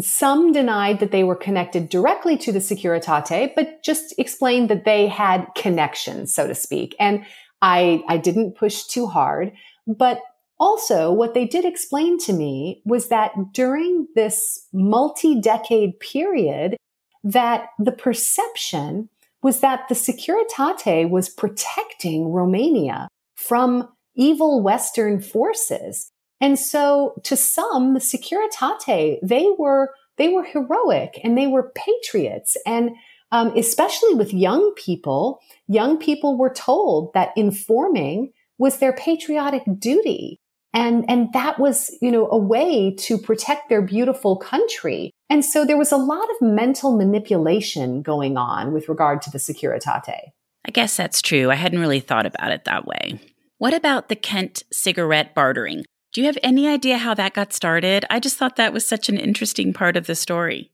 some 0.00 0.52
denied 0.52 1.00
that 1.00 1.10
they 1.10 1.24
were 1.24 1.36
connected 1.36 1.88
directly 1.88 2.36
to 2.38 2.52
the 2.52 2.58
Securitate, 2.58 3.54
but 3.54 3.82
just 3.82 4.14
explained 4.18 4.68
that 4.68 4.84
they 4.84 5.06
had 5.06 5.46
connections, 5.56 6.34
so 6.34 6.46
to 6.46 6.54
speak. 6.54 6.94
And 7.00 7.24
I, 7.62 8.02
I 8.08 8.18
didn't 8.18 8.56
push 8.56 8.84
too 8.84 9.06
hard. 9.06 9.52
But 9.86 10.20
also, 10.60 11.10
what 11.12 11.34
they 11.34 11.46
did 11.46 11.64
explain 11.64 12.18
to 12.18 12.32
me 12.32 12.82
was 12.84 13.08
that 13.08 13.32
during 13.52 14.06
this 14.14 14.66
multi-decade 14.72 15.98
period, 15.98 16.76
that 17.24 17.68
the 17.78 17.92
perception 17.92 19.08
was 19.42 19.60
that 19.60 19.88
the 19.88 19.94
Securitate 19.94 21.10
was 21.10 21.28
protecting 21.28 22.28
Romania 22.28 23.08
from 23.34 23.88
evil 24.14 24.62
Western 24.62 25.20
forces. 25.20 26.10
And 26.40 26.58
so 26.58 27.20
to 27.24 27.36
some, 27.36 27.94
the 27.94 28.00
Securitate, 28.00 29.18
they 29.22 29.48
were, 29.58 29.90
they 30.16 30.28
were 30.28 30.44
heroic 30.44 31.18
and 31.22 31.36
they 31.36 31.46
were 31.46 31.72
patriots. 31.74 32.56
And 32.66 32.90
um, 33.32 33.56
especially 33.56 34.14
with 34.14 34.32
young 34.32 34.74
people, 34.74 35.40
young 35.66 35.98
people 35.98 36.36
were 36.36 36.52
told 36.52 37.12
that 37.14 37.32
informing 37.36 38.32
was 38.58 38.78
their 38.78 38.92
patriotic 38.92 39.62
duty. 39.78 40.38
And, 40.72 41.04
and 41.08 41.32
that 41.32 41.58
was, 41.58 41.96
you 42.02 42.10
know, 42.10 42.28
a 42.30 42.38
way 42.38 42.94
to 42.98 43.16
protect 43.16 43.68
their 43.68 43.82
beautiful 43.82 44.36
country. 44.36 45.12
And 45.30 45.44
so 45.44 45.64
there 45.64 45.76
was 45.76 45.92
a 45.92 45.96
lot 45.96 46.28
of 46.30 46.48
mental 46.48 46.96
manipulation 46.96 48.02
going 48.02 48.36
on 48.36 48.72
with 48.72 48.88
regard 48.88 49.22
to 49.22 49.30
the 49.30 49.38
Securitate. 49.38 50.32
I 50.66 50.70
guess 50.72 50.96
that's 50.96 51.22
true. 51.22 51.50
I 51.50 51.54
hadn't 51.54 51.78
really 51.80 52.00
thought 52.00 52.26
about 52.26 52.50
it 52.50 52.64
that 52.64 52.86
way. 52.86 53.20
What 53.58 53.74
about 53.74 54.08
the 54.08 54.16
Kent 54.16 54.64
cigarette 54.72 55.34
bartering? 55.34 55.84
Do 56.14 56.20
you 56.20 56.28
have 56.28 56.38
any 56.44 56.68
idea 56.68 56.96
how 56.96 57.12
that 57.14 57.34
got 57.34 57.52
started? 57.52 58.04
I 58.08 58.20
just 58.20 58.36
thought 58.36 58.54
that 58.54 58.72
was 58.72 58.86
such 58.86 59.08
an 59.08 59.18
interesting 59.18 59.72
part 59.72 59.96
of 59.96 60.06
the 60.06 60.14
story. 60.14 60.70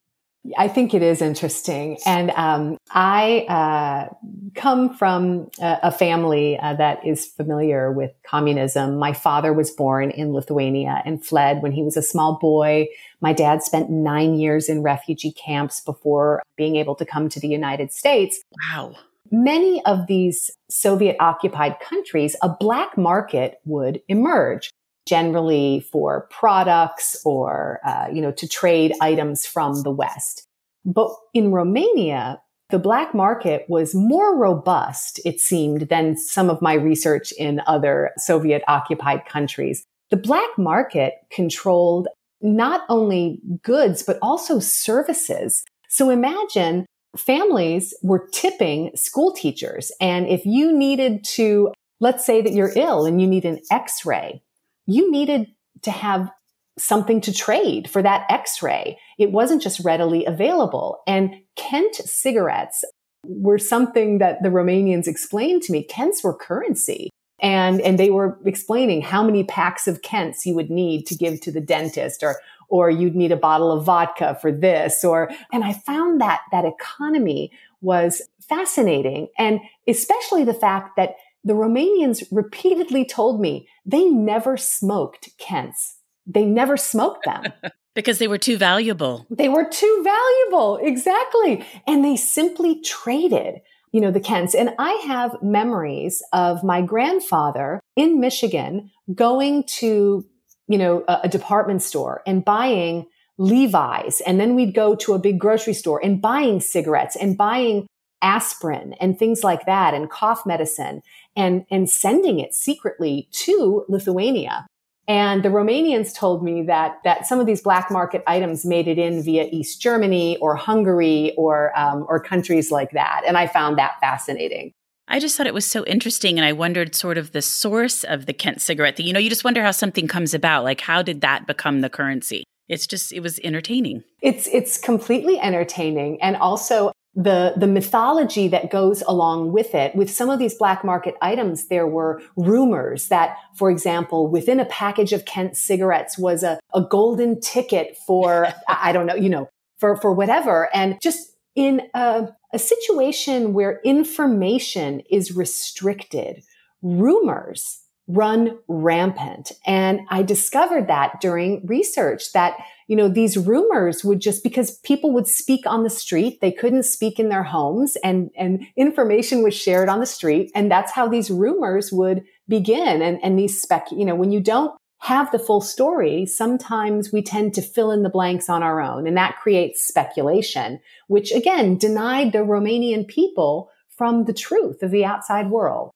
I 0.59 0.69
think 0.69 0.93
it 0.93 1.03
is 1.03 1.23
interesting. 1.23 1.99
And 2.05 2.31
um, 2.33 2.77
I 2.91 3.47
uh, 3.49 4.15
come 4.55 4.95
from 4.95 5.51
a, 5.59 5.79
a 5.85 5.93
family 5.93 6.59
uh, 6.59 6.75
that 6.75 7.07
is 7.07 7.25
familiar 7.27 7.91
with 7.91 8.11
communism. 8.23 8.99
My 8.99 9.15
father 9.15 9.55
was 9.55 9.71
born 9.71 10.11
in 10.11 10.35
Lithuania 10.35 11.01
and 11.07 11.25
fled 11.25 11.63
when 11.63 11.73
he 11.73 11.83
was 11.83 11.97
a 11.97 12.03
small 12.03 12.39
boy. 12.39 12.89
My 13.23 13.33
dad 13.33 13.63
spent 13.63 13.89
nine 13.89 14.35
years 14.35 14.69
in 14.69 14.83
refugee 14.83 15.33
camps 15.33 15.81
before 15.81 16.43
being 16.57 16.77
able 16.77 16.97
to 16.97 17.07
come 17.07 17.31
to 17.31 17.41
the 17.41 17.49
United 17.49 17.95
States. 17.95 18.43
Wow. 18.71 18.95
Many 19.31 19.83
of 19.87 20.07
these 20.07 20.51
Soviet 20.69 21.17
occupied 21.19 21.81
countries, 21.81 22.37
a 22.43 22.49
black 22.49 22.99
market 22.99 23.61
would 23.65 24.03
emerge 24.09 24.71
generally 25.07 25.81
for 25.93 26.29
products 26.31 27.21
or, 27.25 27.81
uh, 27.85 28.09
you 28.13 28.21
know, 28.21 28.33
to 28.33 28.49
trade 28.49 28.93
items 29.01 29.47
from 29.47 29.83
the 29.83 29.91
West. 29.91 30.47
But 30.85 31.11
in 31.35 31.53
Romania, 31.53 32.41
the 32.71 32.79
black 32.79 33.15
market 33.15 33.67
was 33.69 33.95
more 33.95 34.37
robust, 34.37 35.21
it 35.25 35.41
seemed, 35.41 35.89
than 35.89 36.17
some 36.17 36.49
of 36.49 36.63
my 36.63 36.75
research 36.75 37.33
in 37.33 37.61
other 37.67 38.13
Soviet 38.17 38.63
occupied 38.69 39.27
countries. 39.27 39.85
The 40.11 40.17
black 40.17 40.51
market 40.57 41.15
controlled 41.31 42.09
not 42.41 42.83
only 42.89 43.41
goods, 43.63 44.03
but 44.03 44.19
also 44.23 44.61
services. 44.61 45.65
So 45.89 46.11
imagine 46.11 46.87
families 47.17 47.93
were 48.03 48.29
tipping 48.33 48.93
school 48.95 49.33
teachers. 49.33 49.91
And 50.01 50.29
if 50.29 50.47
you 50.47 50.73
needed 50.77 51.25
to, 51.35 51.73
let's 51.99 52.25
say 52.25 52.41
that 52.41 52.53
you're 52.53 52.73
ill 52.77 53.05
and 53.05 53.21
you 53.21 53.27
need 53.27 53.45
an 53.45 53.61
x-ray, 53.71 54.43
you 54.91 55.11
needed 55.11 55.47
to 55.83 55.91
have 55.91 56.31
something 56.79 57.21
to 57.21 57.33
trade 57.33 57.89
for 57.89 58.03
that 58.03 58.27
x-ray. 58.31 58.99
It 59.19 59.33
wasn't 59.33 59.63
just 59.63 59.85
readily 59.85 60.25
available. 60.25 61.01
And 61.07 61.35
Kent 61.57 61.95
cigarettes 61.97 62.85
were 63.25 63.59
something 63.59 64.19
that 64.19 64.43
the 64.43 64.49
Romanians 64.49 65.07
explained 65.07 65.63
to 65.63 65.73
me. 65.73 65.85
Kents 65.85 66.25
were 66.25 66.35
currency. 66.35 67.11
And, 67.43 67.81
and 67.81 67.99
they 67.99 68.11
were 68.11 68.39
explaining 68.45 69.01
how 69.01 69.23
many 69.23 69.45
packs 69.45 69.89
of 69.89 70.03
Kents 70.03 70.45
you 70.45 70.55
would 70.55 70.71
need 70.71 71.07
to 71.07 71.15
give 71.15 71.41
to 71.43 71.53
the 71.53 71.61
dentist 71.61 72.23
or, 72.23 72.37
or 72.69 72.91
you'd 72.91 73.17
need 73.17 73.33
a 73.33 73.37
bottle 73.37 73.73
of 73.73 73.85
vodka 73.85 74.39
for 74.41 74.53
this 74.53 75.05
or, 75.05 75.31
and 75.53 75.65
I 75.65 75.73
found 75.73 76.21
that 76.21 76.43
that 76.53 76.67
economy 76.67 77.51
was 77.81 78.21
fascinating. 78.47 79.29
And 79.39 79.61
especially 79.89 80.45
the 80.45 80.53
fact 80.53 80.97
that 80.97 81.15
the 81.45 81.55
Romanians 81.55 82.23
repeatedly 82.31 83.05
told 83.05 83.41
me 83.41 83.69
they 83.87 84.05
never 84.05 84.57
smoked 84.57 85.31
Kents. 85.39 85.97
They 86.27 86.45
never 86.45 86.77
smoked 86.77 87.25
them. 87.25 87.45
because 87.95 88.19
they 88.19 88.29
were 88.29 88.39
too 88.39 88.57
valuable. 88.57 89.27
They 89.31 89.49
were 89.49 89.69
too 89.69 90.01
valuable. 90.05 90.79
Exactly. 90.83 91.65
And 91.87 92.05
they 92.05 92.17
simply 92.17 92.81
traded, 92.83 93.61
you 93.93 94.01
know, 94.01 94.11
the 94.11 94.21
Kents. 94.21 94.55
And 94.55 94.75
I 94.79 94.93
have 95.07 95.43
memories 95.43 96.23
of 96.33 96.63
my 96.63 96.83
grandfather 96.83 97.81
in 97.97 98.21
Michigan 98.21 98.91
going 99.15 99.65
to, 99.65 100.25
you 100.69 100.79
know, 100.79 101.05
a, 101.09 101.21
a 101.25 101.29
department 101.29 101.83
store 101.83 102.23
and 102.27 102.45
buying 102.45 103.07
Levi's. 103.39 104.21
And 104.21 104.39
then 104.39 104.55
we'd 104.55 104.75
go 104.75 104.95
to 104.97 105.15
a 105.15 105.19
big 105.19 105.41
grocery 105.41 105.75
store 105.75 106.01
and 106.05 106.21
buying 106.21 106.61
cigarettes 106.61 107.17
and 107.17 107.37
buying 107.37 107.87
aspirin 108.23 108.95
and 109.01 109.19
things 109.19 109.43
like 109.43 109.67
that 109.67 109.95
and 109.95 110.11
cough 110.11 110.45
medicine 110.45 111.03
and, 111.37 111.65
and 111.71 111.89
sending 111.91 112.41
it 112.41 112.55
secretly 112.55 113.29
to 113.33 113.85
Lithuania. 113.89 114.67
And 115.09 115.43
the 115.43 115.49
Romanians 115.49 116.15
told 116.15 116.45
me 116.45 116.63
that 116.63 116.99
that 117.03 117.27
some 117.27 117.41
of 117.41 117.47
these 117.47 117.63
black 117.63 117.91
market 117.91 118.23
items 118.29 118.65
made 118.65 118.87
it 118.87 118.97
in 118.97 119.23
via 119.25 119.49
East 119.51 119.81
Germany 119.81 120.37
or 120.37 120.55
Hungary 120.55 121.35
or 121.37 121.77
um, 121.77 122.07
or 122.09 122.21
countries 122.21 122.71
like 122.71 122.93
that. 122.93 123.23
And 123.27 123.37
I 123.37 123.49
found 123.49 123.77
that 123.79 123.99
fascinating. 124.01 124.73
I 125.09 125.19
just 125.19 125.37
thought 125.37 125.49
it 125.49 125.55
was 125.55 125.67
so 125.67 125.85
interesting, 125.87 126.39
and 126.39 126.47
I 126.47 126.53
wondered 126.53 126.95
sort 126.95 127.19
of 127.19 127.33
the 127.33 127.43
source 127.43 128.05
of 128.05 128.27
the 128.27 128.33
Kent 128.33 128.61
cigarette 128.61 128.97
thing. 128.97 129.07
You 129.07 129.13
know, 129.13 129.19
you 129.19 129.29
just 129.29 129.43
wonder 129.43 129.65
how 129.65 129.73
something 129.73 130.07
comes 130.07 130.33
about. 130.33 130.63
Like, 130.63 130.81
how 130.81 131.03
did 131.03 131.23
that 131.23 131.49
become 131.49 131.81
the 131.81 131.91
currency? 131.91 132.45
It's 132.69 132.87
just, 132.87 133.13
it 133.13 133.19
was 133.19 133.41
entertaining. 133.43 134.05
It's 134.23 134.47
it's 134.47 134.79
completely 134.79 135.41
entertaining, 135.41 136.23
and 136.23 136.37
also 136.37 136.93
the 137.15 137.55
the 137.57 137.67
mythology 137.67 138.47
that 138.49 138.71
goes 138.71 139.03
along 139.03 139.53
with 139.53 139.75
it. 139.75 139.95
With 139.95 140.11
some 140.11 140.31
of 140.31 140.39
these 140.39 140.55
black 140.55 140.85
market 140.85 141.15
items 141.21 141.69
there 141.69 141.87
were 141.87 142.23
rumors 142.37 143.09
that 143.09 143.37
for 143.55 143.71
example 143.71 144.29
within 144.29 144.61
a 144.61 144.65
package 144.67 145.13
of 145.13 145.25
kent 145.25 145.57
cigarettes 145.57 146.17
was 146.17 146.43
a, 146.43 146.61
a 146.73 146.83
golden 146.83 147.41
ticket 147.41 147.97
for 148.07 148.49
i 148.69 148.93
don't 148.93 149.07
know 149.07 149.15
you 149.15 149.29
know 149.29 149.49
for 149.81 149.97
for 149.97 150.13
whatever. 150.13 150.69
And 150.73 151.01
just 151.03 151.33
in 151.57 151.83
a, 151.95 152.29
a 152.53 152.59
situation 152.59 153.55
where 153.55 153.81
information 153.85 155.03
is 155.11 155.35
restricted 155.35 156.43
rumors 156.83 157.81
run 158.13 158.59
rampant 158.69 159.53
and 159.67 160.01
i 160.11 160.23
discovered 160.23 160.89
that 160.89 161.21
during 161.21 161.65
research 161.67 162.33
that 162.33 162.57
you 162.91 162.97
know, 162.97 163.09
these 163.09 163.39
rumors 163.39 164.05
would 164.05 164.19
just 164.19 164.43
because 164.43 164.79
people 164.79 165.13
would 165.13 165.29
speak 165.29 165.65
on 165.65 165.85
the 165.85 165.91
street, 165.91 166.41
they 166.41 166.51
couldn't 166.51 166.83
speak 166.83 167.21
in 167.21 167.29
their 167.29 167.45
homes 167.45 167.97
and, 168.03 168.33
and 168.37 168.67
information 168.77 169.45
was 169.45 169.55
shared 169.55 169.89
on 169.89 170.01
the 170.01 170.07
street. 170.07 170.51
And 170.57 170.69
that's 170.69 170.91
how 170.91 171.07
these 171.07 171.31
rumors 171.31 171.93
would 171.93 172.25
begin. 172.49 173.01
And, 173.01 173.23
and 173.23 173.39
these 173.39 173.63
spec, 173.63 173.93
you 173.93 174.05
know, 174.05 174.17
when 174.17 174.33
you 174.33 174.41
don't 174.41 174.77
have 175.03 175.31
the 175.31 175.39
full 175.39 175.61
story, 175.61 176.27
sometimes 176.27 177.13
we 177.13 177.23
tend 177.23 177.55
to 177.55 177.63
fill 177.63 177.93
in 177.93 178.03
the 178.03 178.09
blanks 178.09 178.49
on 178.49 178.65
our 178.65 178.81
own. 178.81 179.07
And 179.07 179.17
that 179.17 179.39
creates 179.41 179.87
speculation, 179.87 180.81
which 181.07 181.31
again 181.31 181.79
denied 181.79 182.33
the 182.33 182.39
Romanian 182.39 183.07
people 183.07 183.71
from 183.97 184.25
the 184.25 184.33
truth 184.33 184.83
of 184.83 184.91
the 184.91 185.05
outside 185.05 185.49
world. 185.49 185.93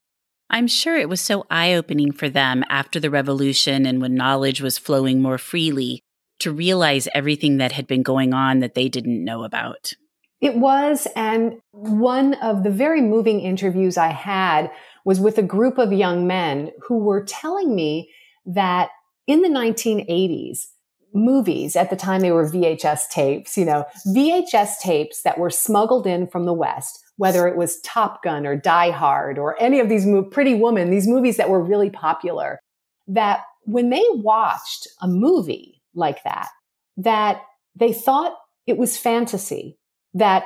I'm 0.49 0.67
sure 0.67 0.97
it 0.97 1.09
was 1.09 1.21
so 1.21 1.45
eye 1.49 1.73
opening 1.73 2.11
for 2.11 2.29
them 2.29 2.63
after 2.69 2.99
the 2.99 3.09
revolution 3.09 3.85
and 3.85 4.01
when 4.01 4.15
knowledge 4.15 4.61
was 4.61 4.77
flowing 4.77 5.21
more 5.21 5.37
freely 5.37 6.01
to 6.39 6.51
realize 6.51 7.07
everything 7.13 7.57
that 7.57 7.71
had 7.71 7.87
been 7.87 8.03
going 8.03 8.33
on 8.33 8.59
that 8.59 8.75
they 8.75 8.89
didn't 8.89 9.23
know 9.23 9.43
about. 9.43 9.93
It 10.41 10.57
was. 10.57 11.07
And 11.15 11.59
one 11.71 12.35
of 12.35 12.63
the 12.63 12.69
very 12.69 13.01
moving 13.01 13.39
interviews 13.39 13.97
I 13.97 14.09
had 14.09 14.69
was 15.05 15.19
with 15.19 15.37
a 15.37 15.43
group 15.43 15.77
of 15.77 15.93
young 15.93 16.27
men 16.27 16.71
who 16.87 16.99
were 16.99 17.23
telling 17.23 17.75
me 17.75 18.11
that 18.45 18.89
in 19.27 19.41
the 19.41 19.49
1980s, 19.49 20.67
movies 21.13 21.75
at 21.75 21.89
the 21.89 21.95
time 21.95 22.21
they 22.21 22.31
were 22.31 22.49
VHS 22.49 23.09
tapes, 23.09 23.57
you 23.57 23.65
know, 23.65 23.85
VHS 24.07 24.79
tapes 24.81 25.21
that 25.21 25.37
were 25.37 25.49
smuggled 25.49 26.05
in 26.05 26.27
from 26.27 26.45
the 26.45 26.53
West, 26.53 27.04
whether 27.17 27.47
it 27.47 27.55
was 27.55 27.79
Top 27.81 28.23
Gun 28.23 28.45
or 28.45 28.55
Die 28.55 28.91
Hard 28.91 29.37
or 29.37 29.61
any 29.61 29.79
of 29.79 29.89
these 29.89 30.05
mo- 30.05 30.23
Pretty 30.23 30.55
Woman, 30.55 30.89
these 30.89 31.07
movies 31.07 31.37
that 31.37 31.49
were 31.49 31.63
really 31.63 31.89
popular, 31.89 32.59
that 33.07 33.41
when 33.63 33.89
they 33.89 34.03
watched 34.09 34.87
a 35.01 35.07
movie 35.07 35.81
like 35.93 36.23
that, 36.23 36.49
that 36.97 37.41
they 37.75 37.93
thought 37.93 38.35
it 38.67 38.77
was 38.77 38.97
fantasy, 38.97 39.77
that 40.13 40.45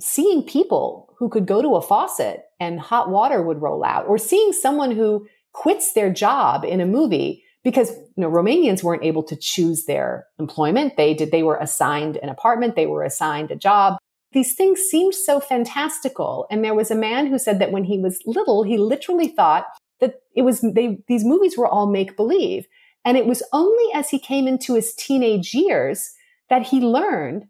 seeing 0.00 0.42
people 0.42 1.14
who 1.18 1.28
could 1.28 1.46
go 1.46 1.60
to 1.62 1.74
a 1.74 1.82
faucet 1.82 2.42
and 2.60 2.80
hot 2.80 3.10
water 3.10 3.42
would 3.42 3.60
roll 3.60 3.84
out, 3.84 4.06
or 4.06 4.18
seeing 4.18 4.52
someone 4.52 4.92
who 4.92 5.26
quits 5.52 5.92
their 5.92 6.12
job 6.12 6.64
in 6.64 6.80
a 6.80 6.86
movie 6.86 7.42
because 7.64 7.90
you 7.90 8.22
know 8.22 8.30
Romanians 8.30 8.82
weren't 8.82 9.04
able 9.04 9.22
to 9.24 9.36
choose 9.36 9.84
their 9.86 10.26
employment. 10.38 10.96
They 10.96 11.14
did 11.14 11.30
they 11.30 11.42
were 11.42 11.56
assigned 11.56 12.16
an 12.18 12.28
apartment, 12.28 12.76
they 12.76 12.86
were 12.86 13.02
assigned 13.02 13.50
a 13.50 13.56
job. 13.56 13.98
These 14.32 14.54
things 14.54 14.80
seemed 14.80 15.14
so 15.14 15.40
fantastical. 15.40 16.46
And 16.50 16.62
there 16.62 16.74
was 16.74 16.90
a 16.90 16.96
man 16.96 17.26
who 17.26 17.38
said 17.38 17.58
that 17.60 17.72
when 17.72 17.84
he 17.84 17.98
was 17.98 18.20
little, 18.26 18.62
he 18.62 18.76
literally 18.76 19.28
thought 19.28 19.66
that 20.00 20.16
it 20.34 20.42
was 20.42 20.60
they 20.60 20.98
these 21.08 21.24
movies 21.24 21.56
were 21.56 21.66
all 21.66 21.86
make 21.86 22.16
believe. 22.16 22.66
And 23.04 23.16
it 23.16 23.26
was 23.26 23.42
only 23.52 23.92
as 23.94 24.10
he 24.10 24.18
came 24.18 24.46
into 24.46 24.74
his 24.74 24.94
teenage 24.94 25.54
years 25.54 26.10
that 26.50 26.66
he 26.66 26.80
learned, 26.80 27.46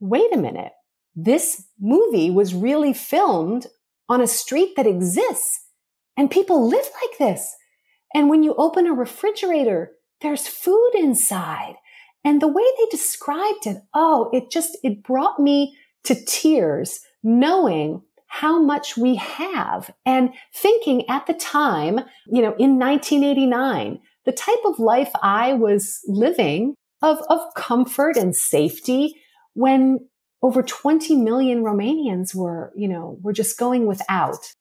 wait 0.00 0.32
a 0.32 0.38
minute, 0.38 0.72
this 1.14 1.66
movie 1.80 2.30
was 2.30 2.54
really 2.54 2.92
filmed 2.92 3.66
on 4.08 4.20
a 4.20 4.26
street 4.26 4.74
that 4.76 4.86
exists 4.86 5.66
and 6.16 6.30
people 6.30 6.68
live 6.68 6.84
like 7.02 7.18
this. 7.18 7.54
And 8.14 8.28
when 8.28 8.42
you 8.42 8.54
open 8.54 8.86
a 8.86 8.92
refrigerator, 8.92 9.92
there's 10.20 10.48
food 10.48 10.90
inside. 10.94 11.76
And 12.24 12.42
the 12.42 12.48
way 12.48 12.64
they 12.76 12.86
described 12.90 13.66
it, 13.66 13.78
oh, 13.94 14.30
it 14.32 14.50
just, 14.50 14.76
it 14.82 15.02
brought 15.02 15.38
me 15.38 15.76
to 16.04 16.14
tears 16.24 17.00
knowing 17.22 18.02
how 18.26 18.60
much 18.62 18.96
we 18.96 19.16
have 19.16 19.90
and 20.04 20.30
thinking 20.54 21.08
at 21.08 21.26
the 21.26 21.34
time, 21.34 21.98
you 22.26 22.42
know, 22.42 22.54
in 22.58 22.78
1989, 22.78 23.98
the 24.24 24.32
type 24.32 24.58
of 24.64 24.78
life 24.78 25.10
I 25.22 25.54
was 25.54 26.00
living 26.06 26.74
of, 27.02 27.18
of 27.30 27.40
comfort 27.56 28.16
and 28.16 28.36
safety 28.36 29.14
when 29.54 29.98
over 30.42 30.62
20 30.62 31.16
million 31.16 31.64
Romanians 31.64 32.34
were, 32.34 32.72
you 32.76 32.86
know, 32.86 33.18
were 33.22 33.32
just 33.32 33.58
going 33.58 33.86
without. 33.86 34.52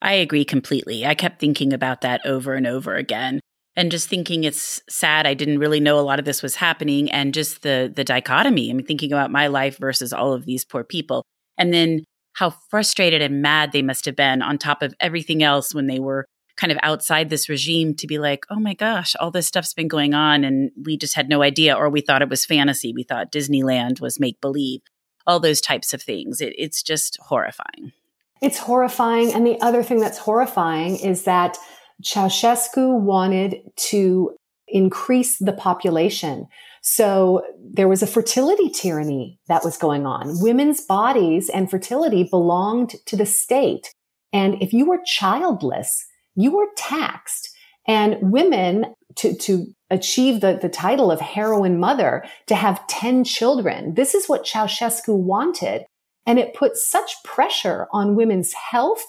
I 0.00 0.14
agree 0.14 0.44
completely. 0.44 1.04
I 1.04 1.14
kept 1.14 1.40
thinking 1.40 1.72
about 1.72 2.00
that 2.00 2.24
over 2.24 2.54
and 2.54 2.66
over 2.66 2.94
again 2.94 3.40
and 3.76 3.90
just 3.90 4.08
thinking 4.08 4.44
it's 4.44 4.82
sad 4.88 5.26
I 5.26 5.34
didn't 5.34 5.58
really 5.58 5.80
know 5.80 5.98
a 5.98 6.02
lot 6.02 6.18
of 6.18 6.24
this 6.24 6.42
was 6.42 6.56
happening 6.56 7.10
and 7.10 7.34
just 7.34 7.62
the 7.62 7.92
the 7.94 8.04
dichotomy. 8.04 8.70
I 8.70 8.74
mean 8.74 8.86
thinking 8.86 9.12
about 9.12 9.30
my 9.30 9.46
life 9.46 9.78
versus 9.78 10.12
all 10.12 10.32
of 10.32 10.44
these 10.44 10.64
poor 10.64 10.84
people. 10.84 11.24
And 11.58 11.72
then 11.72 12.04
how 12.34 12.50
frustrated 12.70 13.20
and 13.22 13.42
mad 13.42 13.72
they 13.72 13.82
must 13.82 14.04
have 14.06 14.16
been 14.16 14.42
on 14.42 14.58
top 14.58 14.82
of 14.82 14.94
everything 15.00 15.42
else 15.42 15.74
when 15.74 15.86
they 15.86 15.98
were 15.98 16.26
kind 16.56 16.72
of 16.72 16.78
outside 16.82 17.30
this 17.30 17.48
regime 17.48 17.94
to 17.94 18.06
be 18.06 18.18
like, 18.18 18.44
oh 18.50 18.60
my 18.60 18.74
gosh, 18.74 19.14
all 19.16 19.30
this 19.30 19.46
stuff's 19.46 19.74
been 19.74 19.88
going 19.88 20.14
on 20.14 20.44
and 20.44 20.70
we 20.84 20.96
just 20.96 21.14
had 21.14 21.28
no 21.28 21.42
idea, 21.42 21.74
or 21.74 21.88
we 21.88 22.00
thought 22.00 22.22
it 22.22 22.28
was 22.28 22.44
fantasy. 22.44 22.92
We 22.94 23.02
thought 23.02 23.32
Disneyland 23.32 24.00
was 24.00 24.20
make 24.20 24.40
believe, 24.40 24.80
all 25.26 25.40
those 25.40 25.60
types 25.60 25.92
of 25.94 26.02
things. 26.02 26.40
It, 26.40 26.54
it's 26.56 26.82
just 26.82 27.18
horrifying. 27.22 27.92
It's 28.40 28.58
horrifying. 28.58 29.32
And 29.32 29.46
the 29.46 29.60
other 29.60 29.82
thing 29.82 30.00
that's 30.00 30.18
horrifying 30.18 30.96
is 30.98 31.24
that 31.24 31.56
Ceausescu 32.02 33.00
wanted 33.00 33.56
to 33.76 34.36
increase 34.68 35.38
the 35.38 35.52
population. 35.52 36.46
So 36.82 37.42
there 37.62 37.88
was 37.88 38.02
a 38.02 38.06
fertility 38.06 38.70
tyranny 38.70 39.38
that 39.48 39.64
was 39.64 39.76
going 39.76 40.06
on. 40.06 40.40
Women's 40.40 40.80
bodies 40.80 41.48
and 41.48 41.70
fertility 41.70 42.24
belonged 42.24 42.94
to 43.06 43.16
the 43.16 43.26
state. 43.26 43.92
And 44.32 44.60
if 44.62 44.72
you 44.72 44.86
were 44.86 45.00
childless, 45.04 46.04
you 46.34 46.56
were 46.56 46.68
taxed. 46.76 47.50
And 47.86 48.16
women 48.20 48.94
to, 49.16 49.36
to 49.36 49.66
achieve 49.90 50.40
the, 50.40 50.58
the 50.60 50.68
title 50.68 51.10
of 51.10 51.20
heroine 51.20 51.78
mother, 51.78 52.24
to 52.46 52.54
have 52.54 52.86
10 52.86 53.24
children. 53.24 53.94
This 53.94 54.14
is 54.14 54.28
what 54.28 54.44
Ceausescu 54.44 55.14
wanted. 55.14 55.84
And 56.26 56.38
it 56.38 56.54
put 56.54 56.76
such 56.76 57.12
pressure 57.24 57.88
on 57.92 58.16
women's 58.16 58.52
health. 58.52 59.04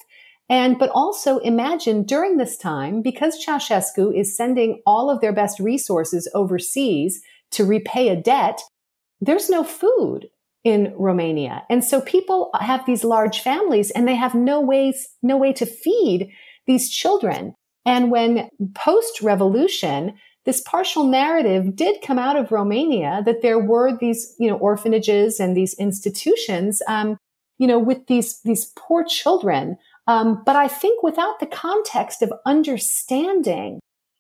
And, 0.49 0.77
but 0.77 0.91
also 0.93 1.38
imagine 1.39 2.03
during 2.03 2.38
this 2.38 2.58
time, 2.58 3.01
because 3.01 3.43
Ceausescu 3.43 4.17
is 4.17 4.36
sending 4.36 4.82
all 4.86 5.10
of 5.10 5.21
their 5.21 5.34
best 5.34 5.60
resources 5.60 6.29
overseas 6.34 7.21
to 7.51 7.65
repay 7.65 8.10
a 8.10 8.15
debt, 8.15 8.62
there's 9.21 9.49
no 9.49 9.63
food 9.63 10.27
in 10.63 10.93
Romania. 10.97 11.63
And 11.69 11.84
so 11.84 12.01
people 12.01 12.49
have 12.60 12.86
these 12.86 13.03
large 13.03 13.39
families 13.39 13.91
and 13.91 14.08
they 14.08 14.15
have 14.15 14.36
no 14.36 14.62
ways, 14.62 15.08
no 15.21 15.38
way 15.38 15.53
to 15.53 15.65
feed 15.65 16.32
these 16.67 16.89
children. 16.89 17.56
And 17.86 18.12
when 18.12 18.49
post 18.75 19.21
revolution, 19.21 20.13
this 20.45 20.62
partial 20.62 21.06
narrative 21.06 21.75
did 21.75 22.01
come 22.01 22.19
out 22.19 22.38
of 22.38 22.51
Romania 22.51 23.21
that 23.25 23.41
there 23.41 23.60
were 23.60 23.97
these, 23.97 24.36
you 24.39 24.49
know, 24.49 24.58
orphanages 24.58 25.39
and 25.39 25.56
these 25.56 25.73
institutions, 25.75 26.82
um, 26.88 27.17
you 27.58 27.67
know, 27.67 27.79
with 27.79 28.08
these, 28.08 28.41
these 28.41 28.71
poor 28.77 29.03
children. 29.03 29.77
Um, 30.07 30.43
but 30.45 30.55
I 30.55 30.67
think 30.67 31.01
without 31.01 31.39
the 31.39 31.45
context 31.45 32.21
of 32.21 32.33
understanding 32.45 33.79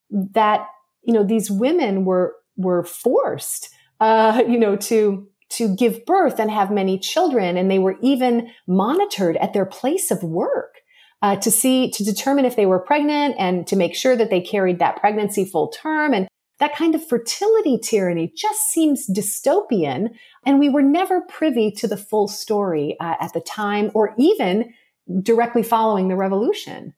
that, 0.09 0.67
you 1.03 1.13
know, 1.13 1.23
these 1.23 1.51
women 1.51 2.05
were, 2.05 2.35
were 2.55 2.83
forced, 2.83 3.69
uh, 3.99 4.43
you 4.47 4.57
know, 4.57 4.75
to, 4.77 5.27
to 5.49 5.75
give 5.75 6.05
birth 6.05 6.39
and 6.39 6.49
have 6.49 6.71
many 6.71 6.97
children. 6.97 7.57
And 7.57 7.69
they 7.69 7.79
were 7.79 7.97
even 8.01 8.49
monitored 8.67 9.37
at 9.37 9.53
their 9.53 9.65
place 9.65 10.09
of 10.09 10.23
work 10.23 10.75
uh, 11.21 11.35
to 11.37 11.51
see, 11.51 11.89
to 11.91 12.03
determine 12.03 12.45
if 12.45 12.55
they 12.55 12.65
were 12.65 12.79
pregnant 12.79 13.35
and 13.37 13.65
to 13.67 13.75
make 13.75 13.95
sure 13.95 14.15
that 14.15 14.29
they 14.29 14.41
carried 14.41 14.79
that 14.79 14.97
pregnancy 14.97 15.45
full 15.45 15.69
term. 15.69 16.13
And 16.13 16.27
that 16.59 16.75
kind 16.75 16.95
of 16.95 17.05
fertility 17.05 17.77
tyranny 17.77 18.31
just 18.35 18.69
seems 18.69 19.09
dystopian. 19.09 20.09
And 20.45 20.59
we 20.59 20.69
were 20.69 20.81
never 20.81 21.21
privy 21.21 21.71
to 21.71 21.87
the 21.87 21.97
full 21.97 22.27
story 22.27 22.95
uh, 22.99 23.15
at 23.19 23.33
the 23.33 23.41
time 23.41 23.91
or 23.93 24.13
even 24.17 24.73
directly 25.21 25.63
following 25.63 26.07
the 26.07 26.15
revolution. 26.15 26.93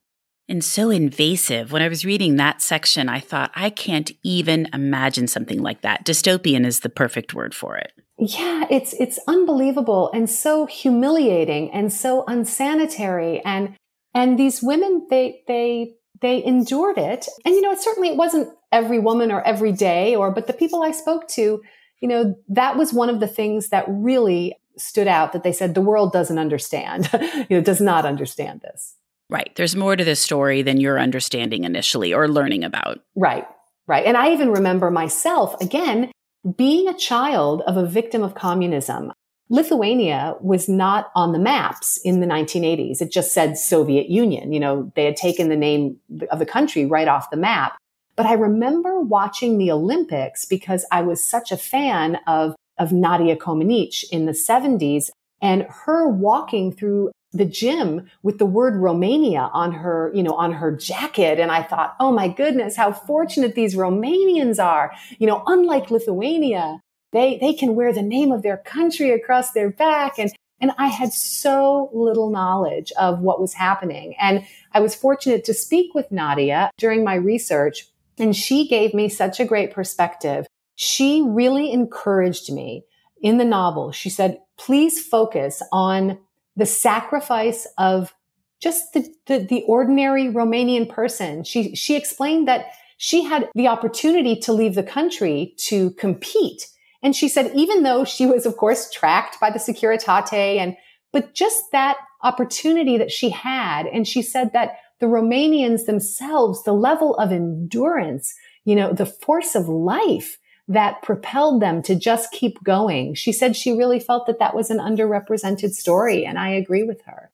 And 0.47 0.63
so 0.63 0.91
invasive. 0.91 1.71
When 1.71 1.81
I 1.81 1.87
was 1.87 2.05
reading 2.05 2.35
that 2.35 2.61
section, 2.61 3.09
I 3.09 3.19
thought, 3.19 3.51
I 3.55 3.71
can't 3.71 4.11
even 4.23 4.67
imagine 4.73 5.27
something 5.27 5.61
like 5.61 5.81
that. 5.81 6.05
Dystopian 6.05 6.65
is 6.65 6.81
the 6.81 6.89
perfect 6.89 7.33
word 7.33 7.55
for 7.55 7.77
it. 7.77 7.93
Yeah, 8.17 8.65
it's 8.69 8.93
it's 8.93 9.19
unbelievable 9.27 10.09
and 10.13 10.29
so 10.29 10.67
humiliating 10.67 11.69
and 11.71 11.91
so 11.91 12.23
unsanitary 12.27 13.43
and 13.43 13.75
and 14.15 14.39
these 14.39 14.63
women, 14.63 15.05
they, 15.09 15.43
they, 15.45 15.95
they 16.21 16.43
endured 16.43 16.97
it. 16.97 17.27
And, 17.43 17.53
you 17.53 17.61
know, 17.61 17.71
it 17.71 17.81
certainly 17.81 18.07
it 18.07 18.15
wasn't 18.15 18.47
every 18.71 18.97
woman 18.97 19.29
or 19.29 19.45
every 19.45 19.73
day 19.73 20.15
or, 20.15 20.31
but 20.31 20.47
the 20.47 20.53
people 20.53 20.81
I 20.81 20.91
spoke 20.91 21.27
to, 21.29 21.61
you 21.99 22.07
know, 22.07 22.35
that 22.47 22.77
was 22.77 22.93
one 22.93 23.09
of 23.09 23.19
the 23.19 23.27
things 23.27 23.69
that 23.69 23.83
really 23.89 24.55
stood 24.77 25.07
out 25.07 25.33
that 25.33 25.43
they 25.43 25.51
said 25.51 25.73
the 25.73 25.81
world 25.81 26.11
doesn't 26.11 26.39
understand, 26.39 27.09
you 27.49 27.57
know, 27.57 27.61
does 27.61 27.81
not 27.81 28.05
understand 28.05 28.61
this. 28.61 28.95
Right. 29.29 29.51
There's 29.55 29.75
more 29.75 29.95
to 29.95 30.03
this 30.03 30.19
story 30.19 30.61
than 30.61 30.79
you're 30.79 30.99
understanding 30.99 31.63
initially 31.63 32.13
or 32.13 32.27
learning 32.27 32.63
about. 32.63 32.99
Right. 33.15 33.47
Right. 33.87 34.05
And 34.05 34.17
I 34.17 34.33
even 34.33 34.51
remember 34.51 34.91
myself, 34.91 35.59
again, 35.61 36.11
being 36.55 36.87
a 36.87 36.93
child 36.93 37.61
of 37.67 37.77
a 37.77 37.85
victim 37.85 38.23
of 38.23 38.35
communism. 38.35 39.11
Lithuania 39.49 40.35
was 40.41 40.67
not 40.67 41.11
on 41.15 41.31
the 41.31 41.39
maps 41.39 41.99
in 42.03 42.19
the 42.19 42.25
1980s. 42.25 43.01
It 43.01 43.11
just 43.11 43.31
said 43.31 43.57
Soviet 43.57 44.09
Union. 44.09 44.51
You 44.51 44.59
know, 44.59 44.91
they 44.95 45.05
had 45.05 45.15
taken 45.15 45.49
the 45.49 45.55
name 45.55 45.97
of 46.31 46.39
the 46.39 46.47
country 46.47 46.85
right 46.85 47.07
off 47.07 47.29
the 47.29 47.37
map. 47.37 47.77
But 48.15 48.25
I 48.25 48.33
remember 48.33 49.01
watching 49.01 49.57
the 49.57 49.71
Olympics 49.71 50.45
because 50.45 50.85
I 50.91 51.01
was 51.01 51.23
such 51.23 51.51
a 51.51 51.57
fan 51.57 52.17
of, 52.27 52.55
of 52.77 52.91
Nadia 52.91 53.35
Comaneci 53.35 54.05
in 54.11 54.25
the 54.25 54.31
70s 54.31 55.09
and 55.41 55.67
her 55.69 56.07
walking 56.07 56.71
through 56.71 57.11
the 57.31 57.45
gym 57.45 58.09
with 58.23 58.37
the 58.37 58.45
word 58.45 58.75
Romania 58.77 59.49
on 59.53 59.73
her, 59.73 60.11
you 60.13 60.23
know, 60.23 60.33
on 60.33 60.53
her 60.53 60.71
jacket. 60.71 61.39
And 61.39 61.51
I 61.51 61.61
thought, 61.61 61.95
oh 61.99 62.11
my 62.11 62.29
goodness, 62.29 62.77
how 62.77 62.93
fortunate 62.93 63.55
these 63.55 63.75
Romanians 63.75 64.63
are. 64.63 64.93
You 65.19 65.27
know, 65.27 65.43
unlike 65.45 65.91
Lithuania, 65.91 66.79
they, 67.11 67.37
they 67.37 67.53
can 67.53 67.75
wear 67.75 67.93
the 67.93 68.01
name 68.01 68.31
of 68.31 68.41
their 68.41 68.57
country 68.57 69.11
across 69.11 69.51
their 69.51 69.69
back. 69.69 70.17
And, 70.17 70.31
and 70.61 70.71
I 70.77 70.87
had 70.87 71.11
so 71.11 71.89
little 71.93 72.29
knowledge 72.29 72.93
of 72.93 73.19
what 73.19 73.41
was 73.41 73.53
happening. 73.53 74.15
And 74.19 74.45
I 74.71 74.79
was 74.79 74.95
fortunate 74.95 75.43
to 75.45 75.53
speak 75.53 75.93
with 75.93 76.11
Nadia 76.11 76.71
during 76.77 77.03
my 77.03 77.15
research 77.15 77.89
and 78.17 78.35
she 78.35 78.67
gave 78.67 78.93
me 78.93 79.09
such 79.09 79.39
a 79.39 79.45
great 79.45 79.71
perspective. 79.71 80.47
She 80.75 81.23
really 81.25 81.71
encouraged 81.71 82.51
me 82.51 82.83
in 83.21 83.37
the 83.37 83.45
novel. 83.45 83.91
She 83.91 84.09
said, 84.09 84.39
please 84.57 85.05
focus 85.05 85.61
on 85.71 86.19
the 86.55 86.65
sacrifice 86.65 87.67
of 87.77 88.13
just 88.61 88.93
the, 88.93 89.07
the, 89.27 89.39
the, 89.39 89.63
ordinary 89.63 90.25
Romanian 90.25 90.89
person. 90.89 91.43
She, 91.43 91.75
she 91.75 91.95
explained 91.95 92.47
that 92.47 92.67
she 92.97 93.23
had 93.23 93.49
the 93.53 93.67
opportunity 93.67 94.37
to 94.37 94.53
leave 94.53 94.75
the 94.75 94.83
country 94.83 95.53
to 95.57 95.91
compete 95.91 96.67
and 97.05 97.15
she 97.15 97.29
said, 97.29 97.51
even 97.53 97.83
though 97.83 98.03
she 98.03 98.25
was, 98.25 98.47
of 98.47 98.57
course, 98.57 98.89
tracked 98.89 99.39
by 99.39 99.51
the 99.51 99.59
Securitate 99.59 100.57
and, 100.57 100.75
but 101.13 101.35
just 101.35 101.71
that 101.71 101.97
opportunity 102.23 102.97
that 102.97 103.11
she 103.11 103.29
had. 103.29 103.85
And 103.85 104.07
she 104.07 104.23
said 104.23 104.53
that 104.53 104.79
the 104.99 105.05
Romanians 105.05 105.85
themselves, 105.85 106.63
the 106.63 106.73
level 106.73 107.13
of 107.17 107.31
endurance, 107.31 108.33
you 108.63 108.75
know, 108.75 108.91
the 108.91 109.05
force 109.05 109.53
of 109.53 109.69
life 109.69 110.39
that 110.67 111.01
propelled 111.01 111.61
them 111.61 111.81
to 111.83 111.95
just 111.95 112.31
keep 112.31 112.63
going. 112.63 113.13
She 113.13 113.31
said 113.31 113.55
she 113.55 113.71
really 113.71 113.99
felt 113.99 114.25
that 114.27 114.39
that 114.39 114.55
was 114.55 114.69
an 114.69 114.79
underrepresented 114.79 115.71
story. 115.71 116.25
And 116.25 116.39
I 116.39 116.49
agree 116.49 116.83
with 116.83 117.03
her. 117.05 117.31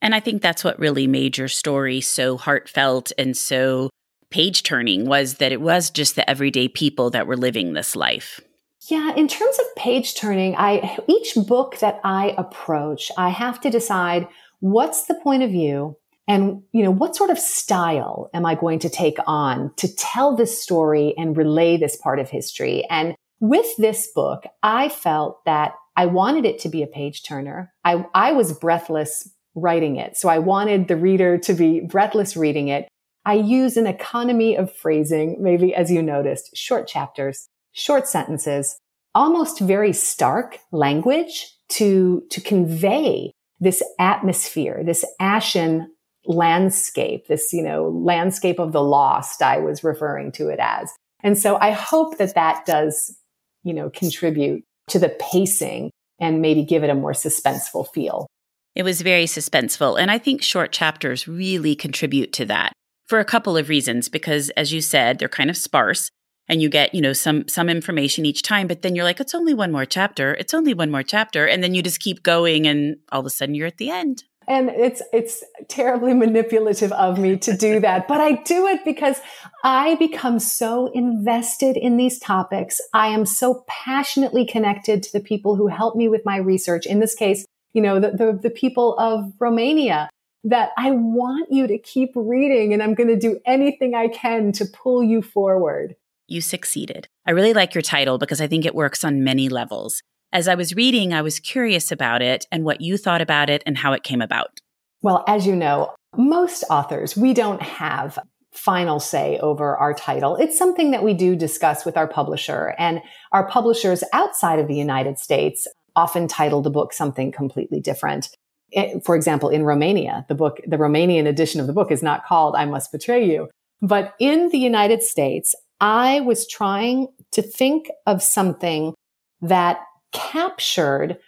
And 0.00 0.14
I 0.14 0.20
think 0.20 0.42
that's 0.42 0.62
what 0.62 0.78
really 0.78 1.06
made 1.06 1.38
your 1.38 1.48
story 1.48 2.00
so 2.00 2.36
heartfelt 2.36 3.10
and 3.18 3.36
so 3.36 3.90
page 4.30 4.62
turning 4.62 5.06
was 5.06 5.34
that 5.34 5.52
it 5.52 5.60
was 5.60 5.90
just 5.90 6.14
the 6.14 6.28
everyday 6.28 6.68
people 6.68 7.10
that 7.10 7.26
were 7.26 7.36
living 7.36 7.72
this 7.72 7.96
life. 7.96 8.40
Yeah, 8.88 9.14
in 9.14 9.26
terms 9.28 9.58
of 9.58 9.74
page 9.76 10.14
turning, 10.14 10.54
I 10.56 10.98
each 11.08 11.34
book 11.34 11.78
that 11.80 12.00
I 12.04 12.34
approach, 12.38 13.10
I 13.18 13.30
have 13.30 13.60
to 13.62 13.70
decide 13.70 14.28
what's 14.60 15.06
the 15.06 15.14
point 15.14 15.42
of 15.42 15.50
view 15.50 15.96
and 16.28 16.62
you 16.72 16.84
know 16.84 16.90
what 16.90 17.16
sort 17.16 17.30
of 17.30 17.38
style 17.38 18.30
am 18.34 18.46
I 18.46 18.54
going 18.54 18.78
to 18.80 18.88
take 18.88 19.18
on 19.26 19.72
to 19.76 19.92
tell 19.94 20.36
this 20.36 20.62
story 20.62 21.14
and 21.16 21.36
relay 21.36 21.76
this 21.76 21.96
part 21.96 22.20
of 22.20 22.30
history. 22.30 22.84
And 22.90 23.16
with 23.40 23.66
this 23.78 24.08
book, 24.14 24.44
I 24.62 24.88
felt 24.88 25.44
that 25.44 25.72
I 25.96 26.06
wanted 26.06 26.44
it 26.44 26.60
to 26.60 26.68
be 26.68 26.82
a 26.82 26.86
page 26.86 27.24
turner. 27.24 27.72
I, 27.84 28.04
I 28.14 28.32
was 28.32 28.52
breathless 28.52 29.28
writing 29.54 29.96
it. 29.96 30.16
So 30.16 30.28
I 30.28 30.38
wanted 30.38 30.86
the 30.86 30.96
reader 30.96 31.38
to 31.38 31.54
be 31.54 31.80
breathless 31.80 32.36
reading 32.36 32.68
it. 32.68 32.86
I 33.24 33.34
use 33.34 33.76
an 33.76 33.86
economy 33.86 34.56
of 34.56 34.72
phrasing, 34.72 35.38
maybe 35.40 35.74
as 35.74 35.90
you 35.90 36.02
noticed, 36.02 36.56
short 36.56 36.86
chapters 36.86 37.48
short 37.78 38.08
sentences, 38.08 38.78
almost 39.14 39.60
very 39.60 39.92
stark 39.92 40.58
language 40.72 41.54
to, 41.70 42.24
to 42.30 42.40
convey 42.40 43.32
this 43.60 43.82
atmosphere, 43.98 44.82
this 44.84 45.04
ashen 45.20 45.92
landscape, 46.28 47.26
this, 47.26 47.52
you 47.52 47.62
know, 47.62 47.88
landscape 47.88 48.58
of 48.58 48.72
the 48.72 48.82
lost, 48.82 49.42
I 49.42 49.58
was 49.58 49.82
referring 49.82 50.30
to 50.32 50.48
it 50.48 50.58
as. 50.60 50.92
And 51.24 51.36
so 51.36 51.56
I 51.60 51.72
hope 51.72 52.18
that 52.18 52.34
that 52.34 52.64
does, 52.66 53.16
you 53.64 53.74
know, 53.74 53.90
contribute 53.90 54.62
to 54.88 54.98
the 54.98 55.08
pacing 55.08 55.90
and 56.20 56.40
maybe 56.40 56.64
give 56.64 56.84
it 56.84 56.90
a 56.90 56.94
more 56.94 57.12
suspenseful 57.12 57.88
feel. 57.92 58.26
It 58.74 58.84
was 58.84 59.02
very 59.02 59.24
suspenseful. 59.24 59.98
And 59.98 60.10
I 60.10 60.18
think 60.18 60.42
short 60.42 60.70
chapters 60.70 61.26
really 61.26 61.74
contribute 61.74 62.32
to 62.34 62.44
that 62.46 62.72
for 63.06 63.18
a 63.18 63.24
couple 63.24 63.56
of 63.56 63.68
reasons, 63.68 64.08
because 64.08 64.50
as 64.50 64.72
you 64.72 64.80
said, 64.80 65.18
they're 65.18 65.28
kind 65.28 65.50
of 65.50 65.56
sparse 65.56 66.10
and 66.48 66.62
you 66.62 66.68
get 66.68 66.94
you 66.94 67.00
know 67.00 67.12
some 67.12 67.46
some 67.46 67.68
information 67.68 68.24
each 68.24 68.42
time 68.42 68.66
but 68.66 68.82
then 68.82 68.96
you're 68.96 69.04
like 69.04 69.20
it's 69.20 69.34
only 69.34 69.54
one 69.54 69.70
more 69.70 69.84
chapter 69.84 70.34
it's 70.34 70.54
only 70.54 70.74
one 70.74 70.90
more 70.90 71.02
chapter 71.02 71.46
and 71.46 71.62
then 71.62 71.74
you 71.74 71.82
just 71.82 72.00
keep 72.00 72.22
going 72.22 72.66
and 72.66 72.96
all 73.12 73.20
of 73.20 73.26
a 73.26 73.30
sudden 73.30 73.54
you're 73.54 73.66
at 73.66 73.76
the 73.76 73.90
end 73.90 74.24
and 74.48 74.70
it's 74.70 75.02
it's 75.12 75.44
terribly 75.68 76.14
manipulative 76.24 76.92
of 76.92 77.18
me 77.18 77.36
to 77.36 77.56
do 77.56 77.80
that 77.80 78.08
but 78.08 78.20
i 78.20 78.32
do 78.32 78.66
it 78.66 78.84
because 78.84 79.20
i 79.64 79.94
become 79.96 80.38
so 80.38 80.90
invested 80.92 81.76
in 81.76 81.96
these 81.96 82.18
topics 82.18 82.80
i 82.94 83.08
am 83.08 83.24
so 83.26 83.64
passionately 83.68 84.46
connected 84.46 85.02
to 85.02 85.12
the 85.12 85.20
people 85.20 85.56
who 85.56 85.68
help 85.68 85.94
me 85.94 86.08
with 86.08 86.24
my 86.24 86.36
research 86.36 86.86
in 86.86 87.00
this 87.00 87.14
case 87.14 87.44
you 87.72 87.82
know 87.82 88.00
the, 88.00 88.10
the, 88.10 88.38
the 88.42 88.50
people 88.50 88.96
of 88.98 89.32
romania 89.38 90.08
that 90.44 90.70
i 90.78 90.90
want 90.90 91.52
you 91.52 91.66
to 91.66 91.78
keep 91.78 92.10
reading 92.14 92.72
and 92.72 92.82
i'm 92.82 92.94
going 92.94 93.08
to 93.08 93.18
do 93.18 93.38
anything 93.44 93.94
i 93.94 94.08
can 94.08 94.52
to 94.52 94.64
pull 94.64 95.02
you 95.02 95.22
forward 95.22 95.94
you 96.28 96.42
succeeded. 96.42 97.08
I 97.26 97.30
really 97.30 97.54
like 97.54 97.74
your 97.74 97.82
title 97.82 98.18
because 98.18 98.40
I 98.40 98.46
think 98.46 98.66
it 98.66 98.74
works 98.74 99.02
on 99.02 99.24
many 99.24 99.48
levels. 99.48 100.02
As 100.32 100.46
I 100.46 100.54
was 100.54 100.74
reading, 100.74 101.14
I 101.14 101.22
was 101.22 101.40
curious 101.40 101.90
about 101.90 102.20
it 102.20 102.46
and 102.52 102.64
what 102.64 102.80
you 102.80 102.98
thought 102.98 103.22
about 103.22 103.48
it 103.48 103.62
and 103.64 103.78
how 103.78 103.94
it 103.94 104.02
came 104.02 104.20
about. 104.20 104.60
Well, 105.00 105.24
as 105.26 105.46
you 105.46 105.56
know, 105.56 105.94
most 106.16 106.64
authors, 106.68 107.16
we 107.16 107.32
don't 107.32 107.62
have 107.62 108.18
final 108.52 109.00
say 109.00 109.38
over 109.38 109.76
our 109.76 109.94
title. 109.94 110.36
It's 110.36 110.58
something 110.58 110.90
that 110.90 111.02
we 111.02 111.14
do 111.14 111.36
discuss 111.36 111.84
with 111.84 111.96
our 111.96 112.08
publisher 112.08 112.74
and 112.78 113.00
our 113.32 113.48
publishers 113.48 114.02
outside 114.12 114.58
of 114.58 114.68
the 114.68 114.74
United 114.74 115.18
States 115.18 115.66
often 115.96 116.28
title 116.28 116.60
the 116.60 116.70
book 116.70 116.92
something 116.92 117.32
completely 117.32 117.80
different. 117.80 118.28
It, 118.70 119.04
for 119.04 119.16
example, 119.16 119.48
in 119.48 119.62
Romania, 119.62 120.26
the 120.28 120.34
book, 120.34 120.58
the 120.66 120.76
Romanian 120.76 121.26
edition 121.26 121.60
of 121.60 121.66
the 121.66 121.72
book 121.72 121.90
is 121.90 122.02
not 122.02 122.26
called 122.26 122.54
I 122.54 122.66
Must 122.66 122.92
Betray 122.92 123.24
You. 123.24 123.48
But 123.80 124.14
in 124.18 124.48
the 124.50 124.58
United 124.58 125.02
States, 125.02 125.54
I 125.80 126.20
was 126.20 126.46
trying 126.46 127.08
to 127.32 127.40
think 127.40 127.88
of 128.06 128.22
something 128.22 128.94
that 129.40 129.78
captured 130.12 131.18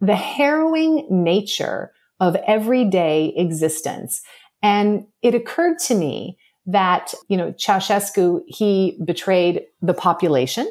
the 0.00 0.16
harrowing 0.16 1.06
nature 1.10 1.92
of 2.20 2.36
everyday 2.46 3.32
existence. 3.36 4.22
And 4.62 5.06
it 5.22 5.34
occurred 5.34 5.78
to 5.86 5.94
me 5.94 6.38
that, 6.66 7.14
you 7.28 7.36
know, 7.36 7.52
Ceausescu, 7.52 8.42
he 8.46 8.98
betrayed 9.04 9.62
the 9.80 9.94
population. 9.94 10.70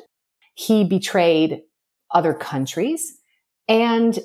He 0.55 0.83
betrayed 0.83 1.61
other 2.11 2.33
countries. 2.33 3.17
And 3.67 4.19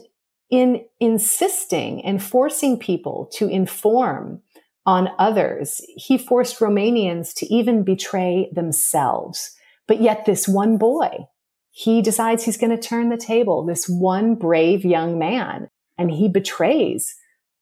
in 0.51 0.84
insisting 1.01 2.05
and 2.05 2.22
forcing 2.22 2.78
people 2.78 3.28
to 3.34 3.49
inform 3.49 4.43
on 4.84 5.09
others, 5.18 5.80
he 5.97 6.16
forced 6.16 6.61
Romanians 6.61 7.34
to 7.34 7.53
even 7.53 7.82
betray 7.82 8.49
themselves. 8.53 9.51
But 9.89 10.01
yet 10.01 10.24
this 10.24 10.47
one 10.47 10.78
boy, 10.78 11.26
he 11.77 12.01
decides 12.01 12.43
he's 12.43 12.57
going 12.57 12.74
to 12.74 12.83
turn 12.83 13.11
the 13.11 13.18
table, 13.18 13.62
this 13.62 13.87
one 13.87 14.35
brave 14.35 14.83
young 14.83 15.18
man, 15.18 15.68
and 15.99 16.11
he 16.11 16.27
betrays 16.27 17.14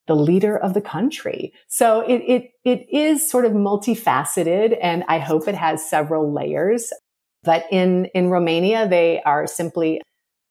the 0.06 0.14
leader 0.14 0.56
of 0.56 0.72
the 0.72 0.80
country. 0.80 1.52
So 1.66 2.02
it, 2.02 2.22
it, 2.28 2.50
it 2.64 2.86
is 2.96 3.28
sort 3.28 3.44
of 3.44 3.50
multifaceted 3.50 4.78
and 4.80 5.02
I 5.08 5.18
hope 5.18 5.48
it 5.48 5.56
has 5.56 5.90
several 5.90 6.32
layers. 6.32 6.92
But 7.42 7.64
in, 7.72 8.04
in 8.14 8.30
Romania, 8.30 8.86
they 8.86 9.20
are 9.22 9.48
simply, 9.48 10.00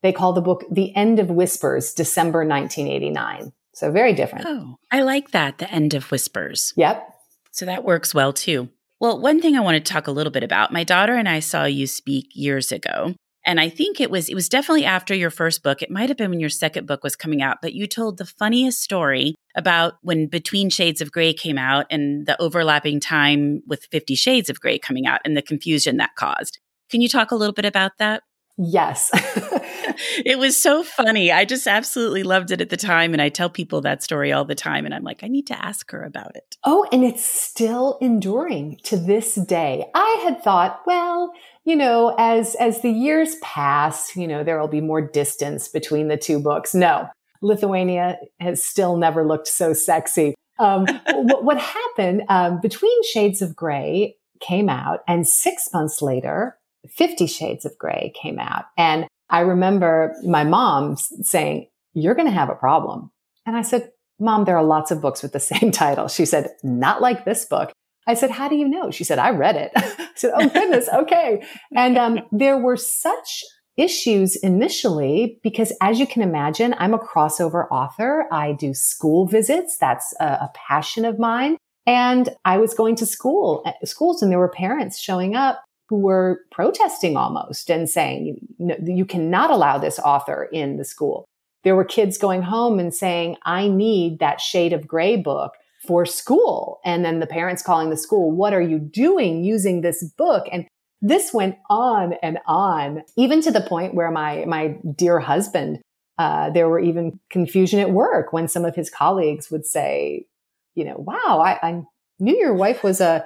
they 0.02 0.12
call 0.12 0.34
the 0.34 0.42
book 0.42 0.66
The 0.70 0.94
End 0.94 1.20
of 1.20 1.30
Whispers, 1.30 1.94
December 1.94 2.40
1989. 2.40 3.54
So 3.76 3.92
very 3.92 4.12
different. 4.12 4.46
Oh, 4.46 4.76
I 4.92 5.04
like 5.04 5.32
that. 5.32 5.60
The 5.60 5.72
End 5.72 5.94
of 5.94 6.12
Whispers. 6.12 6.74
Yep. 6.76 7.08
So 7.52 7.66
that 7.66 7.86
works 7.86 8.14
well 8.14 8.34
too. 8.34 8.68
Well, 9.00 9.22
one 9.22 9.40
thing 9.40 9.56
I 9.56 9.62
want 9.62 9.76
to 9.76 9.94
talk 9.94 10.08
a 10.08 10.12
little 10.12 10.32
bit 10.32 10.44
about 10.44 10.74
my 10.74 10.84
daughter 10.84 11.16
and 11.16 11.30
I 11.30 11.40
saw 11.40 11.64
you 11.64 11.88
speak 11.88 12.28
years 12.34 12.70
ago. 12.70 13.16
And 13.46 13.60
I 13.60 13.70
think 13.70 14.00
it 14.00 14.10
was 14.10 14.30
it 14.30 14.36
was 14.36 14.50
definitely 14.50 14.86
after 14.86 15.14
your 15.14 15.30
first 15.30 15.64
book. 15.64 15.82
It 15.82 15.92
might 15.92 16.10
have 16.10 16.18
been 16.18 16.30
when 16.30 16.40
your 16.40 16.50
second 16.50 16.88
book 16.88 17.04
was 17.04 17.16
coming 17.16 17.42
out, 17.42 17.58
but 17.62 17.74
you 17.74 17.88
told 17.88 18.18
the 18.18 18.26
funniest 18.26 18.82
story 18.82 19.36
about 19.56 19.96
when 20.02 20.28
Between 20.28 20.70
Shades 20.70 21.02
of 21.02 21.12
Grey 21.12 21.34
came 21.34 21.58
out 21.58 21.86
and 21.90 22.26
the 22.26 22.42
overlapping 22.42 23.00
time 23.00 23.62
with 23.68 23.88
50 23.92 24.16
Shades 24.16 24.50
of 24.50 24.60
Grey 24.60 24.80
coming 24.80 25.06
out 25.06 25.22
and 25.26 25.36
the 25.36 25.42
confusion 25.42 25.98
that 25.98 26.16
caused. 26.16 26.60
Can 26.90 27.02
you 27.02 27.10
talk 27.10 27.32
a 27.32 27.36
little 27.36 27.54
bit 27.54 27.66
about 27.66 27.98
that? 28.00 28.24
Yes. 28.58 29.10
it 30.26 30.38
was 30.38 30.62
so 30.62 30.84
funny. 30.84 31.32
I 31.32 31.44
just 31.44 31.66
absolutely 31.66 32.22
loved 32.22 32.52
it 32.52 32.62
at 32.62 32.70
the 32.70 32.78
time. 32.78 33.14
And 33.14 33.22
I 33.22 33.30
tell 33.30 33.50
people 33.50 33.82
that 33.82 34.04
story 34.04 34.32
all 34.32 34.46
the 34.46 34.54
time. 34.54 34.86
And 34.86 34.94
I'm 34.94 35.04
like, 35.04 35.24
I 35.24 35.28
need 35.28 35.48
to 35.48 35.66
ask 35.66 35.90
her 35.92 36.04
about 36.04 36.36
it. 36.36 36.56
Oh, 36.64 36.88
and 36.92 37.04
it's 37.04 37.26
still 37.26 37.98
enduring 38.00 38.80
to 38.84 38.98
this 38.98 39.36
day. 39.36 39.90
I 39.96 40.20
had 40.24 40.44
thought, 40.44 40.82
well, 40.86 41.34
you 41.66 41.76
know, 41.76 42.16
as, 42.18 42.56
as 42.56 42.82
the 42.82 42.92
years 42.92 43.36
pass, 43.42 44.16
you 44.16 44.28
know, 44.28 44.44
there 44.44 44.60
will 44.60 44.68
be 44.68 44.82
more 44.82 45.02
distance 45.02 45.68
between 45.68 46.08
the 46.08 46.18
two 46.18 46.40
books. 46.40 46.74
No, 46.76 47.08
Lithuania 47.42 48.18
has 48.40 48.64
still 48.66 48.98
never 48.98 49.26
looked 49.26 49.48
so 49.48 49.74
sexy. 49.74 50.34
Um, 50.60 50.86
what, 51.08 51.44
what, 51.44 51.58
happened 51.60 52.24
um, 52.30 52.60
between 52.62 53.04
Shades 53.04 53.42
of 53.42 53.56
Grey 53.56 54.16
came 54.40 54.70
out, 54.70 55.02
and 55.08 55.28
six 55.28 55.70
months 55.74 56.02
later, 56.02 56.58
Fifty 56.90 57.28
Shades 57.28 57.66
of 57.66 57.78
Grey 57.78 58.12
came 58.22 58.40
out, 58.40 58.66
and 58.78 59.08
I 59.30 59.42
remember 59.42 60.14
my 60.26 60.44
mom 60.44 60.98
saying, 60.98 61.70
"You're 61.94 62.16
going 62.16 62.28
to 62.28 62.34
have 62.34 62.50
a 62.50 62.56
problem," 62.56 63.12
and 63.46 63.56
I 63.56 63.62
said, 63.62 63.92
"Mom, 64.20 64.46
there 64.46 64.58
are 64.58 64.64
lots 64.64 64.92
of 64.92 65.02
books 65.02 65.24
with 65.24 65.32
the 65.32 65.40
same 65.40 65.72
title." 65.84 66.08
She 66.08 66.26
said, 66.26 66.50
"Not 66.62 67.02
like 67.02 67.26
this 67.26 67.46
book." 67.46 67.72
I 68.08 68.14
said, 68.14 68.32
how 68.32 68.48
do 68.48 68.56
you 68.56 68.68
know? 68.68 68.92
She 68.92 69.04
said, 69.04 69.20
I 69.20 69.30
read 69.30 69.56
it. 69.56 69.72
I 69.76 70.10
said, 70.16 70.32
oh 70.36 70.50
goodness. 70.50 70.90
Okay. 70.94 71.44
And, 71.76 71.98
um, 71.98 72.20
there 72.32 72.58
were 72.58 72.78
such 72.78 73.44
issues 73.78 74.36
initially 74.38 75.40
because 75.44 75.74
as 75.82 76.00
you 76.00 76.06
can 76.06 76.22
imagine, 76.22 76.76
I'm 76.78 76.94
a 76.94 77.00
crossover 77.00 77.68
author. 77.72 78.26
I 78.32 78.54
do 78.54 78.74
school 78.74 79.26
visits. 79.26 79.78
That's 79.80 80.14
a, 80.20 80.26
a 80.26 80.52
passion 80.54 81.06
of 81.06 81.20
mine. 81.20 81.58
And 81.86 82.30
I 82.46 82.58
was 82.58 82.74
going 82.74 82.96
to 82.98 83.06
school, 83.06 83.64
uh, 83.66 83.86
schools 83.86 84.22
and 84.22 84.32
there 84.32 84.40
were 84.40 84.50
parents 84.50 85.00
showing 85.00 85.36
up 85.36 85.64
who 85.90 85.98
were 85.98 86.42
protesting 86.52 87.18
almost 87.18 87.70
and 87.70 87.90
saying, 87.90 88.38
you, 88.58 88.76
you 88.86 89.06
cannot 89.06 89.52
allow 89.52 89.78
this 89.78 90.00
author 90.00 90.48
in 90.52 90.78
the 90.78 90.86
school. 90.86 91.26
There 91.64 91.76
were 91.76 91.86
kids 91.86 92.18
going 92.18 92.42
home 92.42 92.80
and 92.80 92.94
saying, 92.94 93.38
I 93.44 93.68
need 93.68 94.20
that 94.20 94.42
shade 94.42 94.74
of 94.74 94.88
gray 94.88 95.18
book 95.18 95.54
for 95.86 96.06
school. 96.06 96.80
And 96.86 97.04
then 97.04 97.20
the 97.20 97.28
parents 97.28 97.62
calling 97.62 97.90
the 97.90 97.98
school, 97.98 98.32
what 98.32 98.54
are 98.54 98.62
you 98.62 98.80
doing 98.80 99.44
using 99.44 99.82
this 99.82 100.04
book? 100.18 100.48
And 100.52 100.66
this 101.02 101.34
went 101.34 101.58
on 101.70 102.14
and 102.24 102.40
on, 102.48 103.04
even 103.18 103.42
to 103.42 103.52
the 103.52 103.62
point 103.62 103.94
where 103.94 104.10
my, 104.10 104.46
my 104.46 104.78
dear 104.96 105.20
husband, 105.20 105.82
uh, 106.18 106.50
there 106.52 106.70
were 106.70 106.80
even 106.80 107.20
confusion 107.30 107.80
at 107.80 107.92
work 107.92 108.32
when 108.32 108.48
some 108.48 108.64
of 108.64 108.76
his 108.76 108.90
colleagues 108.90 109.52
would 109.52 109.66
say, 109.66 110.28
you 110.76 110.86
know, 110.86 110.96
wow, 110.98 111.42
I, 111.44 111.60
I 111.62 111.82
knew 112.20 112.38
your 112.38 112.54
wife 112.54 112.84
was 112.84 113.02
a, 113.02 113.26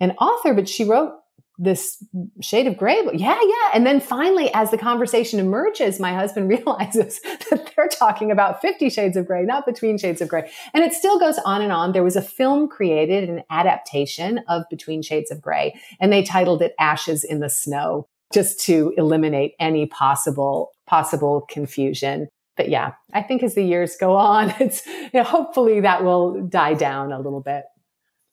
an 0.00 0.12
author, 0.12 0.54
but 0.54 0.68
she 0.68 0.84
wrote 0.84 1.12
this 1.58 2.02
shade 2.40 2.66
of 2.66 2.76
gray. 2.76 3.04
But 3.04 3.18
yeah, 3.18 3.38
yeah. 3.42 3.70
And 3.74 3.84
then 3.84 4.00
finally, 4.00 4.52
as 4.54 4.70
the 4.70 4.78
conversation 4.78 5.40
emerges, 5.40 5.98
my 5.98 6.14
husband 6.14 6.48
realizes 6.66 7.20
that 7.50 7.72
they're 7.74 7.88
talking 7.88 8.30
about 8.30 8.60
50 8.60 8.88
shades 8.90 9.16
of 9.16 9.26
gray, 9.26 9.42
not 9.42 9.66
between 9.66 9.98
shades 9.98 10.20
of 10.20 10.28
gray. 10.28 10.50
And 10.72 10.84
it 10.84 10.92
still 10.92 11.18
goes 11.18 11.38
on 11.44 11.60
and 11.62 11.72
on. 11.72 11.92
There 11.92 12.04
was 12.04 12.16
a 12.16 12.22
film 12.22 12.68
created, 12.68 13.28
an 13.28 13.42
adaptation 13.50 14.38
of 14.48 14.62
Between 14.70 15.02
Shades 15.02 15.30
of 15.30 15.40
Gray, 15.42 15.78
and 16.00 16.12
they 16.12 16.22
titled 16.22 16.62
it 16.62 16.74
Ashes 16.78 17.24
in 17.24 17.40
the 17.40 17.50
Snow 17.50 18.06
just 18.32 18.60
to 18.60 18.92
eliminate 18.96 19.54
any 19.58 19.86
possible, 19.86 20.72
possible 20.86 21.46
confusion. 21.48 22.28
But 22.56 22.68
yeah, 22.68 22.92
I 23.12 23.22
think 23.22 23.42
as 23.42 23.54
the 23.54 23.62
years 23.62 23.96
go 23.96 24.16
on, 24.16 24.54
it's 24.60 24.86
you 24.86 25.10
know, 25.14 25.24
hopefully 25.24 25.80
that 25.80 26.04
will 26.04 26.42
die 26.46 26.74
down 26.74 27.12
a 27.12 27.20
little 27.20 27.40
bit. 27.40 27.64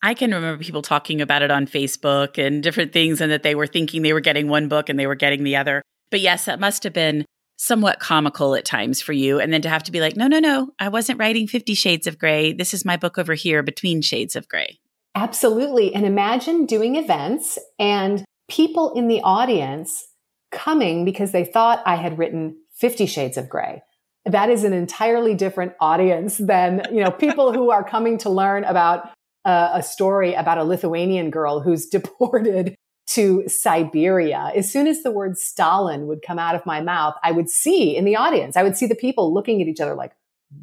I 0.05 0.13
can 0.13 0.29
remember 0.31 0.63
people 0.63 0.83
talking 0.83 1.19
about 1.19 1.41
it 1.41 1.49
on 1.49 1.65
Facebook 1.65 2.37
and 2.37 2.61
different 2.61 2.93
things, 2.93 3.21
and 3.21 3.31
that 3.31 3.41
they 3.41 3.55
were 3.55 3.65
thinking 3.65 4.03
they 4.03 4.13
were 4.13 4.19
getting 4.19 4.47
one 4.47 4.67
book 4.67 4.87
and 4.87 4.99
they 4.99 5.07
were 5.07 5.15
getting 5.15 5.43
the 5.43 5.55
other. 5.55 5.81
But 6.11 6.21
yes, 6.21 6.45
that 6.45 6.59
must 6.59 6.83
have 6.83 6.93
been 6.93 7.25
somewhat 7.57 7.99
comical 7.99 8.53
at 8.53 8.65
times 8.65 9.01
for 9.01 9.13
you. 9.13 9.39
And 9.39 9.51
then 9.51 9.63
to 9.63 9.69
have 9.69 9.81
to 9.83 9.91
be 9.91 10.01
like, 10.01 10.15
no, 10.15 10.27
no, 10.27 10.37
no, 10.39 10.69
I 10.77 10.89
wasn't 10.89 11.17
writing 11.17 11.47
Fifty 11.47 11.73
Shades 11.73 12.05
of 12.05 12.19
Grey. 12.19 12.53
This 12.53 12.71
is 12.71 12.85
my 12.85 12.97
book 12.97 13.17
over 13.17 13.33
here, 13.33 13.63
Between 13.63 14.03
Shades 14.03 14.35
of 14.35 14.47
Grey. 14.47 14.77
Absolutely. 15.15 15.95
And 15.95 16.05
imagine 16.05 16.67
doing 16.67 16.97
events 16.97 17.57
and 17.79 18.23
people 18.47 18.93
in 18.93 19.07
the 19.07 19.21
audience 19.21 20.05
coming 20.51 21.03
because 21.03 21.31
they 21.31 21.45
thought 21.45 21.81
I 21.83 21.95
had 21.95 22.19
written 22.19 22.57
Fifty 22.75 23.07
Shades 23.07 23.37
of 23.37 23.49
Grey. 23.49 23.81
That 24.27 24.51
is 24.51 24.63
an 24.63 24.73
entirely 24.73 25.33
different 25.33 25.73
audience 25.79 26.37
than, 26.37 26.83
you 26.91 27.03
know, 27.03 27.09
people 27.09 27.53
who 27.53 27.71
are 27.71 27.83
coming 27.83 28.19
to 28.19 28.29
learn 28.29 28.65
about 28.65 29.09
a, 29.45 29.69
a 29.75 29.83
story 29.83 30.33
about 30.33 30.57
a 30.57 30.63
Lithuanian 30.63 31.29
girl 31.29 31.61
who's 31.61 31.85
deported 31.89 32.75
to 33.07 33.43
Siberia. 33.47 34.51
As 34.55 34.71
soon 34.71 34.87
as 34.87 35.03
the 35.03 35.11
word 35.11 35.37
Stalin 35.37 36.07
would 36.07 36.23
come 36.25 36.39
out 36.39 36.55
of 36.55 36.65
my 36.65 36.81
mouth, 36.81 37.13
I 37.23 37.31
would 37.31 37.49
see 37.49 37.95
in 37.95 38.03
the 38.03 38.15
audience, 38.15 38.57
I 38.57 38.63
would 38.63 38.75
see 38.75 38.87
the 38.87 38.95
people 38.95 39.33
looking 39.33 39.61
at 39.61 39.67
each 39.67 39.79
other 39.79 39.95
like, 39.95 40.13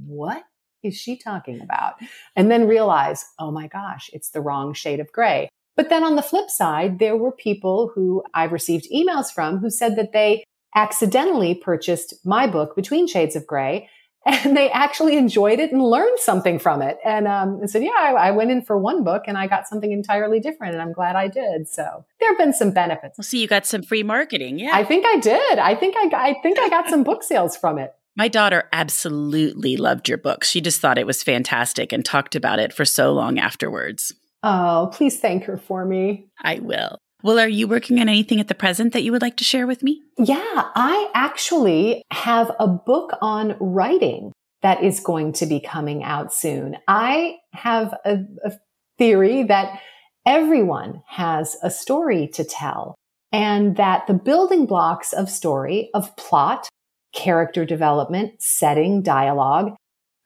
what 0.05 0.43
is 0.83 0.97
she 0.97 1.17
talking 1.17 1.61
about? 1.61 1.95
And 2.35 2.51
then 2.51 2.67
realize, 2.67 3.25
oh 3.39 3.53
my 3.53 3.69
gosh, 3.69 4.11
it's 4.13 4.31
the 4.31 4.41
wrong 4.41 4.75
shade 4.75 5.01
of 5.01 5.13
gray. 5.13 5.49
But 5.77 5.89
then 5.89 6.05
on 6.05 6.17
the 6.17 6.23
flip 6.23 6.51
side, 6.51 6.99
there 6.99 7.17
were 7.17 7.33
people 7.33 7.93
who 7.95 8.23
I've 8.35 8.53
received 8.53 8.89
emails 8.93 9.33
from 9.33 9.59
who 9.59 9.71
said 9.71 9.97
that 9.97 10.13
they 10.13 10.45
accidentally 10.75 11.55
purchased 11.55 12.15
my 12.25 12.47
book, 12.47 12.75
Between 12.75 13.07
Shades 13.07 13.37
of 13.37 13.47
Gray, 13.47 13.89
and 14.27 14.57
they 14.57 14.71
actually 14.71 15.17
enjoyed 15.17 15.59
it 15.59 15.73
and 15.73 15.83
learned 15.83 16.19
something 16.19 16.59
from 16.59 16.81
it. 16.81 16.99
And, 17.05 17.27
um, 17.27 17.61
and 17.61 17.69
said, 17.69 17.83
yeah, 17.83 17.91
I, 17.99 18.13
I, 18.13 18.31
went 18.31 18.53
in 18.53 18.63
for 18.63 18.79
one 18.79 19.03
book 19.03 19.25
and 19.27 19.37
I 19.37 19.49
got 19.49 19.67
something 19.67 19.91
entirely 19.91 20.39
different 20.39 20.75
and 20.75 20.83
I'm 20.83 20.93
glad 20.93 21.17
I 21.17 21.27
did. 21.27 21.69
So 21.69 22.05
there 22.21 22.31
have 22.31 22.39
been 22.39 22.53
some 22.53 22.71
benefits. 22.71 23.19
Well, 23.19 23.25
see, 23.25 23.41
you 23.41 23.49
got 23.49 23.67
some 23.67 23.83
free 23.83 24.05
marketing. 24.05 24.61
Yeah. 24.61 24.71
I 24.75 24.85
think 24.85 25.05
I 25.07 25.19
did. 25.19 25.59
I 25.59 25.75
think 25.75 25.97
I, 25.97 26.31
I 26.31 26.35
think 26.41 26.59
I 26.61 26.69
got 26.69 26.89
some 26.89 27.03
book 27.03 27.25
sales 27.25 27.57
from 27.57 27.79
it. 27.79 27.95
My 28.17 28.29
daughter 28.29 28.69
absolutely 28.73 29.77
loved 29.77 30.09
your 30.09 30.19
book. 30.19 30.45
She 30.45 30.61
just 30.61 30.81
thought 30.81 30.99
it 30.99 31.07
was 31.07 31.23
fantastic 31.23 31.93
and 31.93 32.05
talked 32.05 32.37
about 32.37 32.59
it 32.59 32.73
for 32.73 32.85
so 32.85 33.13
long 33.13 33.39
afterwards. 33.39 34.13
Oh, 34.43 34.91
please 34.93 35.19
thank 35.19 35.45
her 35.45 35.57
for 35.57 35.85
me. 35.85 36.27
I 36.41 36.59
will. 36.59 36.99
Well, 37.23 37.39
are 37.39 37.49
you 37.49 37.69
working 37.69 38.01
on 38.01 38.09
anything 38.09 38.41
at 38.41 38.49
the 38.49 38.55
present 38.55 38.93
that 38.93 39.03
you 39.03 39.13
would 39.13 39.23
like 39.23 39.37
to 39.37 39.45
share 39.45 39.67
with 39.67 39.83
me? 39.83 40.03
Yeah, 40.19 40.41
I 40.75 41.11
actually 41.15 42.03
have 42.11 42.51
a 42.59 42.67
book 42.67 43.13
on 43.21 43.57
writing 43.61 44.33
that 44.63 44.83
is 44.83 45.01
going 45.01 45.33
to 45.35 45.47
be 45.47 45.61
coming 45.61 46.03
out 46.03 46.33
soon. 46.33 46.77
I 46.89 47.37
have 47.53 47.95
a, 48.05 48.19
a 48.45 48.53
theory 48.99 49.45
that 49.45 49.81
everyone 50.27 51.03
has 51.09 51.57
a 51.63 51.71
story 51.71 52.29
to 52.35 52.45
tell 52.45 52.95
and 53.33 53.77
that 53.77 54.07
the 54.07 54.15
building 54.15 54.67
blocks 54.67 55.13
of 55.13 55.31
story, 55.31 55.91
of 55.95 56.15
plot, 56.17 56.69
character 57.15 57.65
development, 57.65 58.35
setting, 58.41 59.03
dialogue, 59.03 59.75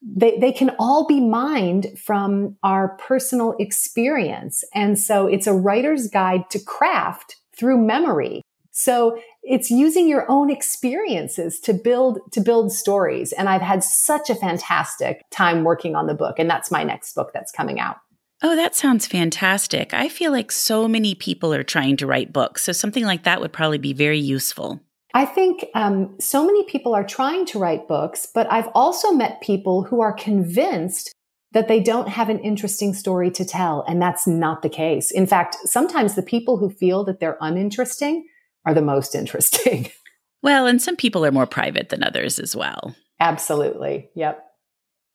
they, 0.02 0.38
they 0.38 0.52
can 0.52 0.70
all 0.78 1.06
be 1.06 1.20
mined 1.20 1.98
from 1.98 2.56
our 2.62 2.96
personal 2.98 3.54
experience. 3.58 4.62
And 4.74 4.98
so 4.98 5.26
it's 5.26 5.46
a 5.46 5.54
writer's 5.54 6.08
guide 6.08 6.50
to 6.50 6.58
craft 6.58 7.36
through 7.56 7.78
memory. 7.78 8.42
So 8.72 9.18
it's 9.42 9.70
using 9.70 10.06
your 10.06 10.30
own 10.30 10.50
experiences 10.50 11.58
to 11.60 11.72
build, 11.72 12.18
to 12.32 12.40
build 12.40 12.72
stories. 12.72 13.32
And 13.32 13.48
I've 13.48 13.62
had 13.62 13.82
such 13.82 14.28
a 14.28 14.34
fantastic 14.34 15.22
time 15.30 15.64
working 15.64 15.96
on 15.96 16.06
the 16.06 16.14
book. 16.14 16.38
And 16.38 16.50
that's 16.50 16.70
my 16.70 16.84
next 16.84 17.14
book 17.14 17.30
that's 17.32 17.52
coming 17.52 17.80
out. 17.80 17.96
Oh, 18.42 18.54
that 18.54 18.74
sounds 18.74 19.06
fantastic. 19.06 19.94
I 19.94 20.10
feel 20.10 20.30
like 20.30 20.52
so 20.52 20.86
many 20.86 21.14
people 21.14 21.54
are 21.54 21.62
trying 21.62 21.96
to 21.96 22.06
write 22.06 22.34
books. 22.34 22.62
So 22.62 22.72
something 22.72 23.04
like 23.04 23.22
that 23.22 23.40
would 23.40 23.52
probably 23.52 23.78
be 23.78 23.94
very 23.94 24.18
useful. 24.18 24.82
I 25.16 25.24
think 25.24 25.64
um, 25.74 26.14
so 26.20 26.44
many 26.44 26.62
people 26.64 26.94
are 26.94 27.02
trying 27.02 27.46
to 27.46 27.58
write 27.58 27.88
books, 27.88 28.28
but 28.34 28.46
I've 28.52 28.68
also 28.74 29.12
met 29.12 29.40
people 29.40 29.82
who 29.82 30.02
are 30.02 30.12
convinced 30.12 31.10
that 31.52 31.68
they 31.68 31.80
don't 31.80 32.10
have 32.10 32.28
an 32.28 32.38
interesting 32.40 32.92
story 32.92 33.30
to 33.30 33.42
tell. 33.42 33.82
And 33.88 34.00
that's 34.00 34.26
not 34.26 34.60
the 34.60 34.68
case. 34.68 35.10
In 35.10 35.26
fact, 35.26 35.56
sometimes 35.64 36.16
the 36.16 36.22
people 36.22 36.58
who 36.58 36.68
feel 36.68 37.02
that 37.04 37.18
they're 37.18 37.38
uninteresting 37.40 38.26
are 38.66 38.74
the 38.74 38.82
most 38.82 39.14
interesting. 39.14 39.90
Well, 40.42 40.66
and 40.66 40.80
some 40.80 40.94
people 40.94 41.26
are 41.26 41.32
more 41.32 41.46
private 41.46 41.88
than 41.88 42.04
others 42.04 42.38
as 42.38 42.54
well. 42.54 42.94
Absolutely. 43.18 44.10
Yep. 44.14 44.44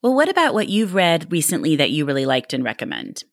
Well, 0.02 0.16
what 0.16 0.28
about 0.28 0.54
what 0.54 0.68
you've 0.68 0.94
read 0.94 1.32
recently 1.32 1.78
that 1.78 1.92
you 1.92 2.04
really 2.04 2.26
liked 2.26 2.54
and 2.54 2.66
recommend? 2.66 3.24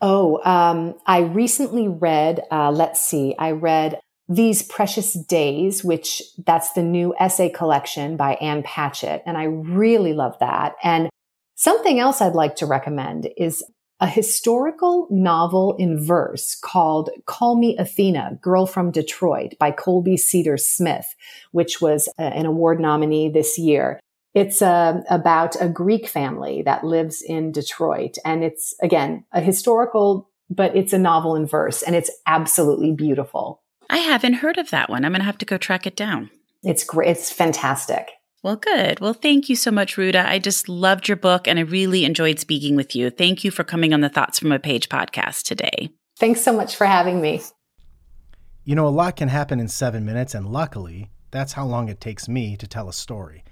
Oh, 0.00 0.40
um, 0.44 0.94
I 1.04 1.20
recently 1.20 1.88
read, 1.88 2.42
uh, 2.52 2.70
let's 2.70 3.00
see, 3.00 3.34
I 3.38 3.52
read 3.52 3.98
These 4.34 4.62
Precious 4.62 5.12
Days, 5.12 5.84
which 5.84 6.22
that's 6.46 6.72
the 6.72 6.82
new 6.82 7.14
essay 7.20 7.50
collection 7.50 8.16
by 8.16 8.34
Ann 8.34 8.62
Patchett. 8.62 9.22
And 9.26 9.36
I 9.36 9.44
really 9.44 10.14
love 10.14 10.38
that. 10.40 10.76
And 10.82 11.10
something 11.54 11.98
else 11.98 12.20
I'd 12.20 12.34
like 12.34 12.56
to 12.56 12.66
recommend 12.66 13.28
is 13.36 13.62
a 14.00 14.06
historical 14.06 15.06
novel 15.10 15.76
in 15.78 16.04
verse 16.04 16.56
called 16.56 17.10
Call 17.26 17.56
Me 17.56 17.76
Athena, 17.78 18.38
Girl 18.42 18.66
from 18.66 18.90
Detroit 18.90 19.52
by 19.60 19.70
Colby 19.70 20.16
Cedar 20.16 20.56
Smith, 20.56 21.14
which 21.52 21.80
was 21.80 22.08
uh, 22.18 22.22
an 22.22 22.46
award 22.46 22.80
nominee 22.80 23.28
this 23.28 23.58
year. 23.58 24.00
It's 24.34 24.60
uh, 24.60 25.02
about 25.08 25.60
a 25.60 25.68
Greek 25.68 26.08
family 26.08 26.62
that 26.62 26.84
lives 26.84 27.22
in 27.22 27.52
Detroit. 27.52 28.16
And 28.24 28.42
it's, 28.42 28.74
again, 28.82 29.24
a 29.30 29.40
historical, 29.40 30.30
but 30.50 30.74
it's 30.74 30.92
a 30.92 30.98
novel 30.98 31.36
in 31.36 31.46
verse 31.46 31.82
and 31.82 31.94
it's 31.94 32.10
absolutely 32.26 32.92
beautiful. 32.92 33.61
I 33.92 33.98
haven't 33.98 34.34
heard 34.34 34.56
of 34.56 34.70
that 34.70 34.88
one. 34.88 35.04
I'm 35.04 35.12
going 35.12 35.20
to 35.20 35.26
have 35.26 35.36
to 35.38 35.44
go 35.44 35.58
track 35.58 35.86
it 35.86 35.94
down. 35.94 36.30
It's 36.62 36.82
great. 36.82 37.10
It's 37.10 37.30
fantastic. 37.30 38.10
Well, 38.42 38.56
good. 38.56 39.00
Well, 39.00 39.12
thank 39.12 39.50
you 39.50 39.54
so 39.54 39.70
much, 39.70 39.98
Ruta. 39.98 40.26
I 40.26 40.38
just 40.38 40.66
loved 40.66 41.08
your 41.08 41.16
book 41.18 41.46
and 41.46 41.58
I 41.58 41.62
really 41.62 42.06
enjoyed 42.06 42.40
speaking 42.40 42.74
with 42.74 42.96
you. 42.96 43.10
Thank 43.10 43.44
you 43.44 43.50
for 43.50 43.64
coming 43.64 43.92
on 43.92 44.00
the 44.00 44.08
Thoughts 44.08 44.38
from 44.38 44.50
a 44.50 44.58
Page 44.58 44.88
podcast 44.88 45.42
today. 45.42 45.90
Thanks 46.18 46.40
so 46.40 46.54
much 46.54 46.74
for 46.74 46.86
having 46.86 47.20
me. 47.20 47.42
You 48.64 48.74
know, 48.74 48.86
a 48.86 48.88
lot 48.88 49.16
can 49.16 49.28
happen 49.28 49.60
in 49.60 49.68
seven 49.68 50.06
minutes, 50.06 50.34
and 50.34 50.46
luckily, 50.46 51.10
that's 51.30 51.52
how 51.52 51.66
long 51.66 51.88
it 51.88 52.00
takes 52.00 52.28
me 52.28 52.56
to 52.56 52.66
tell 52.66 52.88
a 52.88 52.92
story. 52.92 53.44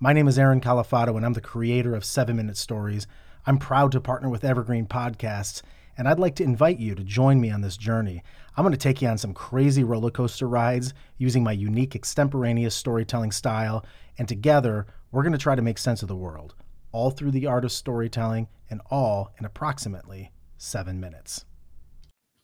My 0.00 0.12
name 0.12 0.26
is 0.26 0.38
Aaron 0.38 0.60
Califato, 0.60 1.16
and 1.16 1.24
I'm 1.24 1.34
the 1.34 1.40
creator 1.40 1.94
of 1.94 2.04
Seven 2.04 2.36
Minute 2.36 2.56
Stories. 2.56 3.06
I'm 3.46 3.58
proud 3.58 3.92
to 3.92 4.00
partner 4.00 4.28
with 4.28 4.44
Evergreen 4.44 4.86
Podcasts, 4.86 5.62
and 5.96 6.08
I'd 6.08 6.18
like 6.18 6.34
to 6.36 6.44
invite 6.44 6.80
you 6.80 6.94
to 6.94 7.04
join 7.04 7.40
me 7.40 7.50
on 7.50 7.60
this 7.60 7.76
journey. 7.76 8.22
I'm 8.56 8.64
going 8.64 8.72
to 8.72 8.78
take 8.78 9.02
you 9.02 9.08
on 9.08 9.18
some 9.18 9.34
crazy 9.34 9.84
roller 9.84 10.10
coaster 10.10 10.48
rides 10.48 10.94
using 11.18 11.42
my 11.42 11.52
unique 11.52 11.94
extemporaneous 11.94 12.74
storytelling 12.74 13.32
style, 13.32 13.84
and 14.18 14.28
together, 14.28 14.86
we're 15.10 15.22
going 15.22 15.32
to 15.32 15.38
try 15.38 15.54
to 15.54 15.62
make 15.62 15.78
sense 15.78 16.02
of 16.02 16.08
the 16.08 16.16
world, 16.16 16.54
all 16.92 17.10
through 17.10 17.32
the 17.32 17.46
art 17.46 17.64
of 17.64 17.72
storytelling, 17.72 18.48
and 18.70 18.80
all 18.90 19.32
in 19.38 19.44
approximately 19.44 20.30
seven 20.56 21.00
minutes. 21.00 21.44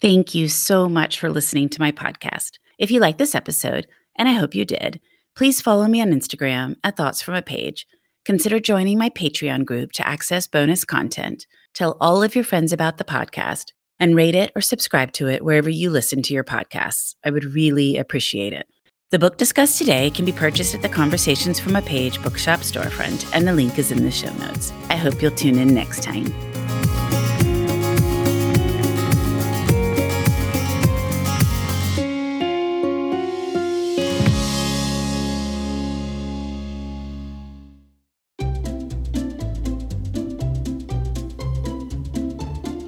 Thank 0.00 0.34
you 0.34 0.48
so 0.48 0.88
much 0.88 1.18
for 1.18 1.30
listening 1.30 1.68
to 1.70 1.80
my 1.80 1.92
podcast. 1.92 2.52
If 2.78 2.90
you 2.90 3.00
like 3.00 3.18
this 3.18 3.34
episode, 3.34 3.86
and 4.16 4.28
I 4.28 4.32
hope 4.32 4.54
you 4.54 4.64
did, 4.64 5.00
Please 5.36 5.61
follow 5.61 5.86
me 5.86 6.02
on 6.02 6.11
Instagram 6.11 6.76
at 6.84 6.96
Thoughts 6.96 7.22
from 7.22 7.34
a 7.34 7.42
Page. 7.42 7.86
Consider 8.24 8.61
joining 8.61 8.98
my 8.98 9.08
Patreon 9.08 9.64
group 9.64 9.92
to 9.92 10.06
access 10.06 10.46
bonus 10.46 10.84
content. 10.84 11.46
Tell 11.72 11.96
all 12.00 12.22
of 12.22 12.34
your 12.34 12.44
friends 12.44 12.72
about 12.72 12.98
the 12.98 13.04
podcast 13.04 13.72
and 14.01 14.16
rate 14.16 14.34
it 14.34 14.51
or 14.57 14.62
subscribe 14.62 15.12
to 15.12 15.28
it 15.28 15.44
wherever 15.44 15.70
you 15.70 15.90
listen 15.90 16.22
to 16.22 16.34
your 16.34 16.42
podcasts. 16.42 17.14
I 17.22 17.30
would 17.30 17.44
really 17.44 17.98
appreciate 17.98 18.53
it. 18.53 18.66
The 19.11 19.18
book 19.18 19.36
discussed 19.36 19.76
today 19.76 20.11
can 20.11 20.24
be 20.24 20.32
purchased 20.32 20.74
at 20.74 20.82
the 20.82 20.88
Conversations 20.88 21.61
from 21.61 21.76
a 21.76 21.82
Page 21.82 22.22
bookshop 22.22 22.61
storefront, 22.61 23.28
and 23.34 23.46
the 23.46 23.53
link 23.53 23.78
is 23.78 23.92
in 23.92 24.05
the 24.05 24.11
show 24.11 24.32
notes. 24.34 24.72
I 24.88 24.96
hope 24.96 25.20
you'll 25.20 25.32
tune 25.32 25.59
in 25.59 25.74
next 25.74 26.03
time. 26.03 26.32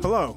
Hello, 0.03 0.37